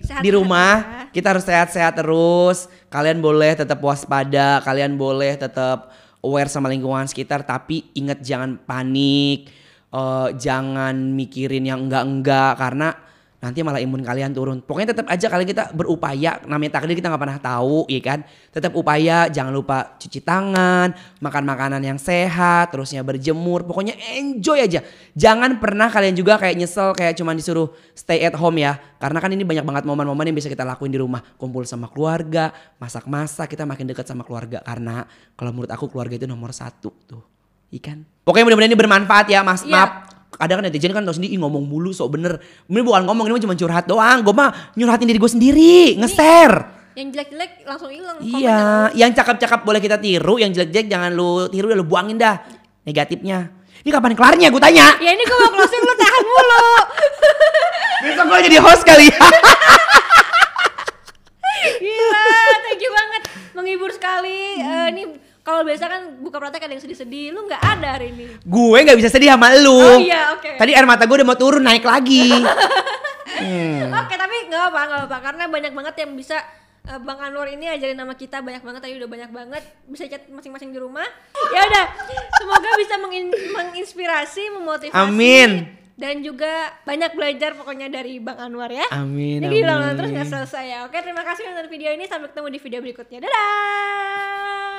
Sehat-sehat 0.00 0.22
di 0.22 0.30
rumah, 0.32 0.72
ya. 0.76 1.12
kita 1.12 1.26
harus 1.32 1.44
sehat-sehat 1.48 1.94
terus. 1.96 2.68
Kalian 2.92 3.24
boleh 3.24 3.56
tetap 3.56 3.80
waspada, 3.80 4.60
kalian 4.60 5.00
boleh 5.00 5.36
tetap 5.40 5.92
aware 6.20 6.52
sama 6.52 6.68
lingkungan 6.68 7.08
sekitar, 7.08 7.48
tapi 7.48 7.88
ingat 7.96 8.20
jangan 8.20 8.60
panik, 8.60 9.48
eh, 9.92 10.28
jangan 10.36 10.94
mikirin 11.16 11.64
yang 11.64 11.88
enggak-enggak 11.88 12.60
karena 12.60 12.92
nanti 13.40 13.60
malah 13.60 13.80
imun 13.80 14.00
kalian 14.00 14.32
turun. 14.32 14.58
Pokoknya 14.64 14.96
tetap 14.96 15.06
aja 15.12 15.26
kalian 15.28 15.48
kita 15.48 15.64
berupaya, 15.76 16.40
namanya 16.48 16.80
takdir 16.80 16.96
kita 16.96 17.12
nggak 17.12 17.22
pernah 17.22 17.38
tahu, 17.40 17.84
ya 17.86 18.00
kan? 18.00 18.18
Tetap 18.52 18.72
upaya, 18.72 19.28
jangan 19.28 19.52
lupa 19.52 19.96
cuci 20.00 20.24
tangan, 20.24 20.96
makan 21.20 21.44
makanan 21.44 21.82
yang 21.84 21.98
sehat, 22.00 22.72
terusnya 22.72 23.04
berjemur, 23.04 23.68
pokoknya 23.68 23.94
enjoy 24.16 24.64
aja. 24.64 24.80
Jangan 25.12 25.60
pernah 25.60 25.92
kalian 25.92 26.16
juga 26.16 26.40
kayak 26.40 26.56
nyesel 26.56 26.96
kayak 26.96 27.16
cuman 27.20 27.36
disuruh 27.36 27.68
stay 27.92 28.24
at 28.24 28.36
home 28.36 28.60
ya. 28.60 28.80
Karena 28.96 29.20
kan 29.20 29.28
ini 29.28 29.44
banyak 29.44 29.64
banget 29.64 29.84
momen-momen 29.84 30.32
yang 30.32 30.36
bisa 30.36 30.48
kita 30.48 30.64
lakuin 30.64 30.92
di 30.92 31.00
rumah. 31.00 31.20
Kumpul 31.36 31.68
sama 31.68 31.92
keluarga, 31.92 32.52
masak-masak, 32.80 33.52
kita 33.52 33.68
makin 33.68 33.92
dekat 33.92 34.08
sama 34.08 34.24
keluarga. 34.24 34.64
Karena 34.64 35.04
kalau 35.36 35.52
menurut 35.52 35.68
aku 35.68 35.92
keluarga 35.92 36.16
itu 36.16 36.24
nomor 36.24 36.56
satu 36.56 36.90
tuh. 37.04 37.22
Ikan. 37.66 38.06
Pokoknya 38.22 38.46
mudah-mudahan 38.46 38.72
ini 38.72 38.78
bermanfaat 38.78 39.26
ya 39.26 39.42
mas. 39.42 39.66
Iya. 39.66 39.74
Maaf 39.74 40.05
kadang 40.36 40.60
kan 40.60 40.64
netizen 40.64 40.90
kan 40.90 41.00
tau 41.00 41.12
sendiri 41.12 41.32
"Ih, 41.32 41.40
ngomong 41.40 41.64
mulu 41.64 41.90
sok 41.90 42.12
bener 42.12 42.36
ini 42.62 42.80
bukan 42.80 43.02
ngomong 43.02 43.24
ini 43.26 43.40
cuma 43.40 43.52
curhat 43.52 43.84
doang 43.84 44.20
gue 44.20 44.30
mah 44.30 44.72
nyurhatin 44.72 45.04
diri 45.04 45.16
gue 45.16 45.28
sendiri 45.30 45.76
nge-share 45.96 46.56
Yang 46.94 47.08
jelek-jelek 47.12 47.50
langsung 47.62 47.88
hilang. 47.88 48.16
iya 48.20 48.60
yang 48.92 49.10
cakep-cakep 49.10 49.60
boleh 49.62 49.78
kita 49.78 49.96
tiru 49.96 50.36
yang 50.36 50.48
jelek-jelek 50.48 50.86
jangan 50.86 51.10
lu 51.10 51.44
tiru 51.46 51.66
ya 51.66 51.74
lu 51.74 51.84
buangin 51.84 52.16
dah 52.16 52.40
negatifnya 52.82 53.52
ini 53.80 53.90
kapan 53.90 54.12
kelarnya 54.12 54.48
gue 54.48 54.58
tanya 54.58 54.96
Ya 54.96 55.10
ini 55.10 55.20
gue 55.20 55.36
mau 55.36 55.52
closing 55.52 55.78
lu 55.78 55.94
tahan 55.94 56.22
mulu. 56.22 56.64
besok 58.04 58.24
gue 58.26 58.38
jadi 58.44 58.58
host 58.58 58.82
kali 58.82 59.06
ya 59.06 59.18
Gila, 61.56 62.26
thank 62.62 62.78
you 62.78 62.92
banget. 62.92 63.22
Menghibur 63.52 63.90
sekali. 63.90 64.38
Eh, 64.56 64.86
ini 64.92 65.02
kalau 65.46 65.62
biasa 65.62 65.86
kan 65.86 66.02
buka 66.18 66.36
praktek 66.36 66.58
ada 66.60 66.74
yang 66.74 66.82
sedih-sedih. 66.82 67.30
Lu 67.30 67.46
nggak 67.46 67.62
ada 67.62 67.94
hari 67.94 68.10
ini. 68.10 68.26
gue 68.36 68.78
nggak 68.82 68.98
bisa 68.98 69.06
sedih 69.08 69.30
sama 69.30 69.54
lu 69.54 69.70
Oh 69.70 69.96
iya, 69.96 70.34
oke. 70.34 70.58
tadi 70.58 70.74
air 70.74 70.82
mata 70.82 71.06
gue 71.06 71.14
udah 71.14 71.24
mau 71.24 71.38
turun 71.38 71.62
naik 71.62 71.86
lagi 71.86 72.34
Oke, 73.96 74.14
tapi 74.16 74.36
nggak 74.46 74.64
apa, 74.66 74.80
nggak 74.82 75.02
apa, 75.06 75.16
karena 75.20 75.44
banyak 75.46 75.70
banget 75.70 75.94
yang 75.98 76.12
bisa 76.12 76.40
eh, 76.82 76.98
Bang 76.98 77.20
Anwar 77.20 77.46
ini 77.46 77.68
ajarin 77.68 77.94
nama 77.94 78.12
kita 78.12 78.40
banyak 78.40 78.60
banget 78.60 78.80
tadi 78.80 78.96
udah 78.96 79.06
banyak 79.06 79.30
banget 79.30 79.62
bisa 79.84 80.06
chat 80.06 80.26
masing-masing 80.26 80.70
di 80.70 80.78
rumah. 80.78 81.04
Ya 81.48 81.62
udah, 81.62 81.84
semoga 82.34 82.70
bisa 82.74 82.94
mengin- 82.98 83.30
menginspirasi, 83.52 84.50
memotivasi. 84.52 84.96
Amin. 84.96 85.68
Dan 85.92 86.20
juga 86.20 86.48
banyak 86.82 87.12
belajar 87.12 87.54
pokoknya 87.54 87.88
dari 87.88 88.18
Bang 88.18 88.36
Anwar 88.38 88.68
ya. 88.68 88.84
amin 88.90 89.40
Jadi 89.42 89.62
amin 89.62 89.94
terus 89.94 90.10
nggak 90.10 90.28
selesai 90.28 90.64
ya. 90.66 90.78
Oke, 90.84 91.00
terima 91.00 91.22
kasih 91.22 91.44
untuk 91.46 91.68
video 91.68 91.88
ini. 91.88 92.04
Sampai 92.04 92.28
ketemu 92.28 92.48
di 92.50 92.58
video 92.58 92.80
berikutnya. 92.80 93.18
Dadah. 93.22 94.75